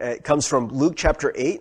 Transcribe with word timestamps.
It 0.00 0.24
comes 0.24 0.46
from 0.46 0.68
Luke 0.68 0.94
chapter 0.96 1.30
8, 1.36 1.60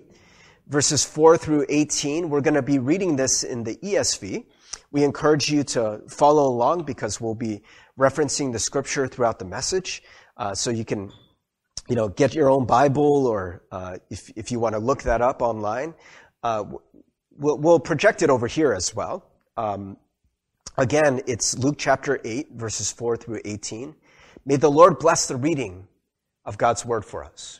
verses 0.68 1.03
4 1.03 1.38
through 1.38 1.66
18. 1.68 2.29
We're 2.29 2.39
going 2.39 2.54
to 2.54 2.62
be 2.62 2.79
reading 2.79 3.17
this 3.17 3.43
in 3.43 3.65
the 3.65 3.75
ESV. 3.75 4.46
We 4.92 5.04
encourage 5.04 5.51
you 5.51 5.65
to 5.65 6.01
follow 6.08 6.47
along 6.47 6.83
because 6.83 7.20
we'll 7.20 7.36
be 7.36 7.63
referencing 7.99 8.54
the 8.54 8.60
scripture 8.60 9.10
throughout 9.10 9.39
the 9.39 9.46
message. 9.46 10.04
Uh, 10.38 10.55
so 10.55 10.70
you 10.70 10.86
can, 10.86 11.12
you 11.89 11.97
know, 11.97 12.07
get 12.07 12.33
your 12.33 12.49
own 12.49 12.65
Bible 12.65 13.28
or 13.28 13.62
uh, 13.73 13.97
if, 14.10 14.32
if 14.38 14.54
you 14.54 14.60
want 14.62 14.74
to 14.74 14.80
look 14.80 15.04
that 15.04 15.21
up 15.21 15.42
online. 15.42 15.94
Uh, 16.42 16.64
we'll, 17.38 17.58
we'll, 17.58 17.80
project 17.80 18.21
it 18.21 18.30
over 18.30 18.48
here 18.48 18.71
as 18.71 18.96
well. 18.96 19.30
Um, 19.58 19.98
again, 20.78 21.20
it's 21.28 21.58
Luke 21.58 21.76
chapter 21.78 22.21
8, 22.24 22.54
verses 22.54 22.90
4 22.90 23.18
through 23.18 23.42
18. 23.44 23.96
May 24.46 24.56
the 24.56 24.71
Lord 24.71 24.98
bless 24.98 25.28
the 25.28 25.36
reading 25.36 25.90
of 26.46 26.58
God's 26.58 26.86
word 26.86 27.04
for 27.04 27.26
us. 27.26 27.60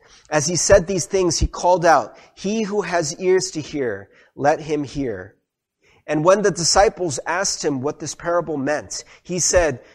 As 0.31 0.47
he 0.47 0.55
said 0.55 0.87
these 0.87 1.05
things, 1.05 1.37
he 1.37 1.45
called 1.45 1.85
out, 1.85 2.17
He 2.33 2.63
who 2.63 2.81
has 2.81 3.19
ears 3.19 3.51
to 3.51 3.61
hear, 3.61 4.09
let 4.33 4.61
him 4.61 4.85
hear. 4.85 5.35
And 6.07 6.25
when 6.25 6.41
the 6.41 6.51
disciples 6.51 7.19
asked 7.27 7.63
him 7.63 7.81
what 7.81 7.99
this 7.99 8.15
parable 8.15 8.57
meant, 8.57 9.03
he 9.21 9.39
said, 9.39 9.81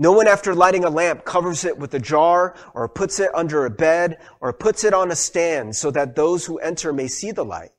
No 0.00 0.12
one 0.12 0.26
after 0.26 0.54
lighting 0.54 0.84
a 0.84 0.88
lamp 0.88 1.26
covers 1.26 1.62
it 1.66 1.76
with 1.76 1.92
a 1.92 1.98
jar 1.98 2.54
or 2.72 2.88
puts 2.88 3.20
it 3.20 3.28
under 3.34 3.66
a 3.66 3.70
bed 3.70 4.16
or 4.40 4.50
puts 4.50 4.82
it 4.82 4.94
on 4.94 5.10
a 5.10 5.14
stand 5.14 5.76
so 5.76 5.90
that 5.90 6.16
those 6.16 6.46
who 6.46 6.58
enter 6.58 6.90
may 6.90 7.06
see 7.06 7.32
the 7.32 7.44
light. 7.44 7.72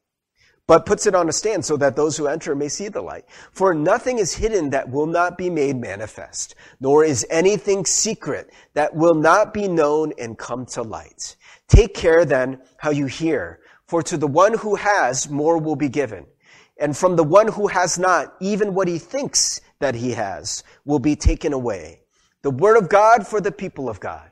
But 0.68 0.86
puts 0.86 1.08
it 1.08 1.16
on 1.16 1.30
a 1.30 1.34
stand 1.34 1.66
so 1.66 1.78
that 1.78 1.96
those 1.96 2.16
who 2.16 2.28
enter 2.28 2.54
may 2.54 2.68
see 2.68 2.90
the 2.90 3.02
light. 3.02 3.26
For 3.52 3.74
nothing 3.74 4.20
is 4.20 4.36
hidden 4.36 4.70
that 4.70 4.88
will 4.88 5.08
not 5.08 5.36
be 5.36 5.50
made 5.50 5.78
manifest, 5.78 6.54
nor 6.80 7.04
is 7.04 7.26
anything 7.32 7.86
secret 7.86 8.52
that 8.76 8.96
will 8.96 9.16
not 9.16 9.52
be 9.52 9.68
known 9.68 10.14
and 10.20 10.38
come 10.38 10.68
to 10.68 10.84
light. 10.84 11.36
Take 11.68 11.96
care 11.96 12.24
then 12.24 12.62
how 12.78 12.92
you 12.92 13.08
hear, 13.08 13.62
for 13.88 14.03
to 14.03 14.16
the 14.16 14.28
one 14.28 14.56
who 14.59 14.76
has, 14.76 15.28
more 15.28 15.58
will 15.58 15.76
be 15.76 15.90
given 15.90 16.28
and 16.80 16.98
from 16.98 17.16
the 17.16 17.24
one 17.24 17.48
who 17.48 17.68
has 17.68 18.00
not, 18.00 18.36
even 18.40 18.74
what 18.74 18.88
he 18.88 18.98
thinks 18.98 19.62
that 19.80 19.94
he 19.96 20.12
has 20.12 20.64
will 20.84 21.00
be 21.00 21.16
taken 21.16 21.53
away. 21.53 22.01
The 22.44 22.52
word 22.52 22.78
of 22.78 22.90
God 22.90 23.28
for 23.28 23.40
the 23.40 23.52
people 23.52 23.88
of 23.88 24.00
God. 24.00 24.29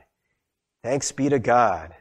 Thanks 0.82 1.12
be 1.12 1.28
to 1.28 1.38
God. 1.38 1.94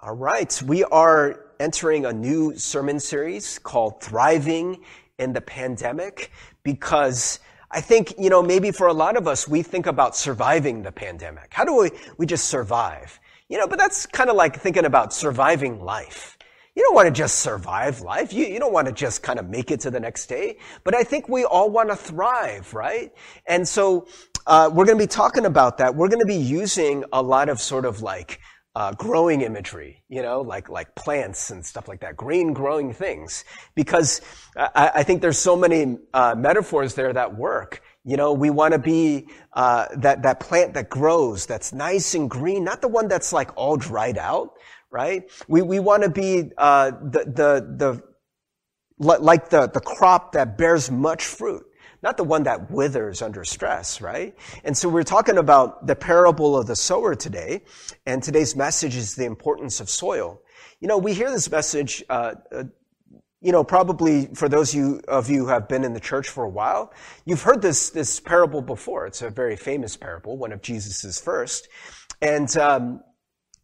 All 0.00 0.14
right. 0.14 0.62
We 0.62 0.84
are 0.84 1.40
entering 1.60 2.06
a 2.06 2.12
new 2.12 2.56
sermon 2.56 2.98
series 2.98 3.58
called 3.58 4.00
Thriving 4.00 4.80
in 5.18 5.32
the 5.32 5.40
Pandemic 5.40 6.30
because 6.62 7.40
I 7.70 7.80
think, 7.80 8.14
you 8.18 8.30
know, 8.30 8.42
maybe 8.42 8.70
for 8.70 8.86
a 8.86 8.92
lot 8.92 9.16
of 9.16 9.28
us, 9.28 9.46
we 9.46 9.62
think 9.62 9.86
about 9.86 10.16
surviving 10.16 10.82
the 10.82 10.92
pandemic. 10.92 11.52
How 11.52 11.64
do 11.64 11.76
we, 11.76 11.90
we 12.16 12.24
just 12.24 12.46
survive? 12.46 13.18
You 13.48 13.58
know, 13.58 13.66
but 13.66 13.78
that's 13.78 14.06
kind 14.06 14.30
of 14.30 14.36
like 14.36 14.60
thinking 14.60 14.84
about 14.84 15.12
surviving 15.12 15.80
life. 15.80 16.33
You 16.74 16.82
don't 16.82 16.94
want 16.94 17.06
to 17.06 17.12
just 17.12 17.38
survive 17.38 18.00
life. 18.00 18.32
You, 18.32 18.46
you 18.46 18.58
don't 18.58 18.72
want 18.72 18.88
to 18.88 18.92
just 18.92 19.22
kind 19.22 19.38
of 19.38 19.48
make 19.48 19.70
it 19.70 19.80
to 19.80 19.90
the 19.90 20.00
next 20.00 20.26
day. 20.26 20.58
But 20.82 20.94
I 20.94 21.04
think 21.04 21.28
we 21.28 21.44
all 21.44 21.70
want 21.70 21.90
to 21.90 21.96
thrive, 21.96 22.74
right? 22.74 23.12
And 23.46 23.66
so 23.66 24.08
uh, 24.46 24.70
we're 24.72 24.84
going 24.84 24.98
to 24.98 25.04
be 25.04 25.08
talking 25.08 25.46
about 25.46 25.78
that. 25.78 25.94
We're 25.94 26.08
going 26.08 26.20
to 26.20 26.26
be 26.26 26.34
using 26.34 27.04
a 27.12 27.22
lot 27.22 27.48
of 27.48 27.60
sort 27.60 27.84
of 27.84 28.02
like 28.02 28.40
uh, 28.76 28.92
growing 28.94 29.42
imagery, 29.42 30.02
you 30.08 30.20
know, 30.20 30.40
like 30.40 30.68
like 30.68 30.94
plants 30.96 31.50
and 31.50 31.64
stuff 31.64 31.86
like 31.86 32.00
that, 32.00 32.16
green 32.16 32.52
growing 32.52 32.92
things, 32.92 33.44
because 33.76 34.20
I, 34.56 34.90
I 34.96 35.02
think 35.04 35.22
there's 35.22 35.38
so 35.38 35.54
many 35.56 35.98
uh, 36.12 36.34
metaphors 36.36 36.94
there 36.94 37.12
that 37.12 37.36
work. 37.36 37.82
You 38.04 38.16
know, 38.16 38.32
we 38.32 38.50
want 38.50 38.72
to 38.72 38.80
be 38.80 39.28
uh, 39.52 39.86
that 39.98 40.24
that 40.24 40.40
plant 40.40 40.74
that 40.74 40.90
grows, 40.90 41.46
that's 41.46 41.72
nice 41.72 42.14
and 42.14 42.28
green, 42.28 42.64
not 42.64 42.82
the 42.82 42.88
one 42.88 43.06
that's 43.06 43.32
like 43.32 43.50
all 43.56 43.76
dried 43.76 44.18
out, 44.18 44.54
right? 44.94 45.28
We, 45.48 45.60
we 45.60 45.80
want 45.80 46.04
to 46.04 46.08
be 46.08 46.52
uh, 46.56 46.92
the, 46.92 47.24
the, 47.26 47.76
the, 47.76 48.02
like 48.96 49.50
the, 49.50 49.66
the 49.66 49.80
crop 49.80 50.32
that 50.32 50.56
bears 50.56 50.88
much 50.88 51.24
fruit, 51.24 51.66
not 52.00 52.16
the 52.16 52.22
one 52.22 52.44
that 52.44 52.70
withers 52.70 53.20
under 53.20 53.44
stress, 53.44 54.00
right? 54.00 54.36
And 54.62 54.78
so 54.78 54.88
we're 54.88 55.02
talking 55.02 55.36
about 55.36 55.88
the 55.88 55.96
parable 55.96 56.56
of 56.56 56.68
the 56.68 56.76
sower 56.76 57.16
today, 57.16 57.62
and 58.06 58.22
today's 58.22 58.54
message 58.54 58.94
is 58.94 59.16
the 59.16 59.24
importance 59.24 59.80
of 59.80 59.90
soil. 59.90 60.40
You 60.78 60.86
know, 60.86 60.98
we 60.98 61.12
hear 61.12 61.28
this 61.28 61.50
message, 61.50 62.04
uh, 62.08 62.34
uh, 62.54 62.64
you 63.40 63.50
know, 63.50 63.64
probably 63.64 64.26
for 64.34 64.48
those 64.48 64.74
of 64.74 64.78
you, 64.78 65.00
of 65.08 65.28
you 65.28 65.40
who 65.40 65.48
have 65.48 65.68
been 65.68 65.82
in 65.82 65.92
the 65.92 66.00
church 66.00 66.28
for 66.28 66.44
a 66.44 66.48
while, 66.48 66.92
you've 67.24 67.42
heard 67.42 67.62
this, 67.62 67.90
this 67.90 68.20
parable 68.20 68.62
before. 68.62 69.06
It's 69.06 69.22
a 69.22 69.28
very 69.30 69.56
famous 69.56 69.96
parable, 69.96 70.38
one 70.38 70.52
of 70.52 70.62
Jesus's 70.62 71.20
first. 71.20 71.66
And, 72.22 72.56
um, 72.56 73.00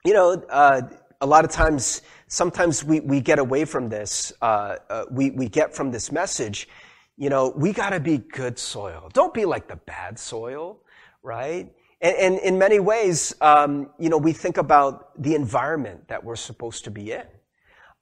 you 0.05 0.13
know, 0.13 0.33
uh, 0.33 0.83
a 1.21 1.27
lot 1.27 1.45
of 1.45 1.51
times, 1.51 2.03
sometimes 2.29 2.83
we, 2.83 3.01
we 3.01 3.21
get 3.21 3.39
away 3.39 3.65
from 3.65 3.89
this. 3.89 4.33
Uh, 4.41 4.77
uh, 4.89 5.05
we, 5.11 5.31
we 5.31 5.49
get 5.49 5.75
from 5.75 5.91
this 5.91 6.11
message, 6.11 6.69
you 7.17 7.29
know, 7.29 7.53
we 7.55 7.73
got 7.73 7.91
to 7.91 8.01
be 8.01 8.19
good 8.19 8.59
soil. 8.59 9.11
Don't 9.13 9.35
be 9.35 9.45
like 9.45 9.69
the 9.69 9.77
bad 9.77 10.19
soil, 10.19 10.81
right? 11.23 11.71
And, 12.01 12.17
and 12.17 12.39
in 12.39 12.59
many 12.59 12.81
ways, 12.81 13.35
um, 13.43 13.91
you 13.99 14.09
know, 14.09 14.17
we 14.17 14.33
think 14.33 14.57
about 14.57 15.23
the 15.23 15.35
environment 15.35 16.09
that 16.09 16.25
we're 16.25 16.37
supposed 16.37 16.85
to 16.85 16.91
be 16.91 17.13
in. 17.13 17.25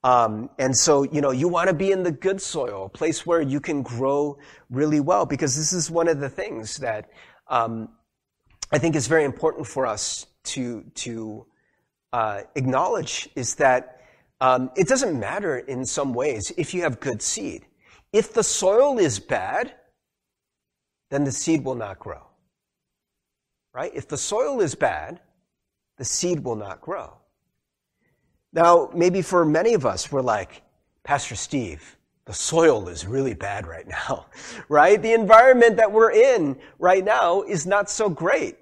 Um, 0.05 0.49
and 0.57 0.73
so, 0.73 1.03
you 1.03 1.19
know, 1.19 1.31
you 1.31 1.49
want 1.49 1.67
to 1.67 1.73
be 1.73 1.91
in 1.91 2.03
the 2.03 2.11
good 2.11 2.41
soil, 2.41 2.85
a 2.85 2.89
place 2.89 3.25
where 3.25 3.41
you 3.41 3.59
can 3.59 3.81
grow 3.81 4.37
really 4.69 5.01
well, 5.01 5.25
because 5.25 5.57
this 5.57 5.73
is 5.73 5.91
one 5.91 6.07
of 6.07 6.21
the 6.21 6.29
things 6.29 6.77
that 6.77 7.09
um, 7.49 7.89
I 8.71 8.77
think 8.77 8.95
is 8.95 9.07
very 9.07 9.25
important 9.25 9.67
for 9.67 9.85
us 9.85 10.27
to 10.43 10.83
to 10.95 11.45
uh, 12.13 12.41
acknowledge 12.55 13.29
is 13.35 13.55
that 13.55 14.01
um, 14.41 14.71
it 14.75 14.87
doesn't 14.87 15.19
matter 15.19 15.57
in 15.57 15.85
some 15.85 16.13
ways 16.13 16.51
if 16.57 16.73
you 16.73 16.81
have 16.81 16.99
good 16.99 17.21
seed. 17.21 17.65
If 18.13 18.33
the 18.33 18.43
soil 18.43 18.97
is 18.97 19.19
bad, 19.19 19.73
then 21.09 21.23
the 21.23 21.31
seed 21.31 21.63
will 21.63 21.75
not 21.75 21.99
grow. 21.99 22.21
Right? 23.73 23.91
If 23.93 24.07
the 24.07 24.17
soil 24.17 24.61
is 24.61 24.75
bad, 24.75 25.19
the 25.97 26.05
seed 26.05 26.43
will 26.43 26.55
not 26.55 26.81
grow. 26.81 27.13
Now, 28.51 28.89
maybe 28.95 29.21
for 29.21 29.45
many 29.45 29.73
of 29.73 29.85
us, 29.85 30.11
we're 30.11 30.21
like, 30.21 30.63
Pastor 31.03 31.35
Steve, 31.35 31.97
the 32.25 32.33
soil 32.33 32.87
is 32.87 33.05
really 33.05 33.33
bad 33.33 33.67
right 33.67 33.87
now, 33.87 34.25
right? 34.69 35.01
The 35.01 35.13
environment 35.13 35.77
that 35.77 35.91
we're 35.91 36.11
in 36.11 36.57
right 36.79 37.03
now 37.03 37.43
is 37.43 37.67
not 37.67 37.89
so 37.89 38.09
great. 38.09 38.57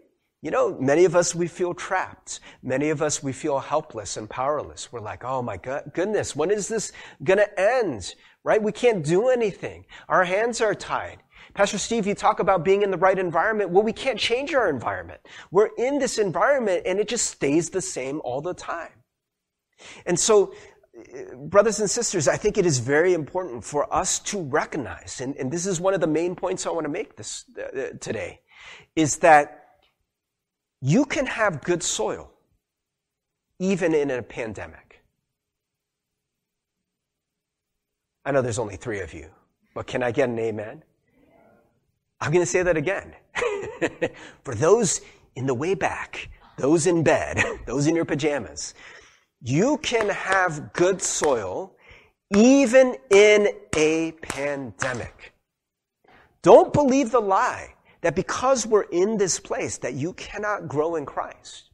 You 0.48 0.52
know, 0.52 0.78
many 0.80 1.04
of 1.04 1.14
us, 1.14 1.36
we 1.36 1.50
feel 1.50 1.74
trapped. 1.74 2.40
Many 2.64 2.90
of 2.90 3.02
us, 3.02 3.22
we 3.22 3.34
feel 3.34 3.60
helpless 3.60 4.16
and 4.16 4.30
powerless. 4.30 4.94
We're 4.94 5.02
like, 5.02 5.26
oh 5.26 5.42
my 5.42 5.58
God, 5.58 5.92
goodness, 5.94 6.38
when 6.38 6.52
is 6.52 6.70
this 6.70 6.94
gonna 7.22 7.50
end? 7.58 8.16
Right? 8.46 8.64
We 8.64 8.72
can't 8.72 9.04
do 9.04 9.28
anything. 9.28 9.84
Our 10.08 10.24
hands 10.24 10.62
are 10.62 10.74
tied. 10.74 11.18
Pastor 11.54 11.78
Steve, 11.78 12.08
you 12.08 12.16
talk 12.16 12.40
about 12.40 12.64
being 12.64 12.82
in 12.82 12.92
the 12.92 12.98
right 12.98 13.20
environment. 13.20 13.72
Well, 13.72 13.84
we 13.84 13.92
can't 13.92 14.18
change 14.18 14.54
our 14.54 14.70
environment. 14.70 15.20
We're 15.52 15.72
in 15.78 16.00
this 16.00 16.18
environment 16.18 16.84
and 16.86 16.98
it 16.98 17.10
just 17.10 17.26
stays 17.26 17.70
the 17.70 17.82
same 17.82 18.22
all 18.24 18.40
the 18.40 18.54
time. 18.54 19.04
And 20.06 20.18
so, 20.18 20.54
brothers 21.36 21.82
and 21.82 21.90
sisters, 21.90 22.30
I 22.30 22.38
think 22.38 22.58
it 22.58 22.66
is 22.66 22.80
very 22.80 23.14
important 23.14 23.66
for 23.66 23.94
us 23.94 24.20
to 24.20 24.42
recognize, 24.42 25.20
and, 25.20 25.36
and 25.36 25.52
this 25.52 25.66
is 25.66 25.82
one 25.82 25.94
of 25.94 26.00
the 26.00 26.08
main 26.08 26.38
points 26.38 26.66
I 26.66 26.70
want 26.70 26.86
to 26.86 26.90
make 26.90 27.18
this 27.18 27.44
uh, 27.60 27.98
today, 28.00 28.40
is 28.96 29.18
that 29.18 29.57
you 30.82 31.06
can 31.06 31.26
have 31.26 31.64
good 31.64 31.82
soil 31.84 32.32
even 33.60 33.94
in 33.94 34.12
a 34.12 34.22
pandemic. 34.22 35.02
I 38.26 38.32
know 38.32 38.42
there's 38.42 38.60
only 38.60 38.76
three 38.76 39.00
of 39.00 39.14
you, 39.14 39.30
but 39.74 39.88
can 39.88 40.04
I 40.04 40.12
get 40.12 40.30
an 40.30 40.38
amen? 40.38 40.84
I'm 42.20 42.32
going 42.32 42.44
to 42.44 42.50
say 42.50 42.64
that 42.64 42.78
again. 42.78 43.14
For 44.44 44.54
those 44.54 45.02
in 45.36 45.46
the 45.46 45.54
way 45.54 45.76
back, 45.76 46.30
those 46.58 46.88
in 46.88 47.04
bed, 47.04 47.42
those 47.66 47.88
in 47.88 47.96
your 47.96 48.06
pajamas, 48.06 48.74
you 49.42 49.78
can 49.78 50.10
have 50.10 50.74
good 50.74 51.02
soil 51.02 51.74
even 52.36 52.96
in 53.10 53.48
a 53.76 54.12
pandemic. 54.22 55.34
Don't 56.42 56.74
believe 56.74 57.12
the 57.12 57.22
lie 57.22 57.74
that 58.08 58.16
because 58.16 58.66
we're 58.66 58.84
in 58.84 59.18
this 59.18 59.38
place 59.38 59.80
that 59.80 59.94
you 59.94 60.14
cannot 60.14 60.70
grow 60.70 60.96
in 60.96 61.06
Christ. 61.06 61.72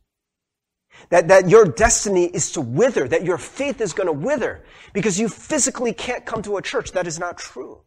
That, 1.12 1.28
that 1.28 1.48
your 1.48 1.64
destiny 1.64 2.26
is 2.26 2.54
to 2.54 2.62
wither, 2.62 3.08
that 3.08 3.24
your 3.24 3.38
faith 3.38 3.80
is 3.82 3.94
going 3.94 4.08
to 4.08 4.14
wither 4.14 4.64
because 4.94 5.20
you 5.20 5.30
physically 5.30 5.94
can't 5.94 6.26
come 6.26 6.42
to 6.42 6.58
a 6.58 6.62
church. 6.64 6.94
That 6.94 7.06
is 7.06 7.20
not 7.20 7.38
true. 7.38 7.82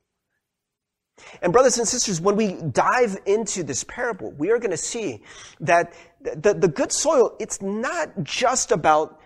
And 1.42 1.52
brothers 1.52 1.76
and 1.78 1.88
sisters, 1.88 2.20
when 2.20 2.36
we 2.36 2.52
dive 2.52 3.18
into 3.26 3.64
this 3.64 3.82
parable, 3.82 4.30
we 4.38 4.52
are 4.52 4.60
going 4.60 4.70
to 4.70 4.76
see 4.76 5.24
that 5.58 5.92
the, 6.20 6.54
the 6.54 6.68
good 6.68 6.92
soil, 6.92 7.34
it's 7.40 7.60
not 7.60 8.22
just 8.22 8.70
about 8.70 9.20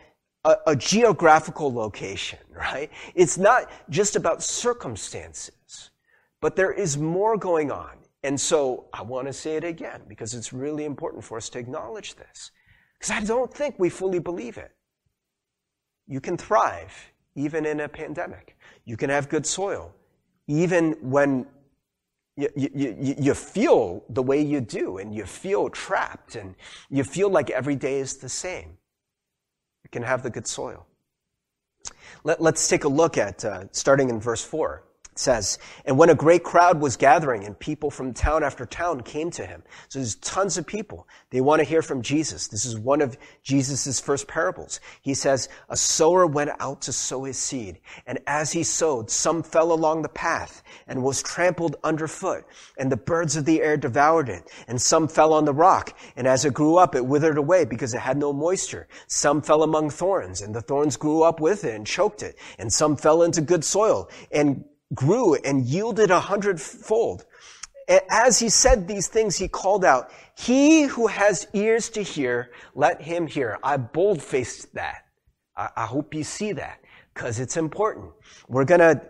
a, 0.47 0.57
a 0.69 0.77
geographical 0.77 1.71
location, 1.71 2.39
right? 2.57 2.91
It's 3.15 3.37
not 3.37 3.71
just 3.91 4.17
about 4.17 4.43
circumstances, 4.43 5.91
but 6.41 6.57
there 6.57 6.73
is 6.73 6.97
more 6.97 7.37
going 7.37 7.71
on. 7.71 8.00
And 8.23 8.39
so 8.39 8.87
I 8.93 9.03
want 9.03 9.27
to 9.29 9.33
say 9.33 9.57
it 9.57 9.65
again 9.65 10.03
because 10.09 10.35
it's 10.35 10.53
really 10.53 10.85
important 10.85 11.25
for 11.25 11.39
us 11.39 11.49
to 11.51 11.59
acknowledge 11.59 12.17
this. 12.17 12.51
Because 12.99 13.11
I 13.11 13.25
don't 13.25 13.53
think 13.53 13.77
we 13.79 13.89
fully 13.89 14.19
believe 14.19 14.59
it. 14.59 14.73
You 16.07 16.21
can 16.21 16.37
thrive 16.37 17.13
even 17.35 17.65
in 17.65 17.81
a 17.81 17.89
pandemic. 17.89 18.57
You 18.85 18.97
can 18.97 19.09
have 19.09 19.29
good 19.29 19.47
soil 19.47 19.95
even 20.51 20.93
when 21.01 21.47
you, 22.37 22.49
you, 22.57 23.15
you, 23.19 23.35
feel 23.35 24.03
the 24.09 24.23
way 24.23 24.43
you 24.43 24.61
do 24.61 24.99
and 24.99 25.15
you 25.15 25.25
feel 25.25 25.69
trapped 25.69 26.35
and 26.35 26.57
you 26.89 27.05
feel 27.05 27.29
like 27.29 27.51
every 27.51 27.77
day 27.77 28.01
is 28.01 28.17
the 28.17 28.29
same. 28.29 28.79
You 29.85 29.91
can 29.93 30.03
have 30.03 30.23
the 30.23 30.31
good 30.31 30.47
soil. 30.47 30.87
Let, 32.25 32.41
us 32.41 32.69
take 32.69 32.85
a 32.85 32.89
look 32.89 33.17
at, 33.17 33.45
uh, 33.45 33.65
starting 33.73 34.11
in 34.11 34.21
verse 34.21 34.45
4 34.45 34.83
says, 35.21 35.59
and 35.85 35.99
when 35.99 36.11
a 36.11 36.15
great 36.15 36.43
crowd 36.43 36.81
was 36.81 36.97
gathering 36.97 37.45
and 37.45 37.59
people 37.59 37.91
from 37.91 38.13
town 38.15 38.43
after 38.43 38.65
town 38.65 39.03
came 39.03 39.31
to 39.33 39.45
him. 39.45 39.63
So 39.89 39.99
there's 39.99 40.17
tons 40.17 40.57
of 40.57 40.67
people. 40.67 41.07
They 41.31 41.41
want 41.41 41.61
to 41.61 41.65
hear 41.65 41.83
from 41.83 42.03
Jesus. 42.03 42.49
This 42.49 42.65
is 42.65 42.79
one 42.79 43.03
of 43.03 43.19
Jesus' 43.43 44.01
first 44.01 44.27
parables. 44.27 44.81
He 45.03 45.15
says, 45.15 45.49
a 45.69 45.77
sower 45.77 46.27
went 46.27 46.51
out 46.59 46.83
to 46.83 46.93
sow 46.93 47.25
his 47.25 47.39
seed. 47.39 47.81
And 48.07 48.19
as 48.27 48.53
he 48.53 48.63
sowed, 48.63 49.11
some 49.11 49.43
fell 49.43 49.73
along 49.73 50.03
the 50.03 50.09
path 50.09 50.63
and 50.89 51.03
was 51.03 51.23
trampled 51.23 51.77
underfoot. 51.85 52.45
And 52.79 52.91
the 52.91 52.97
birds 52.97 53.37
of 53.37 53.45
the 53.45 53.63
air 53.63 53.77
devoured 53.77 54.29
it. 54.29 54.51
And 54.67 54.81
some 54.81 55.07
fell 55.07 55.33
on 55.33 55.45
the 55.45 55.53
rock. 55.53 55.97
And 56.17 56.27
as 56.27 56.45
it 56.45 56.55
grew 56.55 56.77
up, 56.77 56.95
it 56.95 57.05
withered 57.05 57.39
away 57.39 57.65
because 57.67 57.95
it 57.95 58.01
had 58.01 58.17
no 58.17 58.33
moisture. 58.33 58.89
Some 59.07 59.43
fell 59.43 59.63
among 59.63 59.91
thorns 59.91 60.41
and 60.41 60.55
the 60.55 60.63
thorns 60.63 60.97
grew 60.97 61.23
up 61.23 61.41
with 61.41 61.65
it 61.65 61.75
and 61.75 61.87
choked 61.87 62.23
it. 62.23 62.39
And 62.59 62.73
some 62.73 62.97
fell 62.97 63.23
into 63.23 63.41
good 63.41 63.65
soil 63.65 64.09
and 64.33 64.65
grew 64.95 65.35
and 65.35 65.65
yielded 65.65 66.11
a 66.11 66.21
hundredfold. 66.21 67.25
As 68.11 68.39
he 68.39 68.49
said 68.49 68.87
these 68.87 69.09
things, 69.09 69.37
he 69.37 69.49
called 69.49 69.85
out, 69.85 70.11
He 70.37 70.83
who 70.83 71.09
has 71.09 71.47
ears 71.53 71.89
to 71.91 72.03
hear, 72.03 72.51
let 72.75 73.03
him 73.03 73.27
hear. 73.27 73.59
I 73.63 73.77
bold-faced 73.77 74.75
that. 74.75 75.07
I, 75.57 75.69
I 75.77 75.87
hope 75.87 76.15
you 76.15 76.23
see 76.25 76.53
that 76.53 76.81
because 77.15 77.41
it's 77.41 77.57
important. 77.57 78.13
We're 78.49 78.65
gonna, 78.65 79.03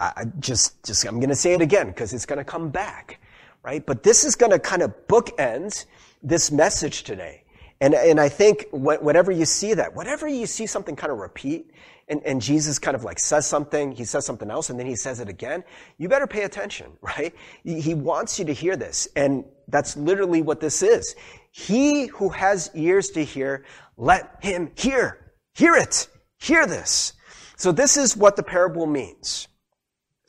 I 0.00 0.24
just, 0.40 0.84
just, 0.84 1.04
I'm 1.04 1.20
gonna 1.20 1.36
say 1.36 1.54
it 1.54 1.60
again 1.62 1.88
because 1.88 2.12
it's 2.12 2.26
gonna 2.26 2.44
come 2.44 2.70
back, 2.70 3.20
right? 3.62 3.84
But 3.84 4.02
this 4.02 4.24
is 4.24 4.34
gonna 4.34 4.58
kind 4.58 4.82
of 4.82 4.92
bookend 5.06 5.86
this 6.22 6.50
message 6.50 7.04
today. 7.04 7.44
And, 7.80 7.94
and 7.94 8.18
I 8.18 8.28
think 8.28 8.66
whenever 8.72 9.30
you 9.30 9.44
see 9.44 9.74
that, 9.74 9.94
whenever 9.94 10.26
you 10.26 10.46
see 10.46 10.66
something 10.66 10.96
kind 10.96 11.12
of 11.12 11.18
repeat, 11.18 11.70
and, 12.08 12.22
and 12.24 12.40
Jesus 12.40 12.78
kind 12.78 12.94
of 12.94 13.04
like 13.04 13.18
says 13.18 13.46
something, 13.46 13.92
he 13.92 14.04
says 14.04 14.24
something 14.24 14.50
else, 14.50 14.70
and 14.70 14.78
then 14.78 14.86
he 14.86 14.96
says 14.96 15.20
it 15.20 15.28
again, 15.28 15.64
you 15.98 16.08
better 16.08 16.26
pay 16.26 16.42
attention, 16.42 16.92
right? 17.00 17.34
He 17.64 17.94
wants 17.94 18.38
you 18.38 18.44
to 18.46 18.52
hear 18.52 18.76
this. 18.76 19.08
And 19.16 19.44
that's 19.68 19.96
literally 19.96 20.42
what 20.42 20.60
this 20.60 20.82
is. 20.82 21.14
He 21.50 22.06
who 22.06 22.28
has 22.30 22.70
ears 22.74 23.10
to 23.10 23.24
hear, 23.24 23.64
let 23.96 24.38
him 24.42 24.70
hear. 24.76 25.32
Hear 25.54 25.74
it. 25.74 26.08
Hear 26.38 26.66
this. 26.66 27.14
So 27.56 27.72
this 27.72 27.96
is 27.96 28.16
what 28.16 28.36
the 28.36 28.42
parable 28.42 28.86
means. 28.86 29.48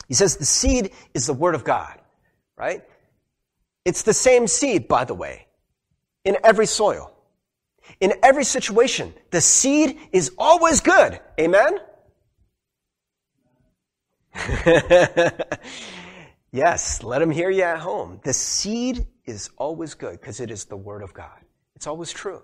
He 0.08 0.14
says 0.14 0.38
the 0.38 0.46
seed 0.46 0.92
is 1.14 1.28
the 1.28 1.34
word 1.34 1.54
of 1.54 1.64
God, 1.64 2.00
right? 2.58 2.84
It's 3.84 4.04
the 4.04 4.14
same 4.14 4.48
seed, 4.48 4.88
by 4.88 5.04
the 5.04 5.14
way, 5.14 5.48
in 6.24 6.38
every 6.44 6.66
soil. 6.66 7.14
In 8.00 8.14
every 8.24 8.44
situation, 8.44 9.14
the 9.32 9.42
seed 9.42 9.98
is 10.12 10.32
always 10.38 10.82
good. 10.82 11.20
Amen? 11.40 11.80
yes, 16.52 17.04
let 17.04 17.20
them 17.20 17.32
hear 17.32 17.50
you 17.50 17.64
at 17.64 17.80
home. 17.80 18.20
The 18.24 18.34
seed 18.34 19.08
is 19.26 19.50
always 19.58 19.94
good 19.94 20.20
because 20.20 20.40
it 20.40 20.52
is 20.52 20.66
the 20.66 20.78
Word 20.78 21.02
of 21.02 21.14
God. 21.14 21.40
It's 21.76 21.88
always 21.88 22.12
true. 22.12 22.42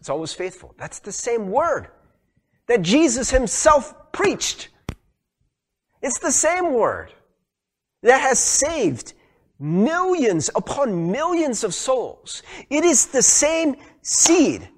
It's 0.00 0.08
always 0.08 0.32
faithful. 0.32 0.74
That's 0.78 1.00
the 1.00 1.12
same 1.12 1.48
Word 1.48 1.88
that 2.66 2.82
Jesus 2.82 3.30
Himself 3.30 4.12
preached. 4.12 4.68
It's 6.00 6.18
the 6.18 6.32
same 6.32 6.72
Word 6.72 7.12
that 8.02 8.20
has 8.20 8.38
saved 8.38 9.14
millions 9.58 10.50
upon 10.56 11.12
millions 11.12 11.62
of 11.62 11.72
souls. 11.72 12.42
It 12.68 12.84
is 12.84 13.06
the 13.06 13.22
same 13.22 13.76
seed 14.02 14.68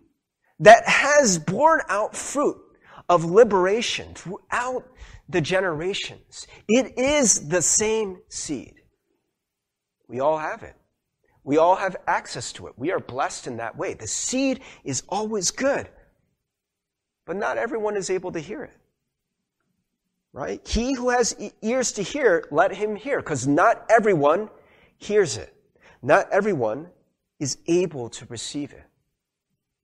that 0.61 0.87
has 0.87 1.39
borne 1.39 1.81
out 1.89 2.15
fruit 2.15 2.61
of 3.09 3.25
liberation 3.25 4.15
throughout 4.15 4.87
the 5.29 5.41
generations. 5.41 6.47
It 6.69 6.99
is 6.99 7.49
the 7.49 7.63
same 7.63 8.19
seed. 8.29 8.75
We 10.07 10.21
all 10.21 10.39
have 10.39 10.63
it. 10.63 10.77
We 11.43 11.59
all 11.59 11.77
have 11.77 11.97
access 12.07 12.53
to 12.55 12.69
it. 12.69 12.75
We 12.77 12.93
are 12.93 13.01
blessed 13.01 13.47
in 13.47 13.59
that 13.59 13.77
way. 13.77 13.95
The 13.95 14.07
seed 14.07 14.61
is 14.85 15.03
always 15.09 15.51
good, 15.51 15.89
but 17.27 17.37
not 17.37 17.59
everyone 17.59 17.97
is 17.97 18.09
able 18.09 18.33
to 18.33 18.41
hear 18.41 18.65
it. 18.65 18.77
Right? 20.33 20.67
He 20.67 20.95
who 20.95 21.11
has 21.11 21.37
ears 21.63 21.93
to 21.93 22.03
hear, 22.03 22.49
let 22.51 22.75
him 22.75 22.97
hear, 22.97 23.19
because 23.21 23.47
not 23.47 23.87
everyone 23.89 24.49
hears 24.97 25.37
it. 25.37 25.55
Not 26.03 26.27
everyone 26.33 26.89
is 27.39 27.59
able 27.67 28.09
to 28.11 28.27
receive 28.27 28.73
it 28.73 28.85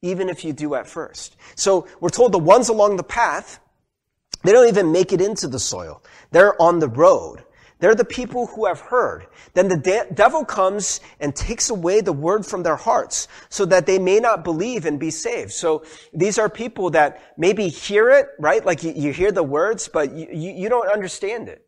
even 0.02 0.28
if 0.28 0.44
you 0.44 0.52
do 0.52 0.74
at 0.74 0.86
first. 0.86 1.36
So 1.54 1.86
we're 2.00 2.10
told 2.10 2.32
the 2.32 2.38
ones 2.38 2.68
along 2.68 2.96
the 2.96 3.02
path, 3.02 3.60
they 4.42 4.52
don't 4.52 4.68
even 4.68 4.92
make 4.92 5.12
it 5.12 5.20
into 5.20 5.48
the 5.48 5.58
soil. 5.58 6.02
They're 6.30 6.60
on 6.60 6.78
the 6.78 6.88
road. 6.88 7.44
They're 7.80 7.94
the 7.94 8.04
people 8.04 8.46
who 8.46 8.66
have 8.66 8.80
heard. 8.80 9.26
Then 9.54 9.68
the 9.68 9.76
de- 9.76 10.06
devil 10.12 10.44
comes 10.44 11.00
and 11.18 11.34
takes 11.34 11.70
away 11.70 12.02
the 12.02 12.12
word 12.12 12.44
from 12.44 12.62
their 12.62 12.76
hearts 12.76 13.26
so 13.48 13.64
that 13.66 13.86
they 13.86 13.98
may 13.98 14.20
not 14.20 14.44
believe 14.44 14.84
and 14.84 15.00
be 15.00 15.10
saved. 15.10 15.52
So 15.52 15.84
these 16.12 16.38
are 16.38 16.48
people 16.48 16.90
that 16.90 17.22
maybe 17.38 17.68
hear 17.68 18.10
it, 18.10 18.28
right? 18.38 18.64
Like 18.64 18.82
you, 18.82 18.92
you 18.94 19.12
hear 19.12 19.32
the 19.32 19.42
words, 19.42 19.88
but 19.88 20.12
you, 20.12 20.28
you, 20.30 20.68
don't 20.68 20.88
understand 20.88 21.48
it. 21.48 21.66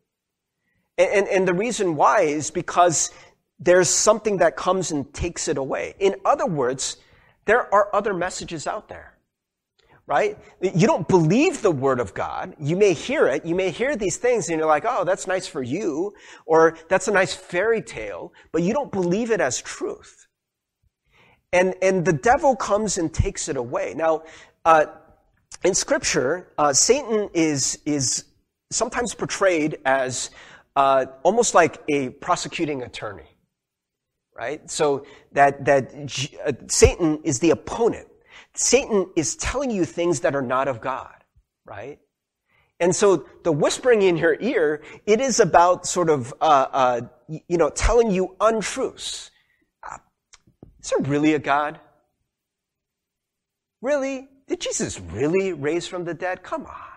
And, 0.99 1.09
and, 1.11 1.29
and 1.29 1.49
the 1.49 1.55
reason 1.55 1.97
why 1.97 2.23
is 2.23 2.51
because 2.51 3.11
there's 3.59 3.89
something 3.89 4.39
that 4.39 4.55
comes 4.55 4.91
and 4.91 5.13
takes 5.15 5.49
it 5.49 5.57
away. 5.57 5.95
In 5.99 6.17
other 6.27 6.47
words, 6.47 6.99
there 7.45 7.73
are 7.75 7.95
other 7.95 8.15
messages 8.15 8.67
out 8.67 8.89
there, 8.89 9.15
right? 10.07 10.39
You 10.61 10.87
don't 10.87 11.09
believe 11.09 11.63
the 11.63 11.71
word 11.71 12.01
of 12.01 12.15
God. 12.15 12.55
You 12.61 12.77
may 12.77 12.93
hear 12.93 13.27
it. 13.29 13.45
You 13.45 13.55
may 13.55 13.71
hear 13.71 13.97
these 13.97 14.17
things 14.17 14.49
and 14.49 14.59
you're 14.59 14.69
like, 14.69 14.85
oh, 14.87 15.05
that's 15.05 15.27
nice 15.27 15.47
for 15.47 15.63
you, 15.63 16.15
or 16.47 16.77
that's 16.89 17.09
a 17.09 17.13
nice 17.13 17.35
fairy 17.35 17.83
tale, 17.83 18.33
but 18.53 18.63
you 18.63 18.73
don't 18.73 18.93
believe 18.93 19.31
it 19.31 19.41
as 19.41 19.61
truth. 19.61 20.29
And, 21.53 21.75
and 21.83 22.05
the 22.05 22.15
devil 22.15 22.57
comes 22.57 22.97
and 22.97 23.13
takes 23.13 23.49
it 23.49 23.57
away. 23.57 23.93
Now, 23.95 24.23
uh, 24.65 24.87
in 25.65 25.75
scripture, 25.75 26.49
uh, 26.57 26.73
Satan 26.73 27.29
is, 27.35 27.79
is 27.85 28.25
sometimes 28.71 29.15
portrayed 29.15 29.79
as 29.85 30.31
uh, 30.77 31.07
almost 31.23 31.55
like 31.55 31.83
a 31.89 32.09
prosecuting 32.09 32.83
attorney, 32.83 33.32
right? 34.37 34.69
So 34.71 35.07
that, 35.33 35.65
that 35.65 35.93
uh, 36.45 36.53
Satan 36.69 37.21
is 37.25 37.39
the 37.39 37.51
opponent. 37.51 38.09
Satan 38.55 39.11
is 39.17 39.37
telling 39.37 39.71
you 39.71 39.85
things 39.85 40.21
that 40.21 40.35
are 40.35 40.43
not 40.43 40.69
of 40.69 40.81
God, 40.81 41.15
right? 41.65 41.99
And 42.81 42.95
so 42.95 43.27
the 43.45 43.53
whispering 43.53 44.03
in 44.03 44.17
your 44.17 44.37
ear, 44.41 44.83
it 45.07 45.21
is 45.21 45.39
about 45.41 45.87
sort 45.87 46.11
of, 46.11 46.35
uh, 46.41 46.67
uh, 46.73 47.01
you 47.29 47.57
know, 47.57 47.71
telling 47.71 48.11
you 48.11 48.37
untruths. 48.41 49.31
Uh, 49.89 49.99
is 50.83 50.91
there 50.91 51.09
really 51.09 51.35
a 51.35 51.39
God? 51.39 51.79
Really? 53.81 54.29
Did 54.49 54.61
Jesus 54.61 55.01
really 55.01 55.53
raise 55.53 55.87
from 55.87 56.05
the 56.05 56.15
dead? 56.15 56.43
Come 56.43 56.67
on. 56.67 56.93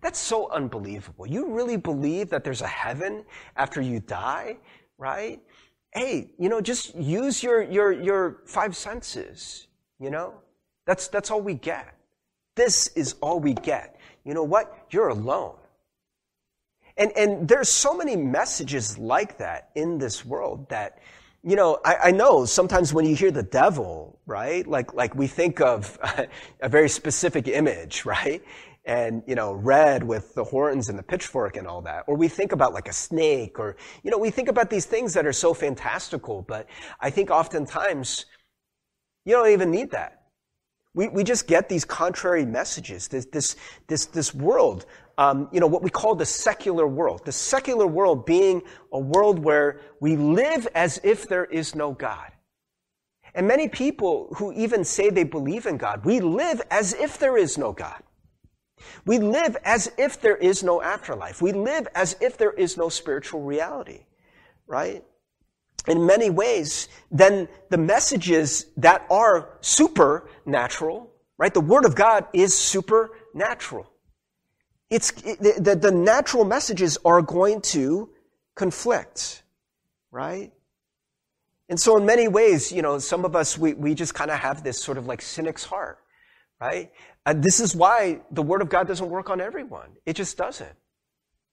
That's 0.00 0.18
so 0.18 0.50
unbelievable. 0.50 1.26
You 1.26 1.52
really 1.52 1.76
believe 1.76 2.30
that 2.30 2.44
there's 2.44 2.62
a 2.62 2.66
heaven 2.66 3.24
after 3.56 3.80
you 3.80 4.00
die, 4.00 4.58
right? 4.96 5.40
Hey, 5.92 6.30
you 6.38 6.48
know, 6.48 6.60
just 6.60 6.94
use 6.94 7.42
your, 7.42 7.62
your, 7.62 7.92
your 7.92 8.42
five 8.44 8.76
senses, 8.76 9.66
you 9.98 10.10
know? 10.10 10.34
That's, 10.86 11.08
that's 11.08 11.30
all 11.30 11.40
we 11.40 11.54
get. 11.54 11.94
This 12.56 12.88
is 12.88 13.14
all 13.20 13.40
we 13.40 13.54
get. 13.54 13.98
You 14.24 14.34
know 14.34 14.42
what? 14.42 14.86
You're 14.90 15.08
alone. 15.08 15.54
And, 16.96 17.12
and 17.16 17.48
there's 17.48 17.68
so 17.68 17.96
many 17.96 18.16
messages 18.16 18.98
like 18.98 19.38
that 19.38 19.70
in 19.74 19.98
this 19.98 20.24
world 20.24 20.68
that, 20.68 20.98
you 21.44 21.54
know, 21.54 21.78
I, 21.84 21.96
I, 22.04 22.10
know 22.10 22.44
sometimes 22.44 22.92
when 22.92 23.06
you 23.06 23.14
hear 23.14 23.30
the 23.30 23.44
devil, 23.44 24.18
right? 24.26 24.66
Like, 24.66 24.92
like 24.94 25.14
we 25.14 25.28
think 25.28 25.60
of 25.60 25.96
a 26.60 26.68
very 26.68 26.88
specific 26.88 27.46
image, 27.46 28.04
right? 28.04 28.42
And 28.88 29.22
you 29.26 29.34
know 29.34 29.52
red 29.52 30.02
with 30.02 30.34
the 30.34 30.42
horns 30.42 30.88
and 30.88 30.98
the 30.98 31.02
pitchfork 31.02 31.56
and 31.56 31.66
all 31.68 31.82
that. 31.82 32.04
Or 32.08 32.16
we 32.16 32.26
think 32.26 32.52
about 32.52 32.72
like 32.72 32.88
a 32.88 32.92
snake 32.92 33.60
or 33.60 33.76
you 34.02 34.10
know 34.10 34.18
we 34.18 34.30
think 34.30 34.48
about 34.48 34.70
these 34.70 34.86
things 34.86 35.14
that 35.14 35.26
are 35.26 35.32
so 35.32 35.54
fantastical 35.54 36.42
but 36.42 36.66
i 37.00 37.10
think 37.10 37.30
oftentimes 37.30 38.26
you 39.24 39.34
don't 39.34 39.50
even 39.50 39.70
need 39.70 39.90
that. 39.90 40.22
We, 40.94 41.08
we 41.08 41.22
just 41.22 41.46
get 41.46 41.68
these 41.68 41.84
contrary 41.84 42.46
messages 42.46 43.08
this 43.08 43.26
this 43.26 43.56
this, 43.86 44.06
this 44.06 44.34
world 44.34 44.86
um, 45.18 45.48
you 45.52 45.60
know 45.60 45.66
what 45.66 45.82
we 45.82 45.90
call 45.90 46.14
the 46.14 46.26
secular 46.26 46.86
world. 46.86 47.22
The 47.24 47.32
secular 47.32 47.86
world 47.86 48.24
being 48.24 48.62
a 48.92 48.98
world 48.98 49.38
where 49.38 49.80
we 50.00 50.16
live 50.16 50.66
as 50.74 51.00
if 51.02 51.28
there 51.28 51.44
is 51.44 51.74
no 51.74 51.92
god. 51.92 52.32
And 53.34 53.46
many 53.46 53.68
people 53.68 54.32
who 54.36 54.52
even 54.52 54.82
say 54.82 55.10
they 55.10 55.24
believe 55.24 55.66
in 55.66 55.76
god 55.76 56.04
we 56.06 56.20
live 56.20 56.62
as 56.70 56.94
if 56.94 57.18
there 57.18 57.36
is 57.36 57.58
no 57.58 57.72
god 57.72 58.02
we 59.04 59.18
live 59.18 59.56
as 59.64 59.90
if 59.98 60.20
there 60.20 60.36
is 60.36 60.62
no 60.62 60.82
afterlife. 60.82 61.40
We 61.42 61.52
live 61.52 61.88
as 61.94 62.16
if 62.20 62.36
there 62.36 62.52
is 62.52 62.76
no 62.76 62.88
spiritual 62.88 63.42
reality, 63.42 64.06
right? 64.66 65.04
In 65.86 66.04
many 66.06 66.30
ways, 66.30 66.88
then 67.10 67.48
the 67.70 67.78
messages 67.78 68.66
that 68.76 69.06
are 69.10 69.56
supernatural, 69.60 71.10
right? 71.38 71.54
The 71.54 71.60
Word 71.60 71.84
of 71.84 71.94
God 71.94 72.26
is 72.32 72.56
supernatural. 72.56 73.90
It's, 74.90 75.12
it, 75.24 75.62
the, 75.62 75.76
the 75.76 75.92
natural 75.92 76.44
messages 76.44 76.98
are 77.04 77.22
going 77.22 77.60
to 77.72 78.10
conflict, 78.54 79.42
right? 80.10 80.52
And 81.68 81.78
so 81.78 81.96
in 81.98 82.06
many 82.06 82.28
ways, 82.28 82.72
you 82.72 82.82
know, 82.82 82.98
some 82.98 83.24
of 83.24 83.36
us, 83.36 83.58
we, 83.58 83.74
we 83.74 83.94
just 83.94 84.14
kind 84.14 84.30
of 84.30 84.38
have 84.38 84.64
this 84.64 84.82
sort 84.82 84.96
of 84.96 85.06
like 85.06 85.20
cynic's 85.20 85.64
heart, 85.64 85.98
right? 86.60 86.90
And 87.26 87.42
this 87.42 87.60
is 87.60 87.74
why 87.74 88.20
the 88.30 88.42
Word 88.42 88.62
of 88.62 88.68
God 88.68 88.86
doesn't 88.86 89.08
work 89.08 89.30
on 89.30 89.40
everyone. 89.40 89.90
It 90.06 90.14
just 90.14 90.36
doesn't. 90.36 90.76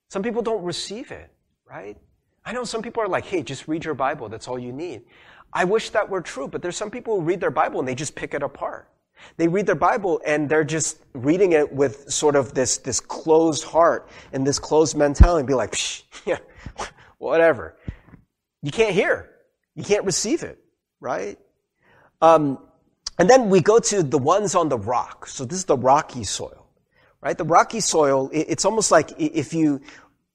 Some 0.10 0.24
people 0.24 0.42
don't 0.42 0.64
receive 0.64 1.12
it, 1.12 1.32
right? 1.70 1.98
I 2.46 2.54
know 2.54 2.64
some 2.64 2.82
people 2.82 3.02
are 3.04 3.08
like, 3.08 3.26
hey, 3.26 3.42
just 3.42 3.68
read 3.68 3.86
your 3.86 3.96
Bible. 3.96 4.30
That's 4.30 4.48
all 4.48 4.60
you 4.60 4.72
need. 4.72 5.04
I 5.52 5.64
wish 5.64 5.90
that 5.92 6.10
were 6.10 6.22
true, 6.22 6.48
but 6.48 6.62
there's 6.62 6.78
some 6.78 6.92
people 6.92 7.20
who 7.20 7.26
read 7.26 7.40
their 7.40 7.52
Bible 7.52 7.80
and 7.80 7.88
they 7.88 7.96
just 7.96 8.16
pick 8.16 8.34
it 8.34 8.44
apart. 8.44 8.90
They 9.38 9.48
read 9.48 9.66
their 9.66 9.76
Bible 9.76 10.22
and 10.26 10.50
they're 10.50 10.64
just 10.64 11.00
reading 11.14 11.54
it 11.54 11.72
with 11.72 12.12
sort 12.12 12.36
of 12.36 12.54
this, 12.54 12.78
this 12.78 13.00
closed 13.00 13.64
heart 13.64 14.10
and 14.34 14.46
this 14.46 14.60
closed 14.60 14.96
mentality 14.96 15.40
and 15.40 15.48
be 15.48 15.54
like, 15.54 15.72
Psh, 15.72 16.04
yeah, 16.26 16.38
whatever. 17.18 17.78
You 18.62 18.72
can't 18.72 18.94
hear. 18.94 19.32
You 19.76 19.84
can't 19.84 20.06
receive 20.06 20.44
it, 20.44 20.60
right? 21.00 21.40
Um, 22.22 22.60
and 23.18 23.30
then 23.30 23.50
we 23.50 23.62
go 23.62 23.80
to 23.80 24.04
the 24.04 24.18
ones 24.18 24.56
on 24.56 24.70
the 24.70 24.78
rock. 24.78 25.28
So 25.28 25.46
this 25.46 25.60
is 25.60 25.66
the 25.66 25.78
rocky 25.78 26.24
soil, 26.24 26.68
right? 27.22 27.38
The 27.38 27.46
rocky 27.46 27.80
soil, 27.80 28.30
it's 28.34 28.66
almost 28.66 28.92
like 28.92 29.12
if 29.18 29.54
you 29.54 29.82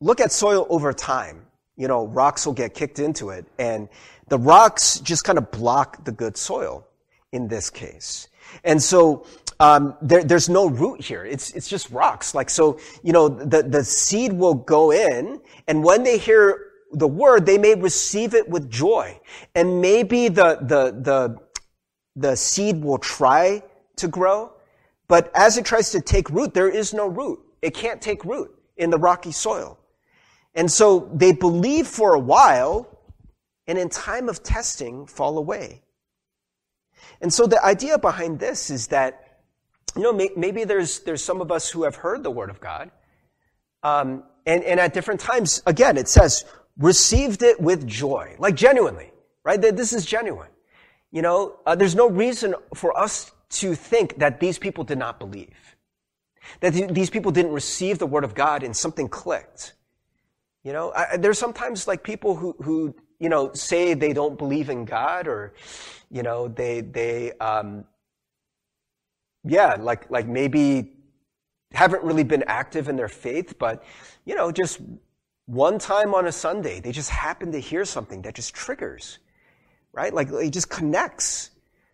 look 0.01 0.21
at 0.21 0.33
soil 0.33 0.67
over 0.71 0.93
time, 0.93 1.47
you 1.77 1.89
know, 1.89 2.07
rocks 2.07 2.47
will 2.47 2.55
get 2.55 2.75
kicked 2.75 2.99
into 2.99 3.31
it 3.31 3.47
and 3.59 3.89
the 4.29 4.39
rocks 4.39 5.01
just 5.01 5.25
kind 5.25 5.39
of 5.39 5.51
block 5.51 6.05
the 6.05 6.13
good 6.13 6.37
soil 6.37 6.87
in 7.33 7.49
this 7.49 7.71
case. 7.71 8.29
And 8.65 8.83
so, 8.83 9.27
um, 9.61 9.95
there, 10.01 10.25
there's 10.25 10.49
no 10.49 10.69
root 10.69 11.03
here. 11.03 11.25
It's, 11.25 11.51
it's 11.53 11.69
just 11.69 11.91
rocks. 11.91 12.35
Like, 12.35 12.49
so, 12.49 12.81
you 13.03 13.13
know, 13.13 13.29
the, 13.29 13.63
the 13.63 13.85
seed 13.85 14.33
will 14.33 14.55
go 14.55 14.91
in 14.91 15.41
and 15.69 15.85
when 15.85 16.03
they 16.03 16.17
hear 16.17 16.71
the 16.93 17.07
word, 17.07 17.47
they 17.47 17.59
may 17.59 17.75
receive 17.75 18.35
it 18.35 18.49
with 18.49 18.71
joy. 18.71 19.21
And 19.55 19.81
maybe 19.81 20.29
the, 20.29 20.59
the, 20.61 20.93
the, 20.93 21.39
the 22.17 22.37
seed 22.37 22.83
will 22.83 22.99
try 22.99 23.63
to 23.97 24.09
grow, 24.09 24.53
but 25.09 25.31
as 25.35 25.59
it 25.59 25.65
tries 25.65 25.91
to 25.93 26.01
take 26.01 26.31
root, 26.31 26.55
there 26.55 26.69
is 26.69 26.95
no 26.95 27.07
root. 27.07 27.41
It 27.63 27.75
can't 27.75 28.01
take 28.01 28.25
root 28.25 28.51
in 28.77 28.91
the 28.91 28.99
rocky 28.99 29.33
soil. 29.33 29.79
And 30.55 30.71
so 30.71 31.11
they 31.13 31.33
believe 31.33 31.87
for 31.87 32.15
a 32.15 32.19
while, 32.19 32.99
and 33.67 33.79
in 33.79 33.89
time 33.89 34.29
of 34.29 34.43
testing, 34.43 35.07
fall 35.07 35.39
away. 35.39 35.83
And 37.21 37.33
so 37.33 37.47
the 37.47 37.63
idea 37.65 37.99
behind 37.99 38.39
this 38.39 38.71
is 38.71 38.89
that, 38.89 39.41
you 39.97 40.03
know, 40.03 40.13
maybe 40.13 40.65
there's, 40.65 41.01
there's 41.01 41.23
some 41.23 41.41
of 41.41 41.53
us 41.53 41.71
who 41.71 41.85
have 41.85 41.97
heard 41.97 42.23
the 42.23 42.31
word 42.31 42.51
of 42.51 42.61
God, 42.61 42.91
um, 43.83 44.25
and, 44.47 44.65
and 44.65 44.81
at 44.81 44.95
different 44.95 45.21
times, 45.21 45.63
again, 45.67 45.97
it 45.97 46.09
says, 46.09 46.45
received 46.79 47.43
it 47.43 47.61
with 47.61 47.87
joy, 47.87 48.37
like 48.39 48.55
genuinely, 48.55 49.11
right? 49.45 49.61
This 49.61 49.93
is 49.93 50.05
genuine. 50.07 50.49
You 51.13 51.23
know, 51.23 51.57
uh, 51.67 51.75
there's 51.75 51.95
no 51.95 52.09
reason 52.09 52.55
for 52.75 52.97
us 52.97 53.33
to 53.51 53.75
think 53.75 54.19
that 54.19 54.39
these 54.39 54.59
people 54.59 54.85
did 54.85 54.99
not 54.99 55.19
believe. 55.19 55.77
That 56.61 56.73
th- 56.73 56.91
these 56.91 57.11
people 57.11 57.33
didn't 57.33 57.53
receive 57.53 57.99
the 57.99 58.07
word 58.07 58.25
of 58.25 58.35
God 58.35 58.63
and 58.63 58.77
something 58.77 59.09
clicked. 59.09 59.75
You 60.63 60.73
know, 60.73 60.93
I, 60.95 61.17
there's 61.17 61.39
sometimes 61.39 61.89
like 61.89 62.03
people 62.03 62.37
who, 62.37 62.55
who, 62.63 62.95
you 63.19 63.29
know, 63.29 63.53
say 63.55 63.95
they 63.95 64.13
don't 64.13 64.39
believe 64.39 64.71
in 64.71 64.85
God 64.85 65.27
or, 65.27 65.55
you 66.11 66.23
know, 66.23 66.49
they, 66.49 66.83
they, 66.83 67.33
um, 67.39 67.85
yeah, 69.45 69.77
like, 69.79 70.11
like 70.11 70.27
maybe 70.27 70.93
haven't 71.73 72.03
really 72.03 72.25
been 72.25 72.45
active 72.47 72.89
in 72.89 72.97
their 72.97 73.09
faith, 73.09 73.59
but, 73.59 73.83
you 74.25 74.35
know, 74.35 74.53
just 74.53 74.81
one 75.47 75.79
time 75.79 76.15
on 76.15 76.27
a 76.27 76.33
Sunday, 76.33 76.81
they 76.81 76.93
just 76.93 77.11
happen 77.11 77.53
to 77.53 77.59
hear 77.59 77.85
something 77.85 78.23
that 78.23 78.35
just 78.35 78.55
triggers 78.55 79.19
right? 79.93 80.13
Like 80.13 80.29
it 80.31 80.51
just 80.51 80.71
connects 80.71 81.51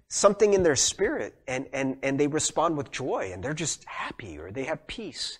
something 0.08 0.54
in 0.54 0.62
their 0.62 0.76
spirit 0.76 1.34
and, 1.48 1.66
and, 1.72 1.98
and 2.02 2.18
they 2.18 2.26
respond 2.26 2.76
with 2.76 2.90
joy 2.90 3.30
and 3.32 3.42
they're 3.42 3.54
just 3.54 3.84
happy 3.84 4.38
or 4.38 4.50
they 4.50 4.64
have 4.64 4.86
peace. 4.86 5.38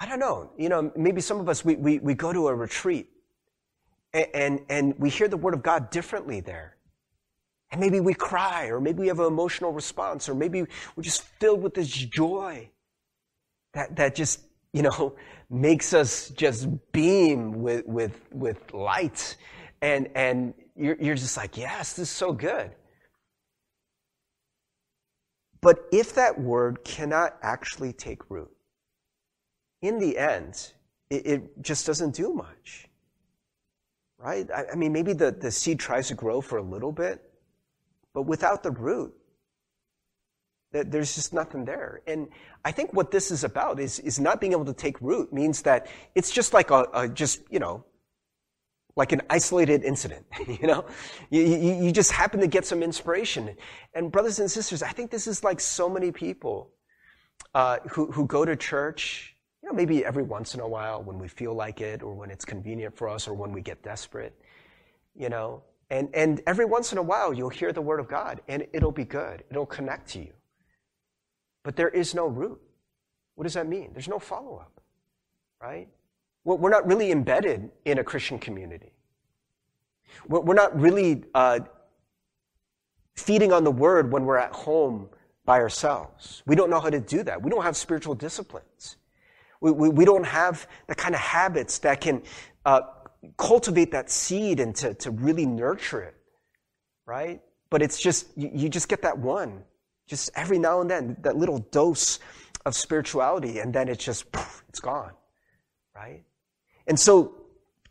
I 0.00 0.06
don't 0.06 0.20
know. 0.20 0.50
You 0.56 0.68
know, 0.68 0.92
maybe 0.96 1.20
some 1.20 1.40
of 1.40 1.48
us, 1.48 1.64
we, 1.64 1.76
we, 1.76 1.98
we 1.98 2.14
go 2.14 2.32
to 2.32 2.48
a 2.48 2.54
retreat 2.54 3.10
and, 4.12 4.26
and, 4.34 4.60
and 4.68 4.98
we 4.98 5.10
hear 5.10 5.28
the 5.28 5.36
word 5.36 5.54
of 5.54 5.62
God 5.62 5.90
differently 5.90 6.40
there. 6.40 6.76
And 7.70 7.80
maybe 7.80 8.00
we 8.00 8.14
cry, 8.14 8.66
or 8.66 8.80
maybe 8.80 9.00
we 9.00 9.08
have 9.08 9.20
an 9.20 9.26
emotional 9.26 9.72
response, 9.72 10.28
or 10.28 10.34
maybe 10.34 10.62
we're 10.96 11.02
just 11.02 11.22
filled 11.38 11.62
with 11.62 11.74
this 11.74 11.88
joy 11.88 12.70
that, 13.74 13.96
that 13.96 14.14
just, 14.14 14.40
you 14.72 14.82
know, 14.82 15.16
makes 15.50 15.92
us 15.92 16.30
just 16.30 16.68
beam 16.92 17.62
with, 17.62 17.86
with, 17.86 18.18
with 18.32 18.72
light. 18.72 19.36
And, 19.82 20.08
and 20.14 20.54
you're, 20.78 20.96
you're 21.00 21.14
just 21.14 21.36
like, 21.36 21.56
yes, 21.56 21.94
this 21.94 22.08
is 22.08 22.16
so 22.16 22.32
good. 22.32 22.70
But 25.60 25.80
if 25.92 26.14
that 26.14 26.40
word 26.40 26.84
cannot 26.84 27.36
actually 27.42 27.92
take 27.92 28.30
root, 28.30 28.50
in 29.82 29.98
the 29.98 30.16
end, 30.16 30.72
it, 31.10 31.26
it 31.26 31.62
just 31.62 31.86
doesn't 31.86 32.14
do 32.14 32.32
much. 32.32 32.88
Right? 34.18 34.48
I, 34.50 34.66
I 34.72 34.74
mean, 34.76 34.92
maybe 34.92 35.12
the, 35.12 35.30
the 35.32 35.50
seed 35.50 35.78
tries 35.78 36.08
to 36.08 36.14
grow 36.14 36.40
for 36.40 36.58
a 36.58 36.62
little 36.62 36.92
bit, 36.92 37.22
but 38.14 38.22
without 38.22 38.62
the 38.62 38.70
root, 38.70 39.14
that 40.72 40.90
there's 40.90 41.14
just 41.14 41.32
nothing 41.32 41.64
there. 41.64 42.02
And 42.06 42.28
I 42.64 42.72
think 42.72 42.92
what 42.92 43.10
this 43.10 43.30
is 43.30 43.42
about 43.42 43.80
is, 43.80 43.98
is 44.00 44.20
not 44.20 44.40
being 44.40 44.52
able 44.52 44.66
to 44.66 44.74
take 44.74 45.00
root 45.00 45.32
means 45.32 45.62
that 45.62 45.86
it's 46.14 46.30
just 46.30 46.52
like 46.52 46.70
a, 46.70 46.86
a 46.92 47.08
just, 47.08 47.40
you 47.50 47.58
know, 47.58 47.84
like 48.98 49.12
an 49.12 49.22
isolated 49.30 49.84
incident, 49.84 50.26
you 50.48 50.66
know? 50.66 50.84
You, 51.30 51.42
you, 51.42 51.74
you, 51.84 51.92
just 51.92 52.10
happen 52.10 52.40
to 52.40 52.48
get 52.48 52.66
some 52.66 52.82
inspiration. 52.82 53.56
And 53.94 54.10
brothers 54.10 54.40
and 54.40 54.50
sisters, 54.50 54.82
I 54.82 54.90
think 54.90 55.12
this 55.12 55.28
is 55.28 55.44
like 55.44 55.60
so 55.60 55.88
many 55.88 56.10
people 56.10 56.72
uh, 57.54 57.78
who, 57.90 58.10
who 58.10 58.26
go 58.26 58.44
to 58.44 58.56
church, 58.56 59.36
you 59.62 59.68
know, 59.68 59.74
maybe 59.74 60.04
every 60.04 60.24
once 60.24 60.54
in 60.54 60.60
a 60.60 60.68
while 60.68 61.00
when 61.00 61.16
we 61.16 61.28
feel 61.28 61.54
like 61.54 61.80
it 61.80 62.02
or 62.02 62.12
when 62.12 62.28
it's 62.28 62.44
convenient 62.44 62.96
for 62.96 63.08
us 63.08 63.28
or 63.28 63.34
when 63.34 63.52
we 63.52 63.60
get 63.60 63.84
desperate, 63.84 64.34
you 65.14 65.28
know? 65.28 65.62
And, 65.90 66.08
and 66.12 66.42
every 66.48 66.64
once 66.64 66.90
in 66.90 66.98
a 66.98 67.02
while 67.02 67.32
you'll 67.32 67.48
hear 67.50 67.72
the 67.72 67.80
word 67.80 68.00
of 68.00 68.08
God 68.08 68.40
and 68.48 68.66
it'll 68.72 68.90
be 68.90 69.04
good. 69.04 69.44
It'll 69.48 69.64
connect 69.64 70.08
to 70.10 70.18
you. 70.18 70.32
But 71.62 71.76
there 71.76 71.88
is 71.88 72.16
no 72.16 72.26
root. 72.26 72.60
What 73.36 73.44
does 73.44 73.54
that 73.54 73.68
mean? 73.68 73.90
There's 73.92 74.08
no 74.08 74.18
follow 74.18 74.56
up, 74.56 74.80
right? 75.62 75.88
We're 76.56 76.70
not 76.70 76.86
really 76.86 77.12
embedded 77.12 77.70
in 77.84 77.98
a 77.98 78.04
Christian 78.04 78.38
community. 78.38 78.92
We're 80.26 80.54
not 80.54 80.78
really 80.78 81.24
uh, 81.34 81.60
feeding 83.16 83.52
on 83.52 83.64
the 83.64 83.70
word 83.70 84.10
when 84.10 84.24
we're 84.24 84.38
at 84.38 84.52
home 84.52 85.10
by 85.44 85.60
ourselves. 85.60 86.42
We 86.46 86.56
don't 86.56 86.70
know 86.70 86.80
how 86.80 86.88
to 86.88 87.00
do 87.00 87.22
that. 87.24 87.42
We 87.42 87.50
don't 87.50 87.62
have 87.62 87.76
spiritual 87.76 88.14
disciplines. 88.14 88.96
We, 89.60 89.72
we, 89.72 89.88
we 89.90 90.04
don't 90.04 90.24
have 90.24 90.66
the 90.86 90.94
kind 90.94 91.14
of 91.14 91.20
habits 91.20 91.78
that 91.80 92.00
can 92.00 92.22
uh, 92.64 92.80
cultivate 93.36 93.90
that 93.92 94.10
seed 94.10 94.60
and 94.60 94.74
to, 94.76 94.94
to 94.94 95.10
really 95.10 95.44
nurture 95.44 96.00
it, 96.00 96.14
right? 97.04 97.42
But 97.68 97.82
it's 97.82 98.00
just, 98.00 98.26
you, 98.36 98.50
you 98.54 98.68
just 98.68 98.88
get 98.88 99.02
that 99.02 99.18
one, 99.18 99.64
just 100.06 100.30
every 100.34 100.58
now 100.58 100.80
and 100.80 100.90
then, 100.90 101.16
that 101.20 101.36
little 101.36 101.58
dose 101.58 102.20
of 102.64 102.74
spirituality, 102.74 103.58
and 103.58 103.74
then 103.74 103.88
it's 103.88 104.04
just, 104.04 104.30
poof, 104.32 104.64
it's 104.68 104.80
gone, 104.80 105.12
right? 105.94 106.22
And 106.88 106.98
so 106.98 107.34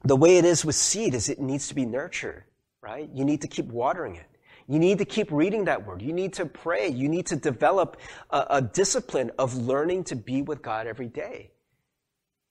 the 0.04 0.16
way 0.16 0.38
it 0.38 0.46
is 0.46 0.66
with 0.66 0.76
seed 0.76 1.14
is 1.14 1.30
it 1.30 1.40
needs 1.40 1.70
to 1.70 1.76
be 1.76 1.86
nurtured, 1.86 2.44
right? 2.82 3.10
You 3.14 3.24
need 3.24 3.42
to 3.42 3.48
keep 3.48 3.68
watering 3.68 4.16
it. 4.16 4.26
You 4.68 4.80
need 4.80 4.98
to 4.98 5.06
keep 5.06 5.32
reading 5.32 5.66
that 5.66 5.86
word. 5.86 6.02
You 6.02 6.12
need 6.12 6.34
to 6.34 6.46
pray. 6.46 6.90
You 6.90 7.08
need 7.08 7.28
to 7.28 7.38
develop 7.38 7.98
a, 8.30 8.46
a 8.50 8.62
discipline 8.62 9.32
of 9.38 9.56
learning 9.56 10.06
to 10.06 10.16
be 10.16 10.42
with 10.42 10.62
God 10.62 10.88
every 10.88 11.08
day. 11.08 11.52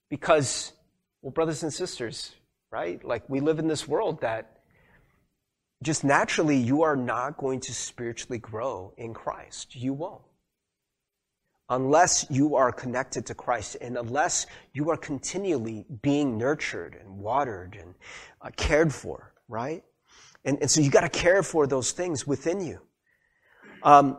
Because, 0.08 0.72
well, 1.20 1.32
brothers 1.32 1.62
and 1.62 1.72
sisters, 1.72 2.32
right? 2.70 3.04
Like 3.04 3.28
we 3.28 3.40
live 3.40 3.58
in 3.58 3.68
this 3.68 3.86
world 3.86 4.22
that 4.22 4.60
just 5.82 6.04
naturally 6.04 6.56
you 6.56 6.82
are 6.82 6.96
not 6.96 7.36
going 7.36 7.60
to 7.60 7.74
spiritually 7.74 8.38
grow 8.38 8.94
in 8.96 9.12
Christ. 9.12 9.76
You 9.76 9.92
won't 9.92 10.22
unless 11.68 12.26
you 12.30 12.56
are 12.56 12.70
connected 12.70 13.26
to 13.26 13.34
Christ 13.34 13.76
and 13.80 13.96
unless 13.96 14.46
you 14.72 14.90
are 14.90 14.96
continually 14.96 15.84
being 16.02 16.38
nurtured 16.38 16.96
and 17.00 17.18
watered 17.18 17.76
and 17.80 17.94
uh, 18.40 18.50
cared 18.56 18.92
for, 18.92 19.32
right? 19.48 19.82
And, 20.44 20.58
and 20.60 20.70
so 20.70 20.80
you 20.80 20.90
got 20.90 21.00
to 21.00 21.08
care 21.08 21.42
for 21.42 21.66
those 21.66 21.92
things 21.92 22.26
within 22.26 22.60
you. 22.60 22.80
Um, 23.82 24.18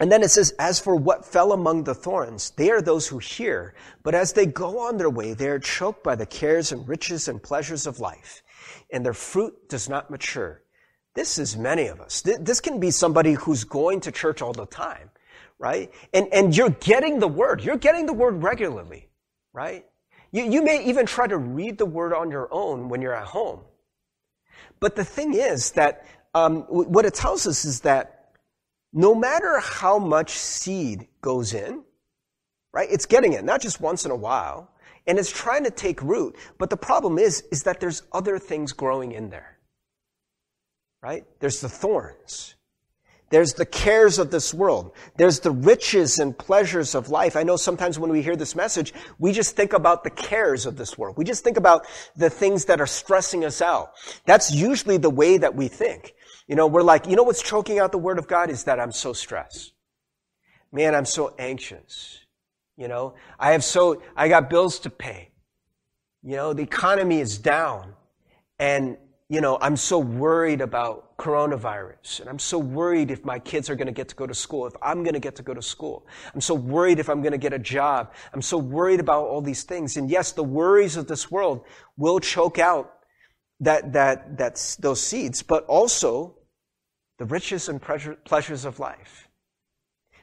and 0.00 0.10
then 0.10 0.22
it 0.22 0.30
says, 0.30 0.54
as 0.58 0.80
for 0.80 0.96
what 0.96 1.26
fell 1.26 1.52
among 1.52 1.84
the 1.84 1.94
thorns, 1.94 2.50
they 2.52 2.70
are 2.70 2.80
those 2.80 3.06
who 3.06 3.18
hear, 3.18 3.74
but 4.02 4.14
as 4.14 4.32
they 4.32 4.46
go 4.46 4.80
on 4.80 4.96
their 4.96 5.10
way, 5.10 5.34
they 5.34 5.48
are 5.48 5.58
choked 5.58 6.02
by 6.02 6.14
the 6.14 6.26
cares 6.26 6.72
and 6.72 6.88
riches 6.88 7.28
and 7.28 7.42
pleasures 7.42 7.86
of 7.86 8.00
life, 8.00 8.42
and 8.90 9.04
their 9.04 9.12
fruit 9.12 9.68
does 9.68 9.88
not 9.88 10.10
mature. 10.10 10.62
This 11.14 11.38
is 11.38 11.56
many 11.56 11.88
of 11.88 12.00
us. 12.00 12.22
This 12.22 12.60
can 12.60 12.80
be 12.80 12.90
somebody 12.90 13.34
who's 13.34 13.64
going 13.64 14.00
to 14.00 14.12
church 14.12 14.40
all 14.40 14.54
the 14.54 14.66
time 14.66 15.10
right? 15.62 15.92
And, 16.12 16.26
and 16.32 16.56
you're 16.56 16.70
getting 16.70 17.20
the 17.20 17.28
word. 17.28 17.62
You're 17.62 17.76
getting 17.76 18.04
the 18.04 18.12
word 18.12 18.42
regularly, 18.42 19.08
right? 19.52 19.86
You, 20.32 20.42
you 20.42 20.60
may 20.60 20.84
even 20.86 21.06
try 21.06 21.28
to 21.28 21.38
read 21.38 21.78
the 21.78 21.86
word 21.86 22.12
on 22.12 22.32
your 22.32 22.52
own 22.52 22.88
when 22.88 23.00
you're 23.00 23.14
at 23.14 23.28
home. 23.28 23.60
But 24.80 24.96
the 24.96 25.04
thing 25.04 25.34
is 25.34 25.70
that 25.72 26.04
um, 26.34 26.62
what 26.62 27.04
it 27.04 27.14
tells 27.14 27.46
us 27.46 27.64
is 27.64 27.82
that 27.82 28.32
no 28.92 29.14
matter 29.14 29.60
how 29.60 30.00
much 30.00 30.30
seed 30.30 31.06
goes 31.20 31.54
in, 31.54 31.84
right? 32.72 32.88
It's 32.90 33.06
getting 33.06 33.34
it, 33.34 33.44
not 33.44 33.60
just 33.60 33.80
once 33.80 34.04
in 34.04 34.10
a 34.10 34.16
while, 34.16 34.68
and 35.06 35.16
it's 35.16 35.30
trying 35.30 35.62
to 35.62 35.70
take 35.70 36.02
root. 36.02 36.34
But 36.58 36.70
the 36.70 36.76
problem 36.76 37.18
is, 37.18 37.44
is 37.52 37.62
that 37.62 37.78
there's 37.78 38.02
other 38.12 38.36
things 38.40 38.72
growing 38.72 39.12
in 39.12 39.30
there, 39.30 39.58
right? 41.02 41.24
There's 41.38 41.60
the 41.60 41.68
thorns. 41.68 42.56
There's 43.32 43.54
the 43.54 43.64
cares 43.64 44.18
of 44.18 44.30
this 44.30 44.52
world. 44.52 44.92
There's 45.16 45.40
the 45.40 45.50
riches 45.50 46.18
and 46.18 46.36
pleasures 46.36 46.94
of 46.94 47.08
life. 47.08 47.34
I 47.34 47.44
know 47.44 47.56
sometimes 47.56 47.98
when 47.98 48.10
we 48.10 48.20
hear 48.20 48.36
this 48.36 48.54
message, 48.54 48.92
we 49.18 49.32
just 49.32 49.56
think 49.56 49.72
about 49.72 50.04
the 50.04 50.10
cares 50.10 50.66
of 50.66 50.76
this 50.76 50.98
world. 50.98 51.16
We 51.16 51.24
just 51.24 51.42
think 51.42 51.56
about 51.56 51.86
the 52.14 52.28
things 52.28 52.66
that 52.66 52.78
are 52.78 52.86
stressing 52.86 53.42
us 53.42 53.62
out. 53.62 53.94
That's 54.26 54.52
usually 54.52 54.98
the 54.98 55.08
way 55.08 55.38
that 55.38 55.54
we 55.54 55.68
think. 55.68 56.12
You 56.46 56.56
know, 56.56 56.66
we're 56.66 56.82
like, 56.82 57.06
you 57.06 57.16
know 57.16 57.22
what's 57.22 57.42
choking 57.42 57.78
out 57.78 57.90
the 57.90 57.96
word 57.96 58.18
of 58.18 58.28
God 58.28 58.50
is 58.50 58.64
that 58.64 58.78
I'm 58.78 58.92
so 58.92 59.14
stressed. 59.14 59.72
Man, 60.70 60.94
I'm 60.94 61.06
so 61.06 61.34
anxious. 61.38 62.18
You 62.76 62.88
know, 62.88 63.14
I 63.38 63.52
have 63.52 63.64
so, 63.64 64.02
I 64.14 64.28
got 64.28 64.50
bills 64.50 64.78
to 64.80 64.90
pay. 64.90 65.30
You 66.22 66.36
know, 66.36 66.52
the 66.52 66.62
economy 66.62 67.20
is 67.20 67.38
down 67.38 67.94
and 68.58 68.98
you 69.32 69.40
know, 69.40 69.56
I'm 69.62 69.78
so 69.78 69.98
worried 69.98 70.60
about 70.60 71.16
coronavirus 71.16 72.20
and 72.20 72.28
I'm 72.28 72.38
so 72.38 72.58
worried 72.58 73.10
if 73.10 73.24
my 73.24 73.38
kids 73.38 73.70
are 73.70 73.74
going 73.74 73.86
to 73.86 73.92
get 73.92 74.08
to 74.10 74.14
go 74.14 74.26
to 74.26 74.34
school, 74.34 74.66
if 74.66 74.74
I'm 74.82 75.02
going 75.02 75.14
to 75.14 75.20
get 75.20 75.36
to 75.36 75.42
go 75.42 75.54
to 75.54 75.62
school. 75.62 76.06
I'm 76.34 76.42
so 76.42 76.54
worried 76.54 76.98
if 76.98 77.08
I'm 77.08 77.22
going 77.22 77.32
to 77.32 77.38
get 77.38 77.54
a 77.54 77.58
job. 77.58 78.12
I'm 78.34 78.42
so 78.42 78.58
worried 78.58 79.00
about 79.00 79.24
all 79.24 79.40
these 79.40 79.62
things. 79.62 79.96
And 79.96 80.10
yes, 80.10 80.32
the 80.32 80.44
worries 80.44 80.98
of 80.98 81.06
this 81.06 81.30
world 81.30 81.64
will 81.96 82.20
choke 82.20 82.58
out 82.58 82.92
that, 83.60 83.94
that, 83.94 84.36
that's 84.36 84.76
those 84.76 85.00
seeds, 85.00 85.42
but 85.42 85.64
also 85.64 86.36
the 87.18 87.24
riches 87.24 87.70
and 87.70 87.80
pleasures 87.80 88.66
of 88.66 88.78
life. 88.80 89.30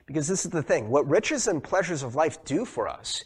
Because 0.06 0.28
this 0.28 0.46
is 0.46 0.52
the 0.52 0.62
thing. 0.62 0.88
What 0.92 1.10
riches 1.10 1.48
and 1.48 1.64
pleasures 1.64 2.04
of 2.04 2.14
life 2.14 2.46
do 2.46 2.64
for 2.64 2.88
us 2.88 3.24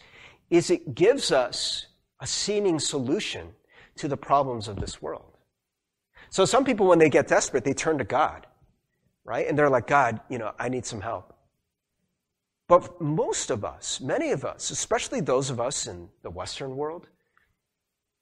is 0.50 0.72
it 0.72 0.96
gives 0.96 1.34
us 1.34 1.88
a 2.22 2.26
seeming 2.26 2.80
solution 2.80 3.50
to 3.98 4.08
the 4.08 4.16
problems 4.16 4.70
of 4.70 4.78
this 4.78 5.02
world. 5.02 5.33
So 6.34 6.46
some 6.46 6.66
people, 6.66 6.88
when 6.88 6.98
they 6.98 7.12
get 7.12 7.28
desperate, 7.28 7.64
they 7.64 7.76
turn 7.76 8.00
to 8.00 8.04
God, 8.04 8.48
right? 9.24 9.48
And 9.48 9.56
they're 9.56 9.70
like, 9.70 9.86
God, 9.86 10.20
you 10.30 10.40
know, 10.40 10.52
I 10.58 10.68
need 10.68 10.84
some 10.84 11.00
help. 11.00 11.32
But 12.68 13.00
most 13.00 13.52
of 13.52 13.64
us, 13.64 14.02
many 14.02 14.32
of 14.32 14.44
us, 14.44 14.72
especially 14.72 15.22
those 15.22 15.52
of 15.52 15.62
us 15.62 15.86
in 15.86 16.10
the 16.24 16.32
Western 16.32 16.76
world, 16.76 17.08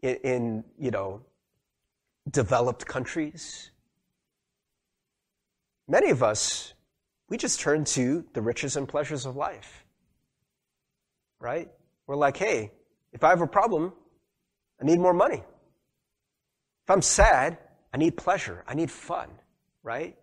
in, 0.01 0.15
in 0.25 0.63
you 0.77 0.91
know, 0.91 1.21
developed 2.29 2.85
countries, 2.85 3.71
many 5.87 6.09
of 6.09 6.21
us, 6.21 6.73
we 7.29 7.37
just 7.37 7.61
turn 7.61 7.85
to 7.85 8.25
the 8.33 8.41
riches 8.41 8.75
and 8.75 8.89
pleasures 8.89 9.25
of 9.25 9.37
life. 9.37 9.85
Right? 11.39 11.71
We're 12.07 12.17
like, 12.17 12.35
hey, 12.35 12.73
if 13.13 13.23
I 13.23 13.29
have 13.29 13.39
a 13.39 13.47
problem, 13.47 13.93
I 14.81 14.85
need 14.85 14.99
more 14.99 15.13
money. 15.13 15.41
If 16.83 16.89
I'm 16.89 17.01
sad, 17.01 17.57
I 17.93 17.97
need 17.97 18.17
pleasure. 18.17 18.63
I 18.67 18.73
need 18.73 18.91
fun, 18.91 19.29
right? 19.83 20.17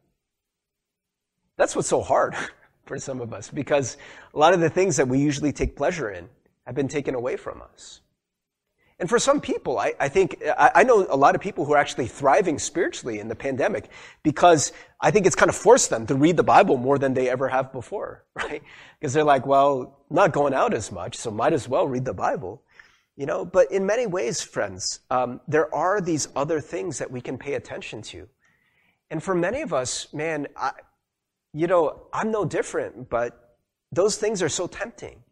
That's 1.57 1.77
what's 1.77 1.89
so 1.89 2.01
hard 2.01 2.35
for 2.87 2.99
some 2.99 3.21
of 3.21 3.33
us 3.33 3.51
because 3.51 3.97
a 4.35 4.39
lot 4.39 4.55
of 4.55 4.61
the 4.61 4.71
things 4.71 4.97
that 4.97 5.09
we 5.09 5.19
usually 5.19 5.53
take 5.53 5.77
pleasure 5.77 6.11
in 6.11 6.29
have 6.65 6.75
been 6.75 6.89
taken 6.89 7.15
away 7.15 7.37
from 7.37 7.63
us. 7.63 8.01
And 9.01 9.09
for 9.09 9.19
some 9.21 9.41
people, 9.41 9.79
I, 9.79 9.95
I 10.01 10.09
think, 10.09 10.43
I, 10.59 10.73
I, 10.77 10.83
know 10.83 11.07
a 11.09 11.17
lot 11.17 11.37
of 11.37 11.41
people 11.41 11.65
who 11.65 11.73
are 11.73 11.77
actually 11.77 12.09
thriving 12.09 12.59
spiritually 12.59 13.21
in 13.21 13.29
the 13.29 13.37
pandemic 13.37 13.91
because 14.25 14.73
I 15.01 15.13
think 15.13 15.25
it's 15.25 15.37
kind 15.37 15.49
of 15.49 15.55
forced 15.55 15.89
them 15.89 16.05
to 16.07 16.17
read 16.17 16.37
the 16.37 16.43
Bible 16.43 16.77
more 16.77 16.99
than 16.99 17.15
they 17.15 17.29
ever 17.29 17.49
have 17.49 17.73
before, 17.73 18.25
right? 18.35 18.61
Because 18.99 19.13
they're 19.13 19.23
like, 19.23 19.47
well, 19.47 19.99
not 20.11 20.33
going 20.33 20.53
out 20.53 20.75
as 20.75 20.91
much, 20.91 21.17
so 21.17 21.31
might 21.31 21.53
as 21.53 21.69
well 21.69 21.87
read 21.87 22.05
the 22.05 22.15
Bible. 22.15 22.63
You 23.19 23.27
know, 23.27 23.45
but 23.45 23.73
in 23.73 23.85
many 23.85 24.07
ways, 24.07 24.41
friends, 24.43 25.01
um, 25.11 25.41
there 25.49 25.75
are 25.75 26.01
these 26.01 26.29
other 26.37 26.61
things 26.61 26.99
that 26.99 27.11
we 27.11 27.21
can 27.21 27.37
pay 27.37 27.55
attention 27.55 28.01
to. 28.03 28.29
And 29.11 29.21
for 29.21 29.35
many 29.35 29.61
of 29.61 29.75
us, 29.75 30.15
man, 30.15 30.47
I, 30.57 30.71
you 31.53 31.67
know, 31.67 32.07
I'm 32.13 32.31
no 32.31 32.45
different, 32.45 33.11
but 33.11 33.57
those 33.91 34.17
things 34.19 34.41
are 34.41 34.49
so 34.49 34.69
tempting. 34.69 35.25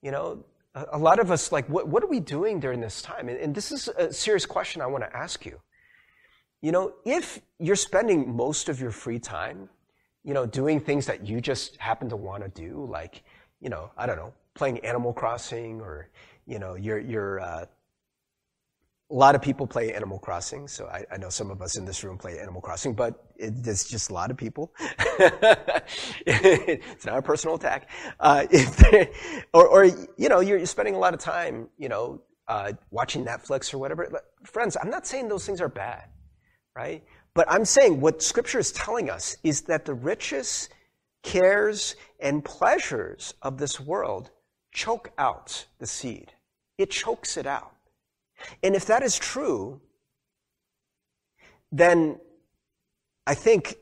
You 0.00 0.12
know, 0.12 0.46
a, 0.74 0.86
a 0.92 0.98
lot 0.98 1.20
of 1.20 1.30
us, 1.30 1.52
like, 1.52 1.68
what, 1.68 1.88
what 1.88 2.02
are 2.02 2.06
we 2.06 2.20
doing 2.20 2.58
during 2.58 2.80
this 2.80 3.02
time? 3.02 3.28
And, 3.28 3.36
and 3.36 3.54
this 3.54 3.70
is 3.70 3.88
a 3.88 4.10
serious 4.10 4.46
question 4.46 4.80
I 4.80 4.86
want 4.86 5.04
to 5.04 5.14
ask 5.14 5.44
you. 5.44 5.60
You 6.62 6.72
know, 6.72 6.94
if 7.04 7.38
you're 7.58 7.76
spending 7.76 8.34
most 8.34 8.70
of 8.70 8.80
your 8.80 8.92
free 8.92 9.18
time, 9.18 9.68
you 10.24 10.32
know, 10.32 10.46
doing 10.46 10.80
things 10.80 11.04
that 11.04 11.26
you 11.26 11.42
just 11.42 11.76
happen 11.76 12.08
to 12.08 12.16
want 12.16 12.44
to 12.44 12.48
do, 12.48 12.88
like, 12.90 13.24
you 13.60 13.68
know, 13.68 13.90
I 13.94 14.06
don't 14.06 14.16
know, 14.16 14.32
playing 14.54 14.78
Animal 14.86 15.12
Crossing 15.12 15.82
or, 15.82 16.08
you 16.46 16.58
know, 16.58 16.74
you're, 16.74 16.98
you're, 16.98 17.40
uh, 17.40 17.66
a 19.10 19.14
lot 19.14 19.34
of 19.34 19.42
people 19.42 19.66
play 19.66 19.92
Animal 19.92 20.20
Crossing, 20.20 20.68
so 20.68 20.86
I, 20.86 21.04
I, 21.10 21.16
know 21.16 21.30
some 21.30 21.50
of 21.50 21.60
us 21.60 21.76
in 21.76 21.84
this 21.84 22.04
room 22.04 22.16
play 22.16 22.38
Animal 22.38 22.60
Crossing, 22.60 22.94
but 22.94 23.24
it, 23.36 23.60
there's 23.64 23.84
just 23.84 24.10
a 24.10 24.14
lot 24.14 24.30
of 24.30 24.36
people. 24.36 24.72
it's 26.26 27.04
not 27.04 27.18
a 27.18 27.22
personal 27.22 27.56
attack. 27.56 27.88
Uh, 28.20 28.46
or, 29.52 29.66
or, 29.66 29.84
you 29.84 30.28
know, 30.28 30.38
you're 30.38 30.64
spending 30.64 30.94
a 30.94 30.98
lot 30.98 31.12
of 31.12 31.18
time, 31.18 31.68
you 31.76 31.88
know, 31.88 32.22
uh, 32.46 32.72
watching 32.90 33.24
Netflix 33.24 33.74
or 33.74 33.78
whatever. 33.78 34.22
Friends, 34.44 34.76
I'm 34.80 34.90
not 34.90 35.06
saying 35.08 35.28
those 35.28 35.44
things 35.44 35.60
are 35.60 35.68
bad, 35.68 36.04
right? 36.76 37.02
But 37.34 37.50
I'm 37.50 37.64
saying 37.64 38.00
what 38.00 38.22
Scripture 38.22 38.60
is 38.60 38.70
telling 38.70 39.10
us 39.10 39.36
is 39.42 39.62
that 39.62 39.84
the 39.84 39.94
riches, 39.94 40.68
cares, 41.22 41.96
and 42.20 42.44
pleasures 42.44 43.34
of 43.42 43.58
this 43.58 43.80
world 43.80 44.30
choke 44.72 45.12
out 45.18 45.66
the 45.78 45.86
seed. 45.86 46.32
It 46.78 46.90
chokes 46.90 47.36
it 47.36 47.46
out. 47.46 47.72
And 48.62 48.74
if 48.74 48.86
that 48.86 49.02
is 49.02 49.18
true, 49.18 49.80
then 51.70 52.18
I 53.26 53.34
think 53.34 53.76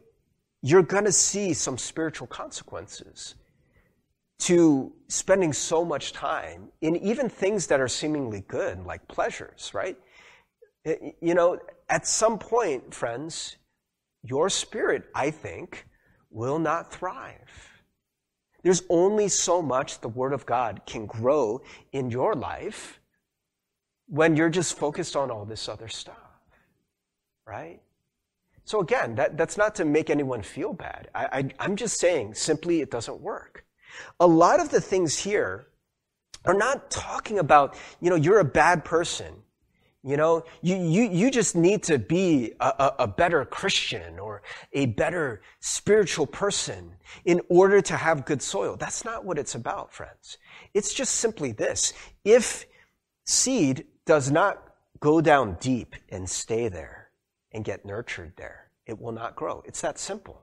you're 0.62 0.82
going 0.82 1.04
to 1.04 1.12
see 1.12 1.54
some 1.54 1.78
spiritual 1.78 2.26
consequences 2.26 3.36
to 4.40 4.92
spending 5.08 5.52
so 5.52 5.84
much 5.84 6.12
time 6.12 6.68
in 6.80 6.96
even 6.96 7.28
things 7.28 7.66
that 7.68 7.80
are 7.80 7.88
seemingly 7.88 8.44
good, 8.48 8.84
like 8.84 9.06
pleasures, 9.08 9.72
right? 9.74 9.96
You 10.84 11.34
know, 11.34 11.58
at 11.88 12.06
some 12.06 12.38
point, 12.38 12.94
friends, 12.94 13.56
your 14.22 14.48
spirit, 14.50 15.04
I 15.14 15.30
think, 15.30 15.86
will 16.30 16.58
not 16.58 16.92
thrive. 16.92 17.67
There's 18.62 18.82
only 18.88 19.28
so 19.28 19.62
much 19.62 20.00
the 20.00 20.08
Word 20.08 20.32
of 20.32 20.46
God 20.46 20.82
can 20.86 21.06
grow 21.06 21.62
in 21.92 22.10
your 22.10 22.34
life 22.34 23.00
when 24.08 24.36
you're 24.36 24.50
just 24.50 24.76
focused 24.76 25.14
on 25.16 25.30
all 25.30 25.44
this 25.44 25.68
other 25.68 25.88
stuff, 25.88 26.16
right? 27.46 27.80
So 28.64 28.80
again, 28.80 29.14
that, 29.14 29.36
that's 29.36 29.56
not 29.56 29.76
to 29.76 29.84
make 29.84 30.10
anyone 30.10 30.42
feel 30.42 30.72
bad. 30.72 31.08
I, 31.14 31.24
I, 31.26 31.50
I'm 31.58 31.76
just 31.76 31.98
saying 31.98 32.34
simply 32.34 32.80
it 32.80 32.90
doesn't 32.90 33.20
work. 33.20 33.64
A 34.20 34.26
lot 34.26 34.60
of 34.60 34.70
the 34.70 34.80
things 34.80 35.18
here 35.18 35.68
are 36.44 36.54
not 36.54 36.90
talking 36.90 37.38
about, 37.38 37.76
you 38.00 38.10
know, 38.10 38.16
you're 38.16 38.40
a 38.40 38.44
bad 38.44 38.84
person. 38.84 39.34
You 40.08 40.16
know, 40.16 40.44
you, 40.62 40.76
you, 40.76 41.02
you 41.02 41.30
just 41.30 41.54
need 41.54 41.82
to 41.82 41.98
be 41.98 42.54
a, 42.60 42.64
a, 42.66 42.94
a, 43.00 43.06
better 43.06 43.44
Christian 43.44 44.18
or 44.18 44.40
a 44.72 44.86
better 44.86 45.42
spiritual 45.60 46.26
person 46.26 46.94
in 47.26 47.42
order 47.50 47.82
to 47.82 47.94
have 47.94 48.24
good 48.24 48.40
soil. 48.40 48.74
That's 48.76 49.04
not 49.04 49.26
what 49.26 49.38
it's 49.38 49.54
about, 49.54 49.92
friends. 49.92 50.38
It's 50.72 50.94
just 50.94 51.16
simply 51.16 51.52
this. 51.52 51.92
If 52.24 52.64
seed 53.26 53.84
does 54.06 54.30
not 54.30 54.62
go 54.98 55.20
down 55.20 55.58
deep 55.60 55.94
and 56.08 56.26
stay 56.26 56.68
there 56.68 57.10
and 57.52 57.62
get 57.62 57.84
nurtured 57.84 58.32
there, 58.38 58.70
it 58.86 58.98
will 58.98 59.12
not 59.12 59.36
grow. 59.36 59.62
It's 59.66 59.82
that 59.82 59.98
simple. 59.98 60.42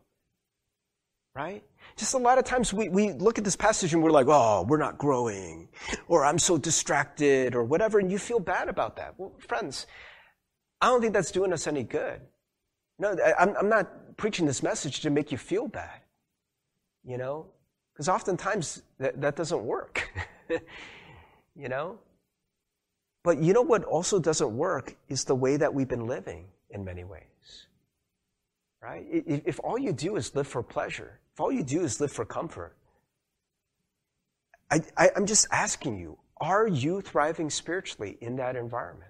Right? 1.35 1.63
Just 1.97 2.13
a 2.13 2.17
lot 2.17 2.37
of 2.37 2.45
times 2.45 2.73
we, 2.73 2.87
we 2.87 3.11
look 3.11 3.37
at 3.37 3.43
this 3.43 3.57
passage 3.57 3.93
and 3.93 4.01
we're 4.01 4.11
like, 4.11 4.27
oh, 4.29 4.65
we're 4.67 4.77
not 4.77 4.97
growing, 4.97 5.67
or 6.07 6.23
I'm 6.23 6.39
so 6.39 6.57
distracted, 6.57 7.55
or 7.55 7.63
whatever, 7.63 7.99
and 7.99 8.09
you 8.09 8.17
feel 8.17 8.39
bad 8.39 8.69
about 8.69 8.95
that. 8.95 9.15
Well, 9.17 9.33
friends, 9.39 9.85
I 10.81 10.87
don't 10.87 11.01
think 11.01 11.13
that's 11.13 11.31
doing 11.31 11.51
us 11.51 11.67
any 11.67 11.83
good. 11.83 12.21
No, 12.99 13.15
I'm, 13.37 13.55
I'm 13.57 13.69
not 13.69 14.15
preaching 14.17 14.45
this 14.45 14.63
message 14.63 15.01
to 15.01 15.09
make 15.09 15.31
you 15.31 15.37
feel 15.37 15.67
bad, 15.67 15.99
you 17.03 17.17
know, 17.17 17.47
because 17.93 18.07
oftentimes 18.07 18.81
that, 18.99 19.19
that 19.19 19.35
doesn't 19.35 19.63
work, 19.63 20.09
you 21.55 21.67
know. 21.67 21.99
But 23.23 23.39
you 23.39 23.53
know 23.53 23.63
what 23.63 23.83
also 23.83 24.19
doesn't 24.19 24.55
work 24.55 24.95
is 25.09 25.25
the 25.25 25.35
way 25.35 25.57
that 25.57 25.73
we've 25.73 25.87
been 25.87 26.07
living 26.07 26.45
in 26.69 26.85
many 26.85 27.03
ways. 27.03 27.34
Right? 28.85 29.03
If 29.09 29.59
all 29.63 29.79
you 29.79 29.91
do 29.91 30.15
is 30.15 30.35
live 30.35 30.47
for 30.47 30.61
pleasure, 30.61 31.19
if 31.33 31.39
all 31.39 31.51
you 31.51 31.63
do 31.63 31.81
is 31.81 31.99
live 31.99 32.11
for 32.11 32.23
comfort, 32.23 32.75
I, 34.69 34.81
I, 34.95 35.09
I'm 35.15 35.25
just 35.25 35.47
asking 35.51 35.97
you, 35.97 36.19
are 36.39 36.67
you 36.67 37.01
thriving 37.01 37.49
spiritually 37.49 38.15
in 38.21 38.35
that 38.35 38.55
environment? 38.55 39.09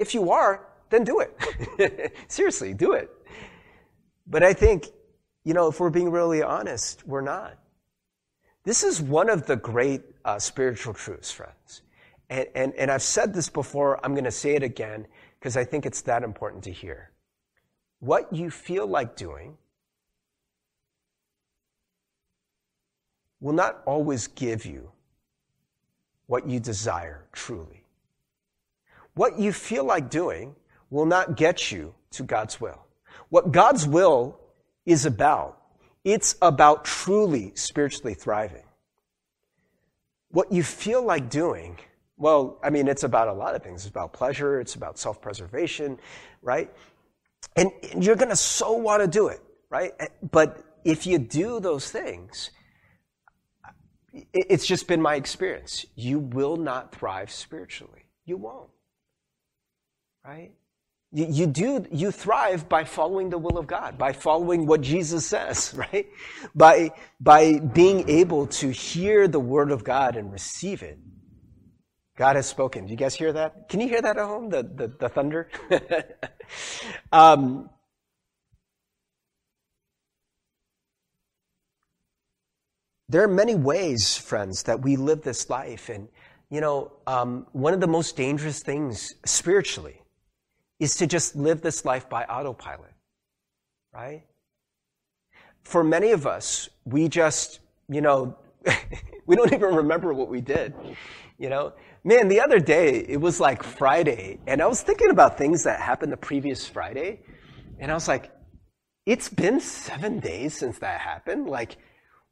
If 0.00 0.14
you 0.14 0.32
are, 0.32 0.66
then 0.90 1.04
do 1.04 1.20
it. 1.20 2.16
Seriously, 2.28 2.74
do 2.74 2.94
it. 2.94 3.08
But 4.26 4.42
I 4.42 4.52
think, 4.52 4.88
you 5.44 5.54
know, 5.54 5.68
if 5.68 5.78
we're 5.78 5.90
being 5.90 6.10
really 6.10 6.42
honest, 6.42 7.06
we're 7.06 7.20
not. 7.20 7.56
This 8.64 8.82
is 8.82 9.00
one 9.00 9.30
of 9.30 9.46
the 9.46 9.54
great 9.54 10.02
uh, 10.24 10.40
spiritual 10.40 10.94
truths, 10.94 11.30
friends. 11.30 11.82
And, 12.28 12.48
and, 12.56 12.74
and 12.74 12.90
I've 12.90 13.02
said 13.02 13.32
this 13.32 13.48
before, 13.48 14.04
I'm 14.04 14.14
going 14.14 14.24
to 14.24 14.32
say 14.32 14.56
it 14.56 14.64
again 14.64 15.06
because 15.38 15.56
I 15.56 15.62
think 15.62 15.86
it's 15.86 16.00
that 16.02 16.24
important 16.24 16.64
to 16.64 16.72
hear. 16.72 17.10
What 18.04 18.34
you 18.34 18.50
feel 18.50 18.86
like 18.86 19.16
doing 19.16 19.56
will 23.40 23.54
not 23.54 23.80
always 23.86 24.26
give 24.26 24.66
you 24.66 24.90
what 26.26 26.46
you 26.46 26.60
desire 26.60 27.24
truly. 27.32 27.82
What 29.14 29.38
you 29.38 29.54
feel 29.54 29.84
like 29.84 30.10
doing 30.10 30.54
will 30.90 31.06
not 31.06 31.38
get 31.38 31.72
you 31.72 31.94
to 32.10 32.24
God's 32.24 32.60
will. 32.60 32.84
What 33.30 33.52
God's 33.52 33.88
will 33.88 34.38
is 34.84 35.06
about, 35.06 35.62
it's 36.04 36.36
about 36.42 36.84
truly 36.84 37.52
spiritually 37.54 38.12
thriving. 38.12 38.64
What 40.28 40.52
you 40.52 40.62
feel 40.62 41.02
like 41.02 41.30
doing, 41.30 41.78
well, 42.18 42.58
I 42.62 42.68
mean, 42.68 42.86
it's 42.86 43.04
about 43.04 43.28
a 43.28 43.32
lot 43.32 43.54
of 43.54 43.62
things. 43.62 43.86
It's 43.86 43.90
about 43.90 44.12
pleasure, 44.12 44.60
it's 44.60 44.74
about 44.74 44.98
self 44.98 45.22
preservation, 45.22 45.98
right? 46.42 46.70
And 47.56 47.70
you're 47.98 48.16
going 48.16 48.30
to 48.30 48.36
so 48.36 48.72
want 48.72 49.02
to 49.02 49.08
do 49.08 49.28
it, 49.28 49.40
right? 49.70 49.92
Eh, 50.00 50.08
but 50.30 50.64
if 50.84 51.06
you 51.06 51.18
do 51.18 51.60
those 51.60 51.90
things, 51.90 52.50
it's 54.32 54.66
just 54.66 54.86
been 54.86 55.02
my 55.02 55.16
experience. 55.16 55.86
You 55.94 56.18
will 56.18 56.56
not 56.56 56.94
thrive 56.94 57.30
spiritually. 57.30 58.06
You 58.26 58.36
won't. 58.36 58.70
Right? 60.24 60.52
You, 61.12 61.26
you 61.30 61.46
do, 61.46 61.86
you 61.92 62.10
thrive 62.10 62.68
by 62.68 62.84
following 62.84 63.30
the 63.30 63.38
will 63.38 63.58
of 63.58 63.66
God, 63.66 63.98
by 63.98 64.12
following 64.12 64.66
what 64.66 64.80
Jesus 64.80 65.26
says, 65.26 65.72
right? 65.92 66.08
By, 66.54 66.90
by 67.20 67.58
being 67.58 68.08
able 68.08 68.46
to 68.48 68.70
hear 68.70 69.28
the 69.28 69.40
word 69.40 69.70
of 69.70 69.84
God 69.84 70.16
and 70.16 70.32
receive 70.32 70.82
it. 70.82 70.98
God 72.16 72.36
has 72.36 72.46
spoken. 72.46 72.86
Do 72.86 72.90
you 72.92 72.96
guys 72.96 73.14
hear 73.14 73.32
that? 73.32 73.68
Can 73.68 73.80
you 73.80 73.88
hear 73.88 74.00
that 74.02 74.16
at 74.16 74.24
home? 74.24 74.48
The, 74.48 74.62
the, 74.62 74.88
the 74.88 75.08
thunder? 75.08 75.48
um, 77.12 77.70
There 83.08 83.22
are 83.22 83.28
many 83.28 83.54
ways, 83.54 84.16
friends, 84.16 84.64
that 84.64 84.82
we 84.82 84.96
live 84.96 85.22
this 85.22 85.50
life. 85.50 85.88
And, 85.88 86.08
you 86.50 86.60
know, 86.60 86.90
um, 87.06 87.46
one 87.52 87.74
of 87.74 87.80
the 87.80 87.86
most 87.86 88.16
dangerous 88.16 88.60
things 88.60 89.14
spiritually 89.24 90.00
is 90.80 90.96
to 90.96 91.06
just 91.06 91.36
live 91.36 91.60
this 91.60 91.84
life 91.84 92.08
by 92.08 92.24
autopilot, 92.24 92.92
right? 93.92 94.24
For 95.62 95.84
many 95.84 96.10
of 96.10 96.26
us, 96.26 96.68
we 96.84 97.08
just, 97.08 97.60
you 97.88 98.00
know, 98.00 98.36
we 99.26 99.36
don't 99.36 99.52
even 99.52 99.74
remember 99.74 100.12
what 100.12 100.28
we 100.28 100.40
did. 100.40 100.74
You 101.38 101.50
know, 101.50 101.72
man, 102.04 102.28
the 102.28 102.40
other 102.40 102.60
day, 102.60 103.04
it 103.08 103.20
was 103.20 103.40
like 103.40 103.62
Friday, 103.62 104.38
and 104.46 104.62
I 104.62 104.66
was 104.66 104.82
thinking 104.82 105.10
about 105.10 105.38
things 105.38 105.64
that 105.64 105.80
happened 105.80 106.12
the 106.12 106.16
previous 106.16 106.66
Friday, 106.66 107.20
and 107.80 107.90
I 107.90 107.94
was 107.94 108.06
like, 108.06 108.30
it's 109.06 109.28
been 109.28 109.60
seven 109.60 110.20
days 110.20 110.54
since 110.54 110.78
that 110.78 111.00
happened. 111.00 111.46
Like, 111.48 111.76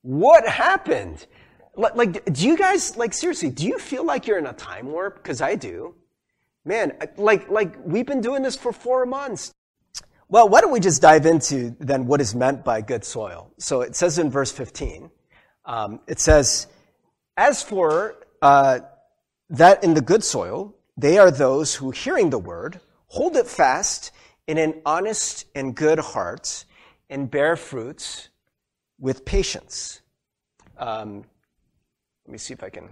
what 0.03 0.47
happened? 0.47 1.27
Like, 1.75 2.25
do 2.33 2.47
you 2.47 2.57
guys, 2.57 2.97
like, 2.97 3.15
seriously, 3.15 3.51
do 3.51 3.67
you 3.67 3.79
feel 3.79 4.05
like 4.05 4.27
you're 4.27 4.39
in 4.39 4.47
a 4.47 4.53
time 4.53 4.87
warp? 4.87 5.17
Because 5.23 5.41
I 5.41 5.55
do. 5.55 5.95
Man, 6.65 6.93
like, 7.17 7.51
like, 7.51 7.75
we've 7.85 8.07
been 8.07 8.21
doing 8.21 8.43
this 8.43 8.57
for 8.57 8.73
four 8.73 9.05
months. 9.07 9.53
Well, 10.29 10.49
why 10.49 10.61
don't 10.61 10.71
we 10.71 10.81
just 10.81 11.03
dive 11.03 11.27
into 11.27 11.77
then 11.79 12.07
what 12.07 12.21
is 12.21 12.35
meant 12.35 12.65
by 12.65 12.81
good 12.81 13.05
soil? 13.05 13.53
So 13.59 13.81
it 13.83 13.97
says 13.97 14.19
in 14.19 14.31
verse 14.31 14.53
15, 14.53 15.11
um, 15.65 16.01
it 16.07 16.21
says, 16.21 16.69
As 17.37 17.63
for 17.63 18.17
uh, 18.41 18.81
that 19.53 19.85
in 19.85 19.95
the 19.95 20.01
good 20.01 20.25
soil, 20.25 20.75
they 20.97 21.19
are 21.19 21.31
those 21.31 21.75
who, 21.75 21.91
hearing 21.91 22.31
the 22.31 22.39
word, 22.39 22.81
hold 23.07 23.37
it 23.37 23.47
fast 23.47 24.11
in 24.47 24.59
an 24.59 24.81
honest 24.85 25.45
and 25.55 25.75
good 25.75 25.99
heart 25.99 26.65
and 27.09 27.31
bear 27.31 27.55
fruits 27.57 28.31
with 28.99 29.25
patience. 29.25 30.01
Um, 30.79 31.25
let 32.27 32.33
me 32.33 32.39
see 32.39 32.55
if 32.55 32.63
I 32.65 32.71
can. 32.71 32.89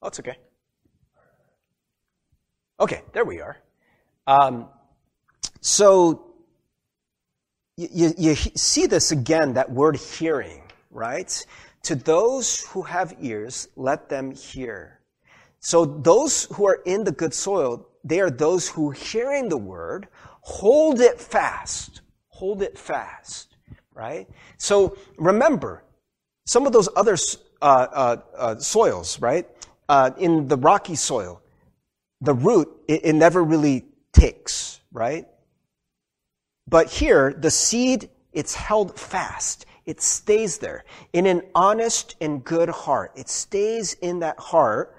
Oh, 0.00 0.08
it's 0.08 0.18
okay. 0.20 0.36
Okay, 2.80 3.02
there 3.12 3.24
we 3.24 3.40
are. 3.40 3.58
Um, 4.26 4.68
so 5.60 6.34
you, 7.76 8.14
you 8.16 8.34
see 8.34 8.86
this 8.86 9.12
again, 9.12 9.54
that 9.54 9.70
word 9.70 9.96
hearing, 9.96 10.62
right? 10.90 11.44
To 11.84 11.94
those 11.94 12.60
who 12.68 12.82
have 12.82 13.14
ears, 13.20 13.68
let 13.76 14.08
them 14.08 14.30
hear. 14.30 15.00
So 15.60 15.84
those 15.84 16.44
who 16.52 16.66
are 16.66 16.80
in 16.84 17.04
the 17.04 17.12
good 17.12 17.34
soil, 17.34 17.86
they 18.04 18.20
are 18.20 18.30
those 18.30 18.68
who 18.68 18.90
hearing 18.90 19.48
the 19.48 19.56
word, 19.56 20.08
hold 20.40 21.00
it 21.00 21.20
fast. 21.20 22.02
Hold 22.28 22.62
it 22.62 22.78
fast 22.78 23.48
right? 23.98 24.28
So 24.58 24.96
remember, 25.16 25.82
some 26.46 26.68
of 26.68 26.72
those 26.72 26.88
other 26.94 27.16
uh, 27.60 27.64
uh, 27.64 28.16
uh, 28.36 28.58
soils, 28.58 29.20
right? 29.20 29.44
uh, 29.88 30.10
in 30.18 30.48
the 30.48 30.56
rocky 30.56 30.94
soil, 30.94 31.40
the 32.20 32.34
root, 32.34 32.68
it, 32.86 33.04
it 33.04 33.12
never 33.14 33.42
really 33.42 33.86
takes, 34.12 34.80
right? 34.92 35.26
But 36.66 36.88
here, 36.88 37.32
the 37.32 37.50
seed, 37.50 38.10
it's 38.32 38.54
held 38.54 38.98
fast. 38.98 39.64
It 39.88 40.02
stays 40.02 40.58
there 40.58 40.84
in 41.14 41.24
an 41.24 41.40
honest 41.54 42.14
and 42.20 42.44
good 42.44 42.68
heart. 42.68 43.10
It 43.16 43.30
stays 43.30 43.94
in 43.94 44.18
that 44.18 44.38
heart 44.38 44.94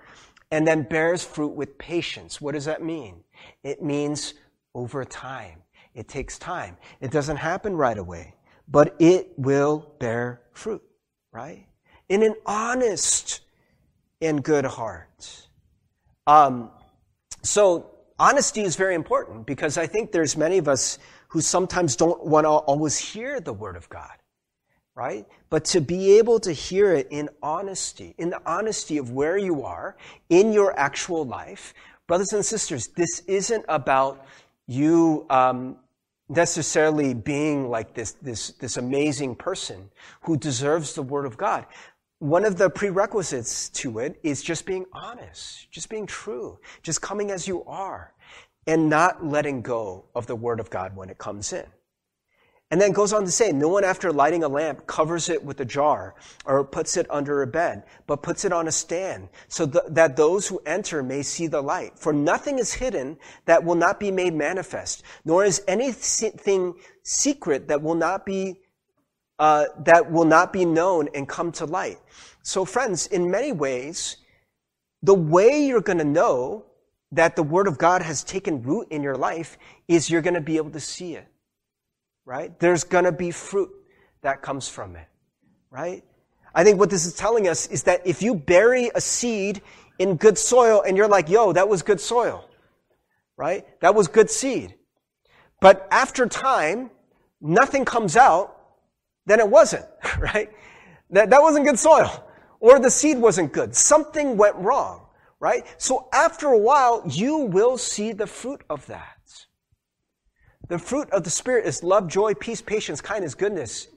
and 0.50 0.68
then 0.68 0.82
bears 0.82 1.24
fruit 1.24 1.54
with 1.54 1.78
patience. 1.78 2.42
What 2.42 2.56
does 2.56 2.66
that 2.66 2.82
mean? 2.82 3.24
It 3.62 3.84
means 3.84 4.34
over 4.74 5.06
time. 5.06 5.62
It 5.94 6.08
takes 6.08 6.40
time. 6.40 6.76
It 7.02 7.12
doesn't 7.12 7.38
happen 7.38 7.76
right 7.76 8.00
away, 8.00 8.34
but 8.68 8.96
it 8.98 9.32
will 9.38 9.94
bear 10.00 10.42
fruit, 10.54 10.82
right? 11.32 11.68
In 12.10 12.24
an 12.24 12.34
honest 12.48 13.42
and 14.20 14.44
good 14.44 14.66
heart. 14.66 15.48
Um, 16.26 16.72
so 17.44 17.92
honesty 18.18 18.62
is 18.62 18.76
very 18.76 18.96
important 18.96 19.46
because 19.46 19.78
I 19.78 19.86
think 19.86 20.12
there's 20.12 20.36
many 20.36 20.58
of 20.58 20.68
us 20.68 20.98
who 21.28 21.42
sometimes 21.42 21.96
don't 21.96 22.26
want 22.26 22.46
to 22.46 22.50
always 22.50 22.98
hear 22.98 23.40
the 23.40 23.54
word 23.54 23.76
of 23.76 23.88
God 23.90 24.19
right? 25.00 25.26
But 25.50 25.64
to 25.66 25.80
be 25.80 26.18
able 26.18 26.42
to 26.42 26.52
hear 26.52 26.92
it 26.92 27.08
in 27.10 27.30
honesty, 27.42 28.16
in 28.18 28.30
the 28.30 28.42
honesty 28.46 28.98
of 28.98 29.12
where 29.12 29.38
you 29.38 29.64
are 29.64 29.96
in 30.28 30.52
your 30.52 30.78
actual 30.78 31.24
life. 31.24 31.74
Brothers 32.06 32.34
and 32.34 32.46
sisters, 32.46 32.88
this 32.88 33.22
isn't 33.26 33.64
about 33.70 34.26
you 34.68 35.26
um, 35.30 35.78
necessarily 36.28 37.14
being 37.14 37.70
like 37.70 37.94
this, 37.94 38.12
this, 38.22 38.50
this 38.60 38.76
amazing 38.76 39.36
person 39.36 39.90
who 40.24 40.36
deserves 40.36 40.94
the 40.96 41.02
Word 41.02 41.26
of 41.26 41.38
God. 41.38 41.66
One 42.20 42.44
of 42.44 42.58
the 42.58 42.70
prerequisites 42.70 43.70
to 43.70 44.00
it 44.00 44.20
is 44.22 44.44
just 44.44 44.66
being 44.66 44.86
honest, 44.92 45.72
just 45.72 45.88
being 45.88 46.08
true, 46.08 46.60
just 46.84 47.02
coming 47.02 47.32
as 47.32 47.48
you 47.48 47.64
are, 47.64 48.12
and 48.68 48.90
not 48.90 49.26
letting 49.26 49.62
go 49.62 50.04
of 50.14 50.28
the 50.28 50.36
Word 50.36 50.60
of 50.60 50.70
God 50.70 50.94
when 50.94 51.10
it 51.10 51.18
comes 51.18 51.54
in. 51.54 51.66
And 52.72 52.80
then 52.80 52.92
goes 52.92 53.14
on 53.14 53.26
to 53.26 53.32
say, 53.32 53.52
no 53.52 53.68
one 53.68 53.84
after 53.84 54.14
lighting 54.14 54.44
a 54.44 54.48
lamp 54.48 54.86
covers 54.86 55.28
it 55.28 55.44
with 55.44 55.60
a 55.60 55.66
jar 55.66 56.14
or 56.46 56.64
puts 56.64 56.98
it 56.98 57.08
under 57.10 57.42
a 57.42 57.48
bed, 57.48 57.84
but 58.06 58.22
puts 58.22 58.46
it 58.46 58.54
on 58.54 58.68
a 58.68 58.72
stand 58.72 59.30
so 59.48 59.66
th- 59.66 59.86
that 59.90 60.16
those 60.16 60.48
who 60.48 60.62
enter 60.68 61.02
may 61.02 61.24
see 61.24 61.48
the 61.48 61.62
light. 61.62 61.98
For 61.98 62.14
nothing 62.14 62.60
is 62.60 62.72
hidden 62.74 63.18
that 63.46 63.64
will 63.64 63.76
not 63.76 64.00
be 64.00 64.12
made 64.12 64.36
manifest, 64.36 65.02
nor 65.26 65.44
is 65.44 65.64
anything 65.68 66.76
secret 67.02 67.70
that 67.70 67.82
will 67.82 67.96
not 67.96 68.24
be, 68.24 68.60
uh, 69.40 69.66
that 69.86 70.12
will 70.12 70.26
not 70.26 70.54
be 70.54 70.64
known 70.64 71.10
and 71.16 71.28
come 71.28 71.52
to 71.54 71.66
light. 71.66 71.98
So 72.44 72.66
friends, 72.66 73.08
in 73.08 73.32
many 73.32 73.52
ways, 73.52 74.18
the 75.02 75.16
way 75.16 75.66
you're 75.66 75.82
going 75.82 75.98
to 75.98 76.04
know 76.04 76.66
that 77.14 77.36
the 77.36 77.42
word 77.42 77.68
of 77.68 77.80
God 77.80 78.04
has 78.04 78.24
taken 78.24 78.62
root 78.62 78.90
in 78.92 79.02
your 79.02 79.16
life 79.16 79.58
is 79.88 80.12
you're 80.12 80.22
going 80.22 80.36
to 80.36 80.42
be 80.42 80.58
able 80.58 80.70
to 80.70 80.80
see 80.80 81.16
it 81.16 81.28
right? 82.30 82.60
There's 82.60 82.84
gonna 82.84 83.12
be 83.12 83.32
fruit 83.32 83.72
that 84.22 84.44
comes 84.44 84.70
from 84.70 84.96
it, 84.96 85.08
right? 85.72 86.04
I 86.54 86.64
think 86.64 86.78
what 86.80 86.92
this 86.92 87.08
is 87.08 87.16
telling 87.16 87.48
us 87.48 87.66
is 87.66 87.84
that 87.84 88.06
if 88.06 88.22
you 88.22 88.36
bury 88.36 88.92
a 88.94 89.02
seed 89.02 89.64
in 89.98 90.16
good 90.16 90.38
soil 90.38 90.84
and 90.86 90.96
you're 90.96 91.08
like, 91.08 91.28
yo, 91.28 91.54
that 91.54 91.68
was 91.68 91.82
good 91.82 92.00
soil, 92.00 92.48
right? 93.36 93.66
That 93.82 93.96
was 93.96 94.08
good 94.08 94.30
seed. 94.30 94.76
But 95.60 95.88
after 95.90 96.28
time, 96.28 96.92
nothing 97.42 97.84
comes 97.84 98.16
out, 98.16 98.56
then 99.26 99.40
it 99.40 99.50
wasn't, 99.50 99.86
right? 100.20 100.52
That, 101.10 101.32
that 101.32 101.42
wasn't 101.42 101.66
good 101.66 101.80
soil. 101.80 102.12
Or 102.60 102.78
the 102.78 102.92
seed 102.92 103.18
wasn't 103.18 103.54
good. 103.54 103.76
Something 103.76 104.38
went 104.38 104.56
wrong, 104.58 105.08
right? 105.40 105.66
So 105.80 106.10
after 106.14 106.50
a 106.50 106.60
while, 106.60 107.02
you 107.10 107.38
will 107.38 107.80
see 107.80 108.12
the 108.12 108.28
fruit 108.28 108.62
of 108.70 108.86
that. 108.86 109.19
The 110.70 110.80
fruit 110.80 111.10
of 111.10 111.24
the 111.24 111.30
Spirit 111.32 111.66
is 111.66 111.84
love, 111.84 112.08
joy, 112.08 112.36
peace, 112.36 112.62
patience, 112.62 113.02
kindness, 113.02 113.36
goodness, 113.36 113.88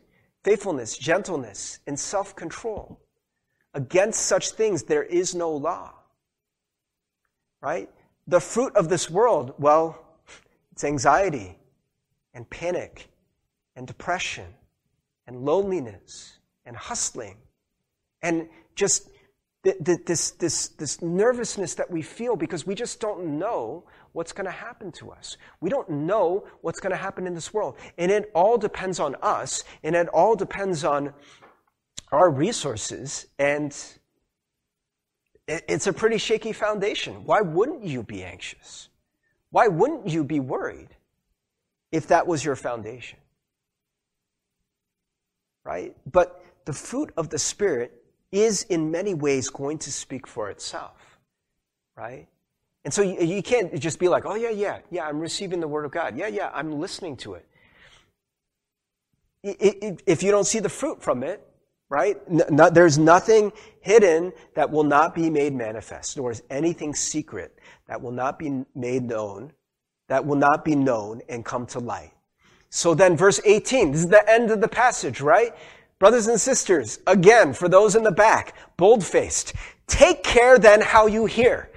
faithfulness, 0.43 0.97
gentleness, 0.99 1.79
and 1.87 1.99
self 1.99 2.35
control. 2.35 2.99
Against 3.75 4.23
such 4.23 4.51
things 4.51 4.83
there 4.83 5.03
is 5.03 5.35
no 5.35 5.51
law. 5.53 5.93
Right? 7.61 7.89
The 8.27 8.41
fruit 8.41 8.75
of 8.75 8.89
this 8.89 9.11
world, 9.11 9.55
well, 9.59 10.03
it's 10.73 10.83
anxiety 10.83 11.59
and 12.35 12.49
panic 12.49 13.09
and 13.77 13.87
depression 13.87 14.47
and 15.27 15.45
loneliness 15.45 16.39
and 16.65 16.75
hustling 16.75 17.37
and 18.23 18.49
just 18.75 19.11
this, 19.63 20.33
this, 20.33 20.69
this 20.69 21.03
nervousness 21.03 21.75
that 21.75 21.91
we 21.91 22.03
feel 22.03 22.35
because 22.35 22.67
we 22.67 22.75
just 22.75 23.01
don't 23.01 23.39
know 23.39 23.85
what's 24.13 24.33
going 24.33 24.45
to 24.47 24.51
happen 24.51 24.93
to 24.93 25.11
us. 25.11 25.37
We 25.61 25.71
don't 25.71 25.89
know 25.89 26.47
what's 26.61 26.81
going 26.81 26.91
to 26.91 26.97
happen 26.97 27.27
in 27.27 27.35
this 27.35 27.53
world. 27.53 27.77
And 27.99 28.11
it 28.11 28.31
all 28.35 28.59
depends 28.59 29.01
on 29.01 29.17
us, 29.23 29.65
and 29.83 29.97
it 29.97 30.09
all 30.09 30.37
depends 30.37 30.85
on 30.85 31.15
our 32.11 32.31
resources, 32.31 33.27
and 33.39 33.75
it's 35.49 35.87
a 35.87 35.93
pretty 35.93 36.19
shaky 36.19 36.53
foundation. 36.53 37.25
Why 37.25 37.41
wouldn't 37.41 37.85
you 37.85 38.03
be 38.03 38.23
anxious? 38.23 38.89
Why 39.51 39.69
wouldn't 39.69 40.09
you 40.09 40.25
be 40.25 40.41
worried 40.41 40.89
if 41.91 42.09
that 42.09 42.27
was 42.27 42.45
your 42.45 42.57
foundation? 42.57 43.19
Right? 45.65 45.97
But 46.11 46.43
the 46.65 46.73
fruit 46.73 47.13
of 47.17 47.29
the 47.31 47.39
Spirit 47.39 47.93
is 48.31 48.63
in 48.65 48.91
many 48.91 49.15
ways 49.15 49.49
going 49.49 49.79
to 49.79 49.93
speak 49.93 50.27
for 50.27 50.51
itself. 50.51 51.19
Right? 51.97 52.29
And 52.85 52.93
so 52.93 53.03
you, 53.03 53.21
you, 53.21 53.43
can't 53.43 53.79
just 53.79 53.99
be 53.99 54.09
like, 54.09 54.25
oh, 54.27 54.35
yeah, 54.35 54.51
yeah, 54.51 54.79
yeah, 54.91 55.07
I'm 55.07 55.21
receiving 55.21 55.61
the 55.61 55.69
Word 55.69 55.85
of 55.85 55.93
God. 55.93 56.17
Yeah, 56.17 56.27
yeah, 56.27 56.51
I'm 56.53 56.81
listening 56.81 57.17
to 57.19 57.35
it. 57.35 57.47
If 59.45 60.23
you 60.23 60.31
don't 60.31 60.47
see 60.47 60.59
the 60.59 60.69
fruit 60.69 61.03
from 61.03 61.23
it, 61.23 61.47
right? 61.89 62.17
There's 62.73 62.99
nothing 62.99 63.53
hidden 63.81 64.33
that 64.55 64.71
will 64.71 64.85
not 64.85 65.15
be 65.15 65.29
made 65.29 65.55
manifest, 65.55 66.17
nor 66.17 66.31
is 66.31 66.43
anything 66.49 66.95
secret 66.95 67.59
that 67.87 68.01
will 68.01 68.13
not 68.13 68.39
be 68.39 68.65
made 68.75 69.03
known, 69.03 69.53
that 70.09 70.25
will 70.25 70.37
not 70.37 70.65
be 70.65 70.75
known 70.75 71.21
and 71.29 71.45
come 71.45 71.67
to 71.67 71.81
light. 71.81 72.13
So 72.71 72.95
then, 72.95 73.15
verse 73.15 73.41
18, 73.45 73.93
this 73.93 74.01
is 74.01 74.09
the 74.09 74.27
end 74.31 74.51
of 74.51 74.63
the 74.63 74.69
passage, 74.69 75.21
right? 75.21 75.55
Brothers 75.99 76.29
and 76.29 76.41
sisters, 76.41 76.99
again, 77.07 77.53
for 77.53 77.69
those 77.69 77.95
in 77.95 78.03
the 78.03 78.11
back, 78.11 78.57
bold 78.79 79.05
faced, 79.05 79.53
take 79.87 80.25
care 80.25 80.59
then 80.59 80.81
how 80.81 81.07
you 81.07 81.27
hear. 81.27 81.69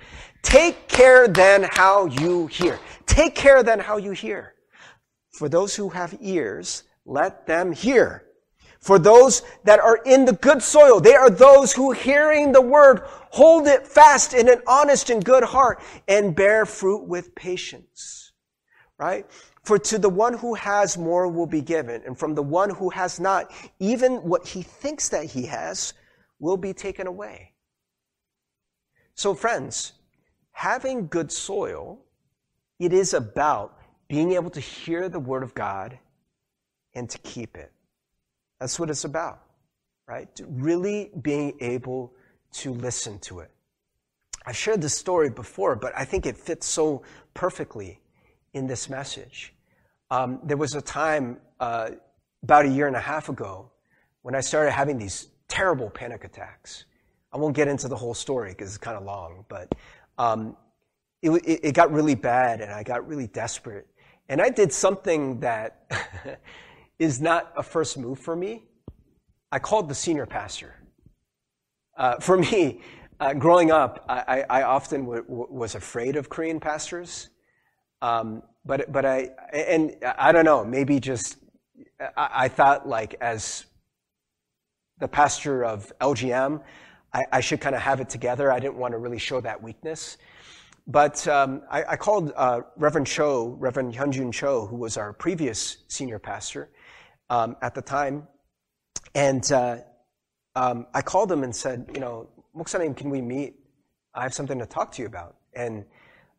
Take 0.46 0.88
care 0.88 1.28
then 1.28 1.64
how 1.64 2.06
you 2.06 2.46
hear. 2.46 2.80
Take 3.08 3.34
care 3.34 3.64
then 3.64 3.80
how 3.80 3.98
you 3.98 4.12
hear. 4.12 4.54
For 5.32 5.50
those 5.50 5.76
who 5.76 5.90
have 5.90 6.16
ears, 6.22 6.84
let 7.04 7.48
them 7.48 7.72
hear. 7.72 8.24
For 8.80 9.00
those 9.00 9.42
that 9.64 9.80
are 9.80 10.00
in 10.06 10.26
the 10.26 10.34
good 10.34 10.62
soil, 10.62 11.00
they 11.00 11.16
are 11.16 11.32
those 11.32 11.74
who 11.74 11.92
hearing 11.92 12.52
the 12.52 12.62
word 12.62 13.02
hold 13.32 13.66
it 13.66 13.88
fast 13.88 14.36
in 14.36 14.48
an 14.48 14.62
honest 14.68 15.10
and 15.10 15.26
good 15.26 15.44
heart 15.44 15.82
and 16.08 16.36
bear 16.36 16.68
fruit 16.68 17.08
with 17.08 17.34
patience. 17.34 18.32
Right? 19.00 19.26
For 19.64 19.80
to 19.80 19.98
the 19.98 20.10
one 20.10 20.36
who 20.38 20.54
has 20.54 20.96
more 20.96 21.28
will 21.28 21.48
be 21.48 21.62
given, 21.62 22.04
and 22.06 22.18
from 22.18 22.36
the 22.36 22.44
one 22.44 22.70
who 22.70 22.92
has 22.92 23.20
not, 23.20 23.52
even 23.80 24.18
what 24.18 24.48
he 24.48 24.62
thinks 24.62 25.10
that 25.10 25.26
he 25.26 25.48
has 25.48 25.96
will 26.40 26.58
be 26.58 26.72
taken 26.72 27.08
away. 27.08 27.54
So 29.16 29.34
friends, 29.34 29.94
having 30.56 31.06
good 31.08 31.30
soil, 31.34 32.00
it 32.80 32.94
is 32.94 33.14
about 33.14 33.78
being 34.08 34.32
able 34.32 34.50
to 34.50 34.62
hear 34.62 35.10
the 35.10 35.20
Word 35.20 35.44
of 35.44 35.54
God 35.54 36.00
and 36.94 37.10
to 37.10 37.18
keep 37.20 37.58
it. 37.58 37.74
That's 38.60 38.80
what 38.80 38.90
it's 38.90 39.04
about, 39.04 39.42
right? 40.08 40.30
Really 40.48 41.12
being 41.22 41.58
able 41.60 42.14
to 42.54 42.72
listen 42.72 43.20
to 43.20 43.42
it. 43.42 43.52
I've 44.46 44.56
shared 44.56 44.82
this 44.82 44.98
story 44.98 45.30
before, 45.30 45.76
but 45.76 45.92
I 45.94 46.06
think 46.06 46.26
it 46.26 46.38
fits 46.38 46.66
so 46.66 47.04
perfectly 47.34 48.00
in 48.54 48.66
this 48.66 48.90
message. 48.90 49.54
Um, 50.10 50.40
there 50.42 50.56
was 50.56 50.74
a 50.74 50.82
time 50.82 51.38
uh, 51.60 51.90
about 52.44 52.66
a 52.66 52.70
year 52.70 52.88
and 52.88 52.96
a 52.96 53.02
half 53.02 53.28
ago 53.28 53.72
when 54.22 54.36
I 54.36 54.40
started 54.40 54.72
having 54.72 54.98
these 54.98 55.28
terrible 55.50 55.90
panic 55.90 56.24
attacks. 56.24 56.86
I 57.34 57.38
won't 57.38 57.54
get 57.54 57.68
into 57.68 57.90
the 57.90 57.98
whole 57.98 58.14
story 58.14 58.52
because 58.52 58.70
it's 58.70 58.78
kind 58.78 58.96
of 58.96 59.04
long, 59.04 59.44
but 59.50 59.76
um, 60.18 60.56
it, 61.22 61.60
it, 61.64 61.74
got 61.74 61.92
really 61.92 62.16
bad 62.16 62.62
and 62.62 62.72
I 62.72 62.84
got 62.84 63.08
really 63.08 63.28
desperate. 63.28 63.88
And 64.30 64.42
I 64.42 64.50
did 64.50 64.72
something 64.72 65.40
that 65.40 65.90
is 67.00 67.22
not 67.22 67.52
a 67.58 67.64
first 67.64 67.98
move 67.98 68.20
for 68.20 68.36
me. 68.36 68.64
I 69.52 69.60
called 69.60 69.90
the 69.90 69.96
senior 69.96 70.26
pastor. 70.26 70.76
Uh, 71.98 72.20
for 72.20 72.38
me, 72.52 72.82
uh, 73.20 73.34
growing 73.34 73.72
up, 73.72 74.06
I, 74.10 74.44
I 74.50 74.64
often 74.64 75.02
w- 75.02 75.24
w- 75.24 75.48
was 75.50 75.76
afraid 75.76 76.16
of 76.16 76.30
Korean 76.30 76.60
pastors. 76.60 77.30
Um, 78.02 78.44
but, 78.66 78.92
but 78.92 79.06
I, 79.06 79.30
and 79.54 79.96
I 80.18 80.32
don't 80.32 80.46
know, 80.46 80.66
maybe 80.66 81.00
just, 81.00 81.38
I, 82.18 82.30
I 82.34 82.48
thought 82.50 82.88
like 82.88 83.16
as 83.22 83.66
the 85.00 85.08
pastor 85.08 85.64
of 85.64 85.92
LGM, 86.00 86.62
I, 87.16 87.24
I 87.32 87.40
should 87.40 87.62
kind 87.62 87.76
of 87.76 87.82
have 87.82 88.02
it 88.02 88.10
together. 88.10 88.52
I 88.52 88.60
didn't 88.60 88.76
want 88.76 88.92
to 88.92 88.98
really 88.98 89.20
show 89.20 89.40
that 89.40 89.64
weakness. 89.64 90.18
But 90.86 91.26
um, 91.30 91.62
I, 91.72 91.84
I, 91.92 91.96
called 91.96 92.34
uh, 92.36 92.62
Reverend 92.76 93.08
Cho, 93.08 93.56
Reverend 93.58 93.96
Hyunjun 93.96 94.34
Cho, 94.34 94.68
who 94.68 94.76
was 94.76 94.98
our 94.98 95.14
previous 95.14 95.78
senior 95.88 96.20
pastor 96.20 96.70
um, 97.30 97.56
at 97.62 97.74
the 97.74 97.82
time, 97.82 98.28
and 99.16 99.50
uh, 99.52 99.78
um, 100.56 100.86
I 100.94 101.02
called 101.02 101.32
him 101.32 101.44
and 101.44 101.56
said, 101.56 101.90
you 101.94 102.02
know, 102.02 102.30
Moksanim, 102.56 102.96
can 102.96 103.10
we 103.10 103.22
meet? 103.22 103.56
I 104.14 104.24
have 104.24 104.34
something 104.34 104.60
to 104.60 104.66
talk 104.66 104.92
to 104.94 105.02
you 105.02 105.08
about. 105.08 105.38
And 105.54 105.86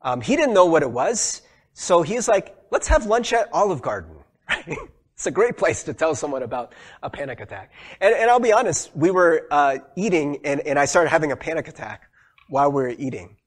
um, 0.02 0.20
he 0.20 0.36
didn't 0.36 0.54
know 0.54 0.66
what 0.66 0.82
it 0.82 0.90
was, 0.90 1.42
so 1.72 2.02
he's 2.02 2.28
like, 2.28 2.54
let's 2.70 2.86
have 2.86 3.06
lunch 3.06 3.32
at 3.32 3.48
Olive 3.52 3.82
Garden. 3.82 4.16
it's 5.16 5.26
a 5.26 5.30
great 5.30 5.56
place 5.56 5.82
to 5.84 5.94
tell 5.94 6.14
someone 6.14 6.42
about 6.42 6.74
a 7.02 7.08
panic 7.08 7.40
attack. 7.40 7.72
And, 8.02 8.14
and 8.14 8.30
I'll 8.30 8.38
be 8.38 8.52
honest, 8.52 8.94
we 8.94 9.10
were 9.10 9.46
uh, 9.50 9.78
eating, 9.96 10.40
and, 10.44 10.60
and 10.60 10.78
I 10.78 10.84
started 10.84 11.08
having 11.08 11.32
a 11.32 11.36
panic 11.36 11.68
attack 11.68 12.10
while 12.48 12.70
we 12.70 12.82
were 12.82 12.90
eating. 12.90 13.38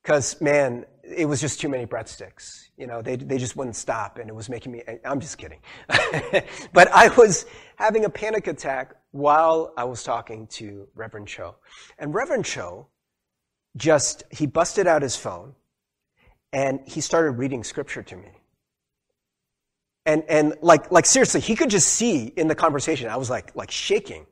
Because, 0.00 0.40
man, 0.40 0.86
it 1.02 1.26
was 1.26 1.40
just 1.40 1.60
too 1.60 1.68
many 1.68 1.86
breadsticks. 1.86 2.68
You 2.76 2.86
know, 2.86 3.02
they, 3.02 3.16
they 3.16 3.38
just 3.38 3.56
wouldn't 3.56 3.74
stop, 3.74 4.18
and 4.18 4.28
it 4.30 4.34
was 4.34 4.48
making 4.48 4.70
me, 4.70 4.82
I'm 5.04 5.18
just 5.18 5.38
kidding. 5.38 5.58
but 6.72 6.88
I 6.92 7.08
was 7.16 7.46
having 7.76 8.04
a 8.04 8.10
panic 8.10 8.46
attack 8.46 8.94
while 9.10 9.74
I 9.76 9.82
was 9.82 10.04
talking 10.04 10.46
to 10.48 10.86
Reverend 10.94 11.26
Cho. 11.26 11.56
And 11.98 12.14
Reverend 12.14 12.44
Cho 12.44 12.86
just, 13.76 14.22
he 14.30 14.46
busted 14.46 14.86
out 14.86 15.02
his 15.02 15.16
phone, 15.16 15.56
and 16.52 16.78
he 16.86 17.00
started 17.00 17.32
reading 17.32 17.64
scripture 17.64 18.04
to 18.04 18.16
me. 18.16 18.41
And, 20.04 20.24
and 20.28 20.54
like, 20.62 20.90
like 20.90 21.06
seriously, 21.06 21.40
he 21.40 21.54
could 21.54 21.70
just 21.70 21.88
see 21.88 22.24
in 22.36 22.48
the 22.48 22.54
conversation, 22.54 23.08
I 23.08 23.16
was 23.16 23.30
like, 23.30 23.54
like 23.54 23.70
shaking, 23.70 24.26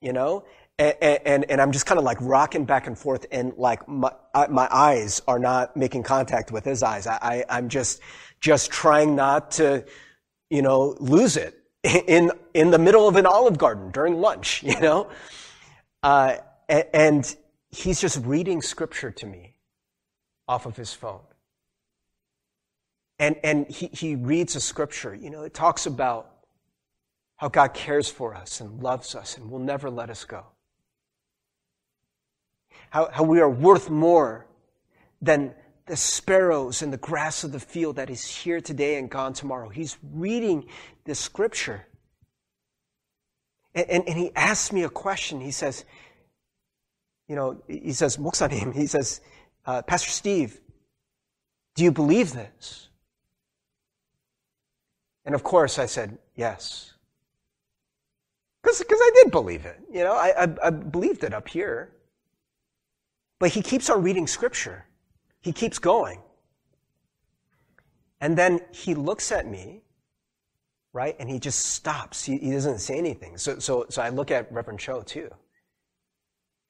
you 0.00 0.12
know? 0.12 0.44
And, 0.78 0.96
and, 1.00 1.50
and 1.50 1.60
I'm 1.60 1.70
just 1.70 1.86
kind 1.86 1.98
of 1.98 2.04
like 2.04 2.18
rocking 2.20 2.64
back 2.64 2.86
and 2.86 2.98
forth 2.98 3.26
and 3.30 3.52
like 3.56 3.86
my, 3.86 4.10
my 4.48 4.68
eyes 4.70 5.22
are 5.28 5.38
not 5.38 5.76
making 5.76 6.02
contact 6.02 6.50
with 6.50 6.64
his 6.64 6.82
eyes. 6.82 7.06
I, 7.06 7.44
I, 7.48 7.58
am 7.58 7.68
just, 7.68 8.00
just 8.40 8.70
trying 8.70 9.14
not 9.14 9.52
to, 9.52 9.84
you 10.50 10.62
know, 10.62 10.96
lose 10.98 11.36
it 11.36 11.56
in, 11.84 12.32
in 12.52 12.70
the 12.70 12.78
middle 12.78 13.06
of 13.06 13.16
an 13.16 13.26
olive 13.26 13.58
garden 13.58 13.90
during 13.92 14.20
lunch, 14.20 14.62
you 14.64 14.80
know? 14.80 15.08
Uh, 16.02 16.36
and 16.68 17.36
he's 17.70 18.00
just 18.00 18.24
reading 18.24 18.60
scripture 18.60 19.10
to 19.10 19.26
me 19.26 19.54
off 20.48 20.66
of 20.66 20.76
his 20.76 20.92
phone. 20.92 21.20
And, 23.22 23.36
and 23.44 23.68
he, 23.68 23.88
he 23.92 24.16
reads 24.16 24.56
a 24.56 24.60
scripture, 24.60 25.14
you 25.14 25.30
know, 25.30 25.44
it 25.44 25.54
talks 25.54 25.86
about 25.86 26.28
how 27.36 27.48
God 27.48 27.72
cares 27.72 28.10
for 28.10 28.34
us 28.34 28.60
and 28.60 28.82
loves 28.82 29.14
us 29.14 29.36
and 29.36 29.48
will 29.48 29.60
never 29.60 29.88
let 29.90 30.10
us 30.10 30.24
go. 30.24 30.44
How, 32.90 33.10
how 33.12 33.22
we 33.22 33.38
are 33.38 33.48
worth 33.48 33.88
more 33.88 34.48
than 35.20 35.54
the 35.86 35.94
sparrows 35.94 36.82
and 36.82 36.92
the 36.92 36.96
grass 36.96 37.44
of 37.44 37.52
the 37.52 37.60
field 37.60 37.94
that 37.94 38.10
is 38.10 38.26
here 38.26 38.60
today 38.60 38.96
and 38.96 39.08
gone 39.08 39.34
tomorrow. 39.34 39.68
He's 39.68 39.98
reading 40.02 40.66
the 41.04 41.14
scripture. 41.14 41.86
And, 43.72 43.88
and, 43.88 44.08
and 44.08 44.18
he 44.18 44.32
asks 44.34 44.72
me 44.72 44.82
a 44.82 44.90
question. 44.90 45.40
He 45.40 45.52
says, 45.52 45.84
you 47.28 47.36
know, 47.36 47.62
he 47.68 47.92
says, 47.92 48.16
Moksanim, 48.16 48.74
he 48.74 48.88
says, 48.88 49.20
uh, 49.64 49.82
Pastor 49.82 50.10
Steve, 50.10 50.60
do 51.76 51.84
you 51.84 51.92
believe 51.92 52.32
this? 52.32 52.88
And 55.24 55.34
of 55.34 55.42
course, 55.42 55.78
I 55.78 55.86
said, 55.86 56.18
yes. 56.34 56.92
Because 58.62 58.82
I 58.90 59.10
did 59.14 59.30
believe 59.30 59.66
it. 59.66 59.80
You 59.90 60.04
know, 60.04 60.14
I, 60.14 60.44
I, 60.44 60.48
I 60.64 60.70
believed 60.70 61.24
it 61.24 61.34
up 61.34 61.48
here. 61.48 61.92
But 63.38 63.50
he 63.50 63.62
keeps 63.62 63.90
on 63.90 64.02
reading 64.02 64.26
scripture. 64.26 64.86
He 65.40 65.52
keeps 65.52 65.78
going. 65.78 66.20
And 68.20 68.38
then 68.38 68.60
he 68.70 68.94
looks 68.94 69.32
at 69.32 69.48
me, 69.48 69.82
right? 70.92 71.16
And 71.18 71.28
he 71.28 71.40
just 71.40 71.58
stops. 71.58 72.24
He, 72.24 72.38
he 72.38 72.52
doesn't 72.52 72.78
say 72.78 72.96
anything. 72.96 73.36
So, 73.36 73.58
so, 73.58 73.86
so 73.88 74.00
I 74.00 74.10
look 74.10 74.30
at 74.30 74.52
Reverend 74.52 74.78
Cho 74.78 75.02
too. 75.02 75.28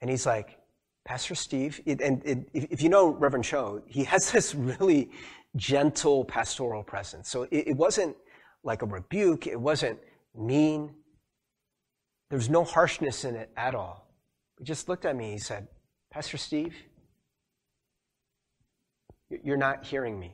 And 0.00 0.10
he's 0.10 0.24
like, 0.24 0.58
Pastor 1.04 1.34
Steve, 1.34 1.80
it, 1.84 2.00
and 2.00 2.24
it, 2.24 2.48
if 2.54 2.80
you 2.80 2.88
know 2.88 3.10
Reverend 3.10 3.44
Cho, 3.44 3.82
he 3.86 4.04
has 4.04 4.30
this 4.32 4.54
really 4.54 5.10
gentle 5.56 6.24
pastoral 6.24 6.82
presence. 6.82 7.28
So 7.28 7.42
it, 7.42 7.68
it 7.68 7.76
wasn't 7.76 8.16
like 8.64 8.82
a 8.82 8.86
rebuke. 8.86 9.46
It 9.46 9.60
wasn't 9.60 9.98
mean. 10.36 10.94
There 12.30 12.38
was 12.38 12.48
no 12.48 12.64
harshness 12.64 13.24
in 13.24 13.34
it 13.36 13.50
at 13.56 13.74
all. 13.74 14.08
He 14.58 14.64
just 14.64 14.88
looked 14.88 15.04
at 15.04 15.16
me. 15.16 15.32
He 15.32 15.38
said, 15.38 15.68
Pastor 16.10 16.36
Steve, 16.36 16.74
you're 19.42 19.56
not 19.56 19.84
hearing 19.84 20.18
me. 20.18 20.32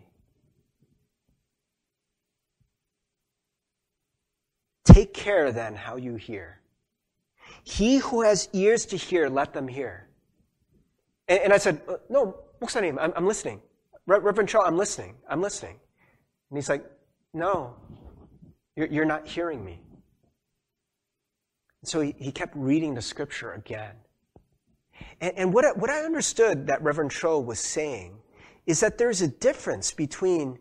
Take 4.85 5.13
care 5.15 5.53
then 5.53 5.75
how 5.75 5.97
you 5.97 6.17
hear. 6.17 6.61
He 7.63 7.99
who 7.99 8.23
has 8.23 8.49
ears 8.53 8.87
to 8.87 8.97
hear, 8.97 9.29
let 9.29 9.53
them 9.53 9.69
hear. 9.69 10.09
And, 11.29 11.41
and 11.41 11.53
I 11.53 11.59
said, 11.59 11.81
uh, 11.89 11.97
No, 12.09 12.41
Moksanim, 12.61 12.97
I'm, 13.01 13.13
I'm 13.15 13.27
listening. 13.27 13.61
Reverend 14.07 14.49
Charles, 14.49 14.69
I'm 14.69 14.77
listening. 14.77 15.15
I'm 15.29 15.43
listening. 15.43 15.79
And 16.51 16.59
he's 16.59 16.69
like, 16.69 16.85
No, 17.35 17.77
you're, 18.87 19.05
not 19.05 19.27
hearing 19.27 19.65
me. 19.65 19.81
So 21.85 22.01
he, 22.01 22.15
he 22.19 22.31
kept 22.31 22.55
reading 22.57 22.95
the 22.95 23.03
scripture 23.03 23.53
again. 23.53 23.95
And, 25.21 25.53
what, 25.53 25.65
I, 25.65 25.73
what 25.73 25.91
I 25.91 26.01
understood 26.01 26.67
that 26.69 26.83
Reverend 26.83 27.11
Cho 27.11 27.39
was 27.39 27.61
saying 27.61 28.19
is 28.67 28.81
that 28.81 28.99
there's 28.99 29.23
a 29.23 29.29
difference 29.29 29.93
between 29.93 30.59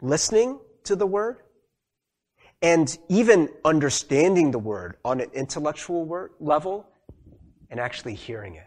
listening 0.00 0.58
to 0.84 0.96
the 0.96 1.06
word 1.06 1.38
and 2.62 2.96
even 3.08 3.48
understanding 3.64 4.50
the 4.50 4.58
word 4.58 4.96
on 5.04 5.20
an 5.20 5.30
intellectual 5.32 6.28
level 6.40 6.88
and 7.70 7.78
actually 7.80 8.14
hearing 8.14 8.54
it. 8.54 8.66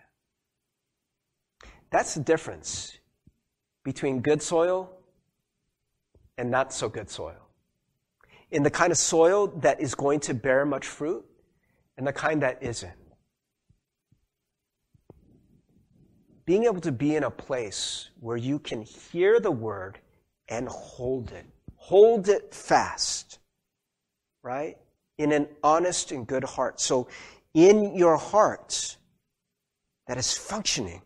That's 1.90 2.14
the 2.14 2.22
difference 2.22 2.98
between 3.84 4.22
good 4.22 4.42
soil 4.42 4.92
and 6.38 6.52
not 6.52 6.72
so 6.72 6.88
good 6.88 7.10
soil 7.10 7.49
in 8.52 8.64
the 8.64 8.70
kind 8.70 8.92
of 8.92 8.98
soil 8.98 9.48
that 9.48 9.80
is 9.80 9.96
going 9.96 10.20
to 10.22 10.34
bear 10.34 10.66
much 10.66 10.88
fruit 10.88 11.26
and 11.98 12.08
the 12.08 12.14
kind 12.14 12.42
that 12.42 12.62
isn't. 12.62 12.94
Being 16.46 16.66
able 16.66 16.82
to 16.82 16.92
be 16.92 17.16
in 17.16 17.24
a 17.24 17.30
place 17.30 18.10
where 18.20 18.38
you 18.38 18.58
can 18.58 18.82
hear 18.82 19.40
the 19.40 19.52
word 19.52 20.00
and 20.48 20.68
hold 20.68 21.32
it. 21.32 21.46
Hold 21.76 22.28
it 22.28 22.54
fast. 22.54 23.38
Right? 24.42 24.78
In 25.18 25.32
an 25.32 25.48
honest 25.64 26.12
and 26.12 26.26
good 26.26 26.44
heart. 26.44 26.80
So 26.80 27.08
in 27.54 27.96
your 27.96 28.18
heart 28.18 28.98
that 30.08 30.18
is 30.18 30.36
functioning 30.36 31.02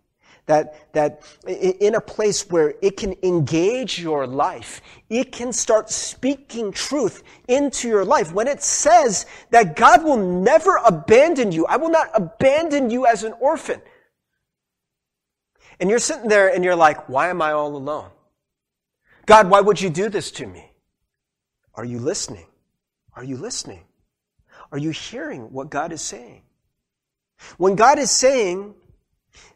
that, 0.45 0.91
that 0.93 1.21
in 1.47 1.95
a 1.95 2.01
place 2.01 2.49
where 2.49 2.75
it 2.81 2.97
can 2.97 3.15
engage 3.23 3.99
your 3.99 4.27
life, 4.27 4.81
it 5.09 5.31
can 5.31 5.53
start 5.53 5.89
speaking 5.89 6.71
truth 6.71 7.23
into 7.47 7.87
your 7.87 8.03
life. 8.03 8.33
When 8.33 8.47
it 8.47 8.61
says 8.61 9.25
that 9.51 9.75
God 9.75 10.03
will 10.03 10.17
never 10.17 10.77
abandon 10.85 11.51
you, 11.51 11.65
I 11.65 11.77
will 11.77 11.89
not 11.89 12.09
abandon 12.13 12.89
you 12.89 13.05
as 13.05 13.23
an 13.23 13.33
orphan. 13.39 13.81
And 15.79 15.89
you're 15.89 15.99
sitting 15.99 16.29
there 16.29 16.53
and 16.53 16.63
you're 16.63 16.75
like, 16.75 17.07
why 17.09 17.29
am 17.29 17.41
I 17.41 17.53
all 17.53 17.75
alone? 17.75 18.09
God, 19.25 19.49
why 19.49 19.61
would 19.61 19.79
you 19.79 19.89
do 19.89 20.09
this 20.09 20.31
to 20.31 20.45
me? 20.45 20.71
Are 21.75 21.85
you 21.85 21.99
listening? 21.99 22.47
Are 23.15 23.23
you 23.23 23.37
listening? 23.37 23.85
Are 24.71 24.77
you 24.77 24.91
hearing 24.91 25.53
what 25.53 25.69
God 25.69 25.91
is 25.91 26.01
saying? 26.01 26.41
When 27.57 27.75
God 27.75 27.99
is 27.99 28.11
saying, 28.11 28.75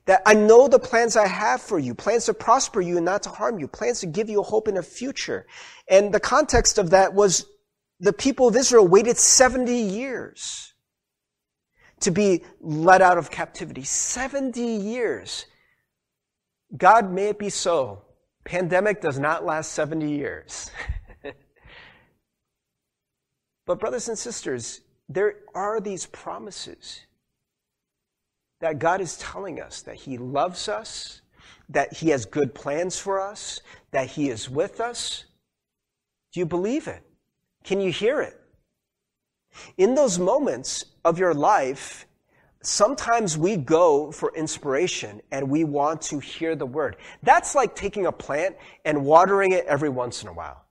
that 0.08 0.22
I 0.26 0.34
know 0.34 0.68
the 0.70 0.80
plans 0.80 1.16
I 1.18 1.28
have 1.28 1.62
for 1.62 1.78
you, 1.78 1.94
plans 1.94 2.26
to 2.26 2.34
prosper 2.34 2.80
you 2.82 2.96
and 2.96 3.06
not 3.06 3.24
to 3.24 3.30
harm 3.30 3.60
you, 3.60 3.68
plans 3.68 4.00
to 4.00 4.08
give 4.08 4.30
you 4.30 4.40
a 4.40 4.44
hope 4.44 4.70
in 4.70 4.78
a 4.78 4.82
future. 4.82 5.46
And 5.90 6.14
the 6.14 6.20
context 6.20 6.78
of 6.78 6.92
that 6.92 7.14
was 7.14 7.46
the 8.00 8.14
people 8.14 8.48
of 8.48 8.56
Israel 8.56 8.88
waited 8.88 9.18
70 9.18 9.76
years 9.76 10.74
to 12.00 12.12
be 12.12 12.44
let 12.62 13.02
out 13.02 13.18
of 13.18 13.30
captivity. 13.30 13.84
70 13.84 14.62
years. 14.62 15.46
God, 16.76 17.12
may 17.12 17.30
it 17.30 17.40
be 17.40 17.50
so. 17.50 18.04
Pandemic 18.46 19.02
does 19.02 19.20
not 19.20 19.44
last 19.44 19.74
70 19.74 20.10
years. 20.10 20.72
but 23.66 23.80
brothers 23.80 24.08
and 24.08 24.18
sisters, 24.18 24.80
there 25.10 25.36
are 25.54 25.82
these 25.82 26.06
promises 26.06 27.07
that 28.60 28.80
God 28.80 29.02
is 29.02 29.18
telling 29.18 29.62
us 29.62 29.82
that 29.84 29.96
He 29.96 30.18
loves 30.18 30.68
us, 30.68 31.22
that 31.70 31.94
He 31.94 32.10
has 32.10 32.26
good 32.26 32.54
plans 32.54 32.98
for 32.98 33.20
us, 33.20 33.62
that 33.92 34.08
He 34.08 34.30
is 34.30 34.50
with 34.50 34.80
us? 34.80 35.26
Do 36.34 36.40
you 36.40 36.46
believe 36.46 36.88
it? 36.88 37.04
Can 37.64 37.82
you 37.82 37.92
hear 37.92 38.22
it? 38.22 38.40
In 39.78 39.96
those 39.96 40.20
moments 40.20 40.86
of 41.04 41.20
your 41.20 41.34
life 41.34 42.08
sometimes 42.68 43.38
we 43.38 43.56
go 43.56 44.12
for 44.12 44.34
inspiration 44.36 45.22
and 45.32 45.50
we 45.50 45.64
want 45.64 46.02
to 46.02 46.20
hear 46.20 46.56
the 46.56 46.66
word. 46.66 46.98
That's 47.24 47.56
like 47.56 47.76
taking 47.76 48.06
a 48.06 48.12
plant 48.12 48.58
and 48.86 49.06
watering 49.06 49.54
it 49.54 49.66
every 49.66 49.90
once 49.90 50.22
in 50.22 50.28
a 50.28 50.34
while. 50.34 50.66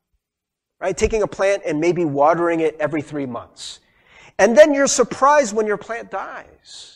Right? 0.80 0.96
Taking 0.96 1.22
a 1.22 1.26
plant 1.26 1.62
and 1.66 1.80
maybe 1.80 2.04
watering 2.04 2.60
it 2.60 2.76
every 2.78 3.00
three 3.00 3.26
months. 3.26 3.80
And 4.38 4.56
then 4.56 4.74
you're 4.74 4.86
surprised 4.86 5.54
when 5.54 5.66
your 5.66 5.78
plant 5.78 6.10
dies 6.10 6.95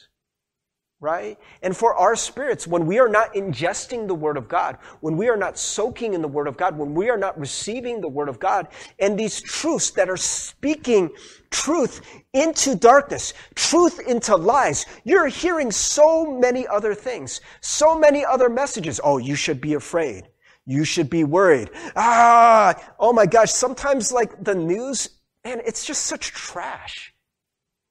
right? 1.00 1.38
And 1.62 1.74
for 1.74 1.94
our 1.94 2.14
spirits, 2.14 2.66
when 2.66 2.84
we 2.84 2.98
are 2.98 3.08
not 3.08 3.32
ingesting 3.32 4.06
the 4.06 4.14
Word 4.14 4.36
of 4.36 4.48
God, 4.48 4.76
when 5.00 5.16
we 5.16 5.28
are 5.28 5.36
not 5.36 5.58
soaking 5.58 6.12
in 6.12 6.20
the 6.20 6.28
Word 6.28 6.46
of 6.46 6.58
God, 6.58 6.76
when 6.76 6.94
we 6.94 7.08
are 7.08 7.16
not 7.16 7.38
receiving 7.40 8.02
the 8.02 8.08
Word 8.08 8.28
of 8.28 8.38
God, 8.38 8.68
and 8.98 9.18
these 9.18 9.40
truths 9.40 9.90
that 9.92 10.10
are 10.10 10.18
speaking 10.18 11.10
truth 11.50 12.02
into 12.34 12.74
darkness, 12.74 13.32
truth 13.54 13.98
into 14.06 14.36
lies, 14.36 14.84
you're 15.04 15.26
hearing 15.26 15.70
so 15.70 16.38
many 16.38 16.66
other 16.66 16.94
things, 16.94 17.40
so 17.62 17.98
many 17.98 18.24
other 18.24 18.50
messages. 18.50 19.00
Oh, 19.02 19.16
you 19.16 19.34
should 19.34 19.60
be 19.60 19.74
afraid. 19.74 20.28
You 20.66 20.84
should 20.84 21.08
be 21.08 21.24
worried. 21.24 21.70
Ah, 21.96 22.78
oh 22.98 23.14
my 23.14 23.24
gosh, 23.24 23.52
sometimes 23.52 24.12
like 24.12 24.44
the 24.44 24.54
news, 24.54 25.08
man, 25.44 25.62
it's 25.64 25.86
just 25.86 26.04
such 26.04 26.32
trash. 26.32 27.14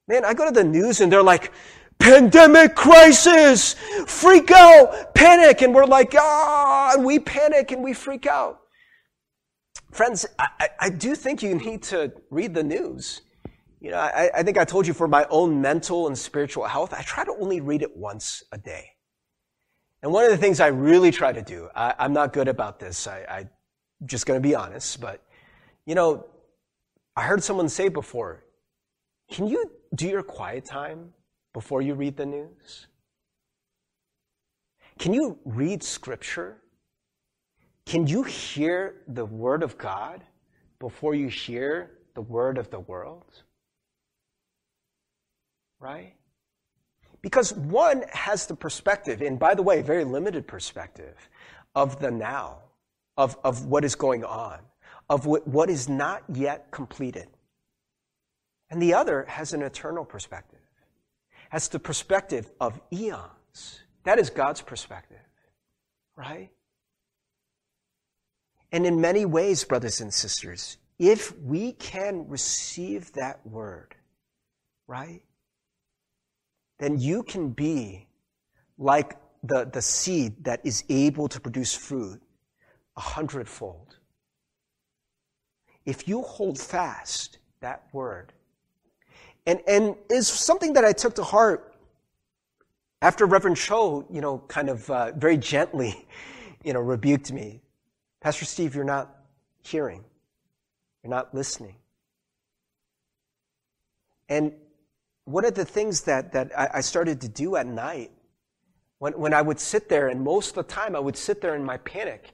Man, 0.07 0.23
I 0.23 0.33
go 0.35 0.45
to 0.45 0.51
the 0.51 0.63
news 0.63 1.01
and 1.01 1.11
they're 1.11 1.23
like, 1.23 1.51
pandemic 1.99 2.75
crisis, 2.75 3.75
freak 4.07 4.49
out, 4.51 5.13
panic, 5.13 5.61
and 5.61 5.75
we're 5.75 5.85
like, 5.85 6.15
ah, 6.17 6.95
we 6.97 7.19
panic 7.19 7.71
and 7.71 7.83
we 7.83 7.93
freak 7.93 8.25
out. 8.25 8.61
Friends, 9.91 10.25
I, 10.37 10.69
I 10.79 10.89
do 10.89 11.15
think 11.15 11.43
you 11.43 11.55
need 11.55 11.83
to 11.83 12.11
read 12.29 12.53
the 12.53 12.63
news. 12.63 13.21
You 13.79 13.91
know, 13.91 13.97
I, 13.97 14.29
I 14.35 14.43
think 14.43 14.57
I 14.57 14.65
told 14.65 14.87
you 14.87 14.93
for 14.93 15.07
my 15.07 15.25
own 15.29 15.61
mental 15.61 16.07
and 16.07 16.17
spiritual 16.17 16.65
health, 16.65 16.93
I 16.93 17.01
try 17.01 17.23
to 17.23 17.31
only 17.39 17.61
read 17.61 17.81
it 17.81 17.95
once 17.95 18.43
a 18.51 18.57
day. 18.57 18.91
And 20.01 20.11
one 20.11 20.25
of 20.25 20.31
the 20.31 20.37
things 20.37 20.59
I 20.59 20.67
really 20.67 21.11
try 21.11 21.31
to 21.31 21.41
do, 21.41 21.69
I, 21.75 21.93
am 21.99 22.13
not 22.13 22.33
good 22.33 22.47
about 22.47 22.79
this, 22.79 23.07
I, 23.07 23.25
I'm 23.29 23.49
just 24.05 24.25
going 24.25 24.41
to 24.41 24.47
be 24.47 24.55
honest, 24.55 25.01
but, 25.01 25.23
you 25.85 25.95
know, 25.95 26.25
I 27.15 27.23
heard 27.23 27.43
someone 27.43 27.67
say 27.67 27.89
before, 27.89 28.45
can 29.31 29.47
you 29.47 29.71
do 29.95 30.07
your 30.07 30.23
quiet 30.23 30.65
time 30.65 31.13
before 31.53 31.81
you 31.81 31.93
read 31.93 32.17
the 32.17 32.25
news? 32.25 32.87
Can 34.99 35.13
you 35.13 35.39
read 35.45 35.81
scripture? 35.81 36.57
Can 37.85 38.05
you 38.05 38.23
hear 38.23 39.01
the 39.07 39.25
word 39.25 39.63
of 39.63 39.77
God 39.77 40.23
before 40.79 41.15
you 41.15 41.27
hear 41.27 41.91
the 42.13 42.21
word 42.21 42.57
of 42.57 42.69
the 42.69 42.79
world? 42.79 43.43
Right? 45.79 46.13
Because 47.21 47.53
one 47.53 48.03
has 48.11 48.45
the 48.45 48.55
perspective, 48.55 49.21
and 49.21 49.39
by 49.39 49.55
the 49.55 49.63
way, 49.63 49.81
very 49.81 50.03
limited 50.03 50.47
perspective, 50.47 51.15
of 51.75 51.99
the 51.99 52.11
now, 52.11 52.59
of, 53.17 53.37
of 53.43 53.65
what 53.65 53.83
is 53.83 53.95
going 53.95 54.23
on, 54.23 54.59
of 55.09 55.25
what, 55.25 55.47
what 55.47 55.69
is 55.69 55.89
not 55.89 56.23
yet 56.33 56.71
completed. 56.71 57.27
And 58.69 58.81
the 58.81 58.93
other 58.93 59.25
has 59.25 59.53
an 59.53 59.61
eternal 59.61 60.05
perspective 60.05 60.58
has 61.49 61.67
the 61.67 61.79
perspective 61.79 62.49
of 62.59 62.79
eons. 62.91 63.81
That 64.03 64.19
is 64.19 64.29
God's 64.29 64.61
perspective, 64.61 65.17
right? 66.15 66.49
And 68.71 68.85
in 68.85 69.01
many 69.01 69.25
ways, 69.25 69.63
brothers 69.63 69.99
and 69.99 70.13
sisters, 70.13 70.77
if 70.97 71.37
we 71.39 71.73
can 71.73 72.27
receive 72.27 73.11
that 73.13 73.45
word, 73.45 73.95
right, 74.87 75.21
then 76.77 76.99
you 76.99 77.23
can 77.23 77.49
be 77.49 78.07
like 78.77 79.17
the, 79.43 79.65
the 79.71 79.81
seed 79.81 80.43
that 80.45 80.61
is 80.63 80.83
able 80.89 81.27
to 81.29 81.39
produce 81.39 81.73
fruit 81.73 82.21
a 82.95 83.01
hundredfold. 83.01 83.95
If 85.85 86.07
you 86.07 86.21
hold 86.21 86.59
fast 86.59 87.37
that 87.61 87.83
word, 87.93 88.33
and, 89.49 89.61
and 89.67 89.95
is 90.11 90.27
something 90.27 90.73
that 90.73 90.85
I 90.85 90.91
took 90.91 91.15
to 91.15 91.23
heart 91.23 91.73
after 93.01 93.25
Reverend 93.25 93.57
Cho, 93.57 94.05
you 94.11 94.21
know, 94.21 94.43
kind 94.47 94.69
of 94.69 94.87
uh, 94.91 95.11
very 95.13 95.37
gently, 95.37 96.05
you 96.63 96.71
know, 96.71 96.79
rebuked 96.79 97.31
me. 97.31 97.59
Pastor 98.21 98.45
Steve, 98.45 98.75
you're 98.75 98.83
not 98.83 99.09
hearing. 99.63 100.03
You're 101.01 101.09
not 101.09 101.33
listening. 101.33 101.77
And 104.27 104.53
one 105.25 105.45
of 105.45 105.55
the 105.55 105.65
things 105.65 106.01
that, 106.01 106.31
that 106.33 106.51
I 106.55 106.81
started 106.81 107.19
to 107.21 107.27
do 107.27 107.55
at 107.55 107.65
night, 107.65 108.11
when, 108.99 109.13
when 109.13 109.33
I 109.33 109.41
would 109.41 109.59
sit 109.59 109.89
there, 109.89 110.09
and 110.09 110.21
most 110.21 110.49
of 110.49 110.67
the 110.67 110.71
time 110.71 110.95
I 110.95 110.99
would 110.99 111.17
sit 111.17 111.41
there 111.41 111.55
in 111.55 111.63
my 111.63 111.77
panic, 111.77 112.33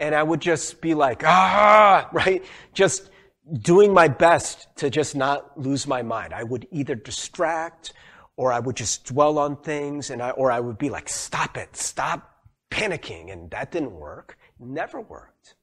and 0.00 0.14
I 0.14 0.22
would 0.22 0.42
just 0.42 0.82
be 0.82 0.92
like, 0.92 1.22
ah, 1.24 2.10
right? 2.12 2.44
Just 2.74 3.08
doing 3.52 3.92
my 3.92 4.08
best 4.08 4.68
to 4.76 4.90
just 4.90 5.14
not 5.14 5.58
lose 5.58 5.86
my 5.86 6.02
mind. 6.02 6.34
I 6.34 6.42
would 6.42 6.66
either 6.70 6.94
distract 6.94 7.92
or 8.36 8.52
I 8.52 8.58
would 8.58 8.76
just 8.76 9.06
dwell 9.06 9.38
on 9.38 9.56
things 9.56 10.10
and 10.10 10.22
I, 10.22 10.30
or 10.30 10.50
I 10.50 10.60
would 10.60 10.78
be 10.78 10.90
like, 10.90 11.08
stop 11.08 11.56
it, 11.56 11.76
stop 11.76 12.44
panicking. 12.70 13.32
And 13.32 13.50
that 13.50 13.72
didn't 13.72 13.92
work. 13.92 14.36
Never 14.58 15.00
worked. 15.00 15.54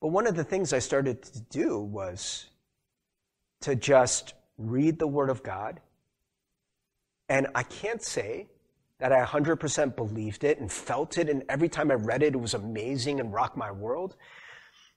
But 0.00 0.08
one 0.08 0.26
of 0.26 0.36
the 0.36 0.44
things 0.44 0.72
I 0.72 0.78
started 0.78 1.22
to 1.22 1.40
do 1.40 1.78
was 1.80 2.46
to 3.62 3.74
just 3.74 4.34
read 4.58 4.98
the 4.98 5.06
Word 5.06 5.30
of 5.30 5.42
God. 5.42 5.80
And 7.28 7.48
I 7.54 7.62
can't 7.62 8.02
say 8.02 8.46
that 8.98 9.12
I 9.12 9.24
100% 9.24 9.96
believed 9.96 10.44
it 10.44 10.60
and 10.60 10.70
felt 10.70 11.18
it, 11.18 11.28
and 11.28 11.42
every 11.48 11.68
time 11.68 11.90
I 11.90 11.94
read 11.94 12.22
it, 12.22 12.34
it 12.34 12.40
was 12.40 12.54
amazing 12.54 13.20
and 13.20 13.32
rocked 13.32 13.56
my 13.56 13.70
world. 13.70 14.16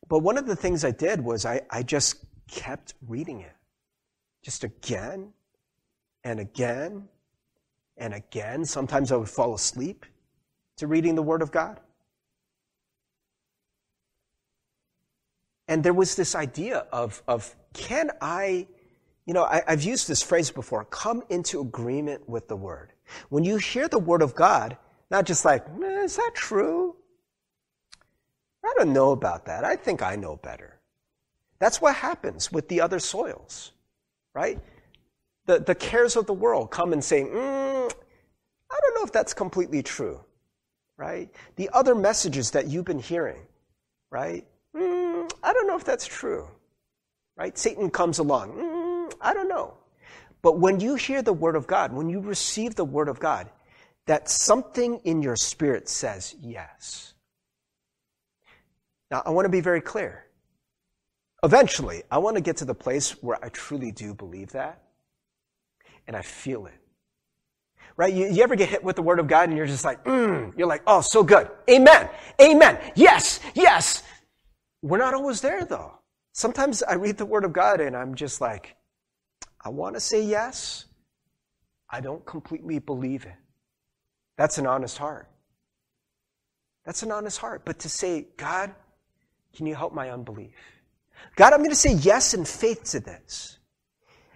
But 0.09 0.19
one 0.19 0.37
of 0.37 0.47
the 0.47 0.55
things 0.55 0.83
I 0.83 0.91
did 0.91 1.23
was 1.23 1.45
I, 1.45 1.61
I 1.69 1.83
just 1.83 2.25
kept 2.49 2.95
reading 3.07 3.41
it. 3.41 3.55
Just 4.41 4.63
again 4.63 5.31
and 6.23 6.39
again 6.39 7.07
and 7.95 8.13
again. 8.13 8.65
Sometimes 8.65 9.11
I 9.11 9.15
would 9.15 9.29
fall 9.29 9.53
asleep 9.53 10.05
to 10.77 10.87
reading 10.87 11.15
the 11.15 11.21
Word 11.21 11.41
of 11.41 11.51
God. 11.51 11.79
And 15.67 15.83
there 15.83 15.93
was 15.93 16.15
this 16.15 16.33
idea 16.33 16.87
of, 16.91 17.21
of 17.27 17.55
can 17.73 18.09
I, 18.19 18.65
you 19.27 19.35
know, 19.35 19.43
I, 19.43 19.61
I've 19.67 19.83
used 19.83 20.07
this 20.07 20.23
phrase 20.23 20.49
before, 20.49 20.85
come 20.85 21.21
into 21.29 21.61
agreement 21.61 22.27
with 22.27 22.47
the 22.47 22.55
Word. 22.55 22.93
When 23.29 23.43
you 23.43 23.57
hear 23.57 23.87
the 23.87 23.99
Word 23.99 24.23
of 24.23 24.33
God, 24.33 24.75
not 25.11 25.25
just 25.25 25.45
like, 25.45 25.63
is 25.79 26.15
that 26.15 26.31
true? 26.33 26.95
I 28.63 28.73
don't 28.77 28.93
know 28.93 29.11
about 29.11 29.45
that. 29.45 29.63
I 29.63 29.75
think 29.75 30.01
I 30.01 30.15
know 30.15 30.35
better. 30.37 30.79
That's 31.59 31.81
what 31.81 31.95
happens 31.95 32.51
with 32.51 32.67
the 32.69 32.81
other 32.81 32.99
soils, 32.99 33.71
right? 34.33 34.59
The, 35.45 35.59
the 35.59 35.75
cares 35.75 36.15
of 36.15 36.25
the 36.25 36.33
world 36.33 36.71
come 36.71 36.93
and 36.93 37.03
say, 37.03 37.23
mm, 37.23 37.93
I 38.71 38.79
don't 38.81 38.95
know 38.95 39.03
if 39.03 39.11
that's 39.11 39.33
completely 39.33 39.83
true, 39.83 40.21
right? 40.97 41.29
The 41.57 41.69
other 41.73 41.95
messages 41.95 42.51
that 42.51 42.67
you've 42.67 42.85
been 42.85 42.99
hearing, 42.99 43.41
right? 44.09 44.45
Mm, 44.75 45.31
I 45.43 45.53
don't 45.53 45.67
know 45.67 45.75
if 45.75 45.83
that's 45.83 46.07
true, 46.07 46.47
right? 47.35 47.57
Satan 47.57 47.89
comes 47.89 48.19
along, 48.19 48.53
mm, 48.53 49.13
I 49.19 49.33
don't 49.33 49.49
know. 49.49 49.73
But 50.41 50.59
when 50.59 50.79
you 50.79 50.95
hear 50.95 51.21
the 51.21 51.33
word 51.33 51.55
of 51.55 51.67
God, 51.67 51.91
when 51.91 52.09
you 52.09 52.21
receive 52.21 52.75
the 52.75 52.85
word 52.85 53.09
of 53.09 53.19
God, 53.19 53.49
that 54.05 54.29
something 54.29 54.99
in 55.03 55.21
your 55.21 55.35
spirit 55.35 55.89
says 55.89 56.35
yes. 56.39 57.13
Now, 59.11 59.23
I 59.25 59.31
want 59.31 59.45
to 59.45 59.49
be 59.49 59.61
very 59.61 59.81
clear. 59.81 60.25
Eventually, 61.43 62.03
I 62.11 62.17
want 62.17 62.35
to 62.35 62.41
get 62.41 62.57
to 62.57 62.65
the 62.65 62.75
place 62.75 63.11
where 63.23 63.43
I 63.43 63.49
truly 63.49 63.91
do 63.91 64.13
believe 64.13 64.51
that 64.51 64.83
and 66.07 66.15
I 66.15 66.21
feel 66.21 66.65
it. 66.65 66.73
Right? 67.95 68.13
You, 68.13 68.27
you 68.27 68.43
ever 68.43 68.55
get 68.55 68.69
hit 68.69 68.83
with 68.83 68.95
the 68.95 69.01
word 69.01 69.19
of 69.19 69.27
God 69.27 69.49
and 69.49 69.57
you're 69.57 69.67
just 69.67 69.85
like, 69.85 70.03
mm, 70.05 70.57
you're 70.57 70.67
like, 70.67 70.83
oh, 70.87 71.01
so 71.01 71.23
good. 71.23 71.49
Amen. 71.69 72.09
Amen. 72.41 72.79
Yes. 72.95 73.39
Yes. 73.53 74.03
We're 74.81 74.97
not 74.97 75.13
always 75.13 75.41
there 75.41 75.65
though. 75.65 75.99
Sometimes 76.33 76.83
I 76.83 76.93
read 76.93 77.17
the 77.17 77.25
word 77.25 77.43
of 77.43 77.53
God 77.53 77.81
and 77.81 77.95
I'm 77.95 78.15
just 78.15 78.41
like, 78.41 78.75
I 79.63 79.69
want 79.69 79.95
to 79.95 79.99
say 79.99 80.23
yes. 80.23 80.85
I 81.89 82.01
don't 82.01 82.25
completely 82.25 82.79
believe 82.79 83.25
it. 83.25 83.35
That's 84.37 84.57
an 84.57 84.65
honest 84.65 84.97
heart. 84.97 85.27
That's 86.85 87.03
an 87.03 87.11
honest 87.11 87.39
heart. 87.39 87.63
But 87.65 87.79
to 87.79 87.89
say, 87.89 88.27
God, 88.37 88.73
can 89.55 89.65
you 89.65 89.75
help 89.75 89.93
my 89.93 90.09
unbelief? 90.09 90.53
God, 91.35 91.53
I'm 91.53 91.59
going 91.59 91.69
to 91.69 91.75
say 91.75 91.93
yes 91.93 92.33
in 92.33 92.45
faith 92.45 92.83
to 92.91 92.99
this. 92.99 93.59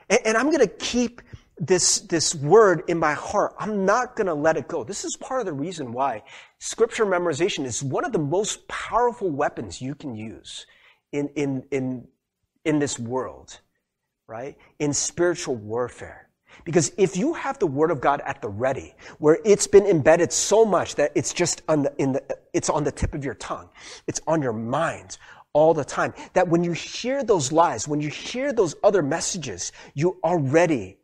And, 0.09 0.19
and 0.25 0.37
I'm 0.37 0.47
going 0.47 0.59
to 0.59 0.67
keep 0.67 1.21
this, 1.57 1.99
this 2.01 2.33
word 2.35 2.83
in 2.87 2.97
my 2.97 3.13
heart. 3.13 3.53
I'm 3.59 3.85
not 3.85 4.15
going 4.15 4.27
to 4.27 4.33
let 4.33 4.57
it 4.57 4.67
go. 4.67 4.83
This 4.83 5.05
is 5.05 5.15
part 5.17 5.39
of 5.39 5.45
the 5.45 5.53
reason 5.53 5.93
why 5.93 6.23
scripture 6.59 7.05
memorization 7.05 7.65
is 7.65 7.83
one 7.83 8.05
of 8.05 8.11
the 8.11 8.19
most 8.19 8.67
powerful 8.67 9.29
weapons 9.29 9.81
you 9.81 9.95
can 9.95 10.15
use 10.15 10.65
in, 11.11 11.29
in, 11.35 11.63
in, 11.71 12.07
in 12.65 12.79
this 12.79 12.97
world, 12.97 13.59
right? 14.27 14.57
In 14.79 14.93
spiritual 14.93 15.55
warfare. 15.55 16.22
Because 16.63 16.91
if 16.97 17.17
you 17.17 17.33
have 17.33 17.59
the 17.59 17.67
Word 17.67 17.91
of 17.91 17.99
God 17.99 18.21
at 18.25 18.41
the 18.41 18.49
ready, 18.49 18.95
where 19.19 19.39
it's 19.43 19.67
been 19.67 19.85
embedded 19.85 20.31
so 20.31 20.65
much 20.65 20.95
that 20.95 21.11
it's 21.15 21.33
just 21.33 21.61
on 21.67 21.83
the, 21.83 21.93
in 21.97 22.13
the, 22.13 22.37
it's 22.53 22.69
on 22.69 22.83
the 22.83 22.91
tip 22.91 23.13
of 23.13 23.25
your 23.25 23.33
tongue, 23.35 23.69
it's 24.07 24.21
on 24.27 24.41
your 24.41 24.53
mind 24.53 25.17
all 25.53 25.73
the 25.73 25.83
time, 25.83 26.13
that 26.33 26.47
when 26.47 26.63
you 26.63 26.71
hear 26.71 27.23
those 27.23 27.51
lies, 27.51 27.87
when 27.87 28.01
you 28.01 28.09
hear 28.09 28.53
those 28.53 28.75
other 28.83 29.03
messages, 29.03 29.71
you 29.93 30.19
already 30.23 30.97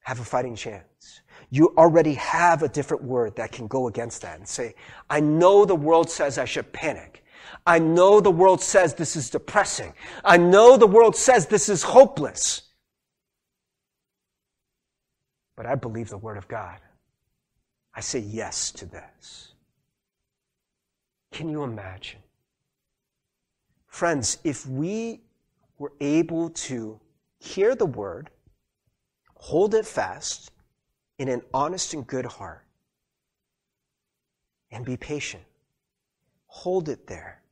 have 0.00 0.20
a 0.20 0.24
fighting 0.24 0.54
chance. 0.54 1.20
You 1.50 1.74
already 1.78 2.14
have 2.14 2.62
a 2.62 2.68
different 2.68 3.02
word 3.02 3.36
that 3.36 3.52
can 3.52 3.66
go 3.68 3.88
against 3.88 4.22
that 4.22 4.38
and 4.38 4.46
say, 4.46 4.74
I 5.08 5.20
know 5.20 5.64
the 5.64 5.74
world 5.74 6.10
says 6.10 6.38
I 6.38 6.44
should 6.44 6.72
panic. 6.72 7.24
I 7.66 7.78
know 7.78 8.20
the 8.20 8.30
world 8.30 8.60
says 8.60 8.94
this 8.94 9.16
is 9.16 9.30
depressing. 9.30 9.94
I 10.24 10.36
know 10.36 10.76
the 10.76 10.86
world 10.86 11.16
says 11.16 11.46
this 11.46 11.68
is 11.68 11.82
hopeless 11.82 12.67
but 15.58 15.66
I 15.66 15.74
believe 15.74 16.08
the 16.08 16.16
Word 16.16 16.36
of 16.36 16.46
God. 16.46 16.78
I 17.92 18.00
say 18.00 18.20
yes 18.20 18.70
to 18.70 18.86
this. 18.86 19.54
Can 21.32 21.48
you 21.48 21.64
imagine? 21.64 22.20
Friends, 23.88 24.38
if 24.44 24.64
we 24.66 25.20
were 25.76 25.92
able 26.00 26.50
to 26.50 27.00
hear 27.40 27.74
the 27.74 27.86
Word, 27.86 28.30
hold 29.34 29.74
it 29.74 29.84
fast 29.84 30.52
in 31.18 31.28
an 31.28 31.42
honest 31.52 31.92
and 31.92 32.06
good 32.06 32.24
heart, 32.24 32.64
and 34.70 34.84
be 34.84 34.96
patient, 34.96 35.42
hold 36.46 36.88
it 36.88 37.08
there. 37.08 37.42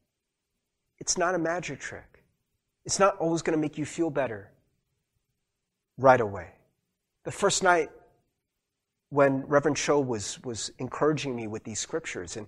It's 1.00 1.18
not 1.18 1.34
a 1.34 1.38
magic 1.38 1.80
trick. 1.80 2.22
It's 2.84 3.00
not 3.00 3.16
always 3.16 3.42
going 3.42 3.58
to 3.58 3.60
make 3.60 3.76
you 3.76 3.84
feel 3.84 4.10
better 4.10 4.52
right 5.98 6.20
away. 6.20 6.52
The 7.24 7.32
first 7.32 7.64
night 7.64 7.90
when 9.16 9.46
Reverend 9.46 9.78
Cho 9.78 9.98
was, 9.98 10.38
was 10.44 10.70
encouraging 10.78 11.34
me 11.34 11.46
with 11.46 11.64
these 11.64 11.80
scriptures, 11.80 12.36
and, 12.36 12.46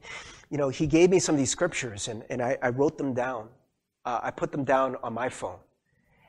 you 0.51 0.59
know, 0.59 0.69
he 0.69 0.87
gave 0.87 1.09
me 1.09 1.19
some 1.19 1.35
of 1.35 1.39
these 1.39 1.51
scriptures, 1.51 2.09
and, 2.09 2.23
and 2.29 2.43
I, 2.43 2.59
I 2.63 2.69
wrote 2.69 2.99
them 2.99 3.15
down. 3.15 3.49
Uh, 4.05 4.21
I 4.23 4.31
put 4.31 4.53
them 4.53 4.65
down 4.65 4.97
on 5.03 5.15
my 5.15 5.31
phone, 5.31 5.59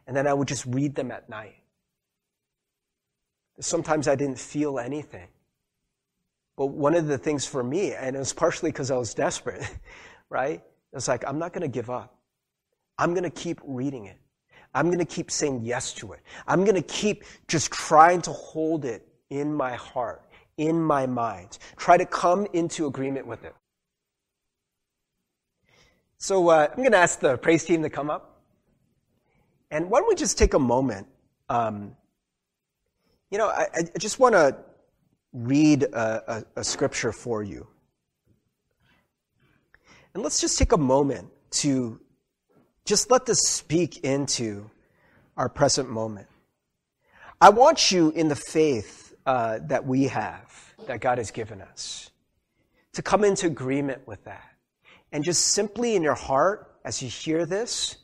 and 0.08 0.16
then 0.16 0.28
I 0.28 0.34
would 0.34 0.48
just 0.48 0.66
read 0.66 0.96
them 0.96 1.12
at 1.12 1.30
night. 1.30 1.56
Sometimes 3.60 4.08
I 4.08 4.16
didn't 4.16 4.40
feel 4.40 4.80
anything. 4.80 5.28
But 6.56 6.68
one 6.68 6.96
of 6.96 7.08
the 7.08 7.18
things 7.18 7.46
for 7.46 7.62
me, 7.62 7.92
and 7.92 8.16
it 8.16 8.20
was 8.20 8.32
partially 8.32 8.72
because 8.72 8.92
I 8.92 8.98
was 8.98 9.14
desperate, 9.14 9.70
right? 10.30 10.62
It 10.62 10.96
was 10.96 11.10
like, 11.10 11.26
I'm 11.28 11.38
not 11.38 11.52
going 11.52 11.64
to 11.64 11.68
give 11.68 11.90
up. 11.90 12.16
I'm 12.98 13.12
going 13.12 13.24
to 13.24 13.30
keep 13.30 13.60
reading 13.66 14.06
it. 14.06 14.18
I'm 14.74 14.86
going 14.86 15.00
to 15.00 15.06
keep 15.06 15.32
saying 15.32 15.66
yes 15.66 15.94
to 15.96 16.14
it. 16.14 16.22
I'm 16.48 16.64
going 16.64 16.76
to 16.76 16.82
keep 16.82 17.26
just 17.50 17.72
trying 17.72 18.22
to 18.22 18.32
hold 18.32 18.86
it 18.86 19.06
in 19.30 19.54
my 19.54 19.76
heart, 19.76 20.24
in 20.60 20.80
my 20.80 21.08
mind. 21.08 21.58
Try 21.78 21.98
to 21.98 22.06
come 22.06 22.46
into 22.54 22.86
agreement 22.86 23.26
with 23.26 23.46
it. 23.46 23.56
So 26.18 26.50
uh, 26.50 26.68
I'm 26.70 26.78
going 26.78 26.92
to 26.92 26.98
ask 26.98 27.20
the 27.22 27.38
praise 27.38 27.64
team 27.64 27.82
to 27.84 27.90
come 27.90 28.10
up. 28.10 28.42
And 29.72 29.90
why 29.90 30.00
don't 30.00 30.10
we 30.10 30.16
just 30.16 30.38
take 30.38 30.54
a 30.54 30.60
moment? 30.60 31.08
Um, 31.48 31.96
you 33.32 33.38
know, 33.38 33.48
I, 33.48 33.68
I 33.74 33.98
just 33.98 34.20
want 34.20 34.36
to 34.36 34.58
read 35.32 35.84
a, 35.84 36.44
a, 36.56 36.60
a 36.62 36.64
scripture 36.64 37.14
for 37.14 37.42
you. 37.42 37.66
And 40.14 40.22
let's 40.24 40.42
just 40.42 40.58
take 40.58 40.74
a 40.74 40.78
moment 40.78 41.30
to 41.52 42.02
just 42.84 43.10
let 43.12 43.26
this 43.26 43.40
speak 43.48 44.00
into 44.00 44.70
our 45.38 45.48
present 45.48 45.90
moment. 45.90 46.28
I 47.40 47.50
want 47.50 47.92
you 47.92 48.10
in 48.10 48.28
the 48.28 48.36
faith 48.36 49.09
uh, 49.30 49.60
that 49.68 49.86
we 49.86 50.06
have, 50.06 50.74
that 50.88 51.02
God 51.02 51.20
has 51.20 51.30
given 51.30 51.62
us, 51.62 52.10
to 52.94 53.04
come 53.04 53.24
into 53.24 53.46
agreement 53.46 54.08
with 54.08 54.24
that. 54.24 54.56
And 55.12 55.24
just 55.24 55.50
simply 55.50 55.96
in 55.96 56.02
your 56.02 56.16
heart, 56.16 56.76
as 56.84 57.04
you 57.04 57.10
hear 57.10 57.46
this, 57.46 57.98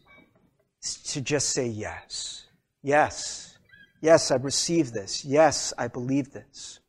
to 1.06 1.22
just 1.22 1.50
say 1.50 1.66
yes. 1.66 2.46
Yes. 2.84 3.58
Yes, 4.02 4.30
I 4.30 4.36
receive 4.36 4.92
this. 4.92 5.26
Yes, 5.26 5.74
I 5.80 5.88
believe 5.88 6.32
this. 6.32 6.80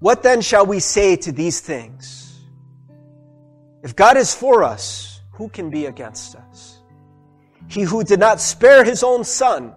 What 0.00 0.24
then 0.24 0.40
shall 0.40 0.66
we 0.66 0.80
say 0.80 1.14
to 1.14 1.30
these 1.30 1.60
things? 1.60 2.40
If 3.84 3.94
God 3.94 4.16
is 4.16 4.34
for 4.34 4.64
us, 4.64 5.20
who 5.34 5.48
can 5.48 5.70
be 5.70 5.86
against 5.86 6.34
us? 6.34 6.80
He 7.68 7.82
who 7.82 8.02
did 8.02 8.18
not 8.18 8.40
spare 8.40 8.82
his 8.82 9.04
own 9.04 9.22
son, 9.22 9.76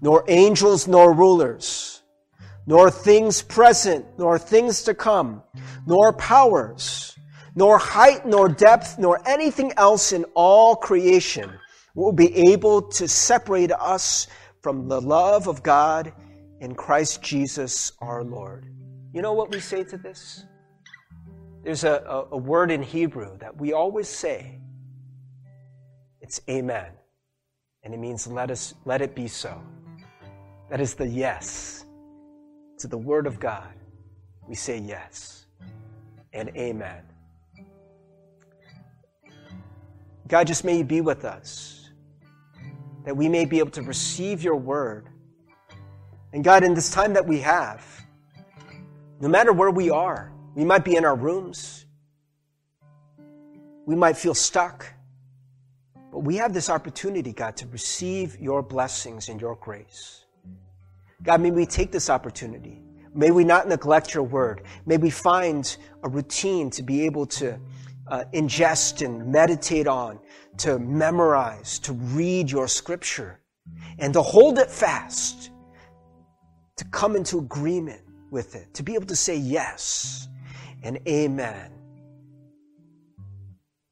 nor 0.00 0.24
angels 0.28 0.86
nor 0.86 1.12
rulers, 1.12 2.02
nor 2.66 2.90
things 2.90 3.42
present, 3.42 4.04
nor 4.18 4.38
things 4.38 4.82
to 4.84 4.94
come, 4.94 5.42
nor 5.86 6.12
powers, 6.12 7.16
nor 7.54 7.78
height, 7.78 8.26
nor 8.26 8.48
depth, 8.48 8.98
nor 8.98 9.20
anything 9.28 9.72
else 9.76 10.12
in 10.12 10.24
all 10.34 10.76
creation 10.76 11.50
will 11.94 12.12
be 12.12 12.52
able 12.52 12.82
to 12.82 13.06
separate 13.06 13.70
us 13.72 14.26
from 14.62 14.88
the 14.88 15.00
love 15.00 15.46
of 15.46 15.62
God 15.62 16.12
in 16.60 16.74
Christ 16.74 17.22
Jesus 17.22 17.92
our 18.00 18.24
Lord. 18.24 18.66
You 19.12 19.22
know 19.22 19.32
what 19.32 19.52
we 19.52 19.60
say 19.60 19.84
to 19.84 19.96
this? 19.96 20.44
There's 21.62 21.84
a, 21.84 22.02
a, 22.06 22.34
a 22.34 22.36
word 22.36 22.70
in 22.70 22.82
Hebrew 22.82 23.38
that 23.38 23.56
we 23.56 23.72
always 23.72 24.08
say. 24.08 24.58
It's 26.20 26.40
amen. 26.48 26.92
And 27.82 27.94
it 27.94 27.98
means 27.98 28.26
let 28.26 28.50
us 28.50 28.74
let 28.84 29.02
it 29.02 29.14
be 29.14 29.28
so. 29.28 29.62
That 30.70 30.80
is 30.80 30.94
the 30.94 31.06
yes 31.06 31.84
to 32.78 32.88
the 32.88 32.98
Word 32.98 33.26
of 33.26 33.38
God. 33.38 33.72
We 34.48 34.54
say 34.54 34.78
yes 34.78 35.46
and 36.32 36.50
amen. 36.56 37.02
God, 40.26 40.46
just 40.46 40.64
may 40.64 40.78
you 40.78 40.84
be 40.84 41.00
with 41.00 41.24
us, 41.24 41.90
that 43.04 43.16
we 43.16 43.28
may 43.28 43.44
be 43.44 43.58
able 43.58 43.70
to 43.72 43.82
receive 43.82 44.42
your 44.42 44.56
Word. 44.56 45.08
And 46.32 46.42
God, 46.42 46.64
in 46.64 46.74
this 46.74 46.90
time 46.90 47.12
that 47.14 47.26
we 47.26 47.40
have, 47.40 47.84
no 49.20 49.28
matter 49.28 49.52
where 49.52 49.70
we 49.70 49.90
are, 49.90 50.32
we 50.54 50.64
might 50.64 50.84
be 50.84 50.96
in 50.96 51.04
our 51.04 51.14
rooms, 51.14 51.86
we 53.86 53.94
might 53.94 54.16
feel 54.16 54.34
stuck. 54.34 54.86
But 56.10 56.20
we 56.20 56.36
have 56.36 56.54
this 56.54 56.70
opportunity, 56.70 57.32
God, 57.32 57.56
to 57.58 57.66
receive 57.66 58.38
your 58.40 58.62
blessings 58.62 59.28
and 59.28 59.40
your 59.40 59.56
grace. 59.56 60.23
God, 61.24 61.40
may 61.40 61.50
we 61.50 61.64
take 61.64 61.90
this 61.90 62.10
opportunity. 62.10 62.82
May 63.14 63.30
we 63.30 63.44
not 63.44 63.66
neglect 63.66 64.12
your 64.12 64.24
word. 64.24 64.62
May 64.86 64.98
we 64.98 65.08
find 65.08 65.76
a 66.02 66.08
routine 66.08 66.68
to 66.70 66.82
be 66.82 67.06
able 67.06 67.26
to 67.26 67.58
uh, 68.08 68.24
ingest 68.34 69.04
and 69.04 69.32
meditate 69.32 69.86
on, 69.86 70.18
to 70.58 70.78
memorize, 70.78 71.78
to 71.80 71.94
read 71.94 72.50
your 72.50 72.68
scripture, 72.68 73.40
and 73.98 74.12
to 74.12 74.20
hold 74.20 74.58
it 74.58 74.70
fast, 74.70 75.50
to 76.76 76.84
come 76.86 77.16
into 77.16 77.38
agreement 77.38 78.02
with 78.30 78.54
it, 78.54 78.74
to 78.74 78.82
be 78.82 78.94
able 78.94 79.06
to 79.06 79.16
say 79.16 79.36
yes 79.36 80.28
and 80.82 80.98
amen. 81.08 81.70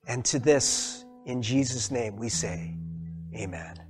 And 0.06 0.24
to 0.26 0.38
this, 0.38 1.06
in 1.24 1.40
Jesus' 1.40 1.90
name, 1.90 2.16
we 2.16 2.28
say, 2.28 2.76
Amen. 3.34 3.81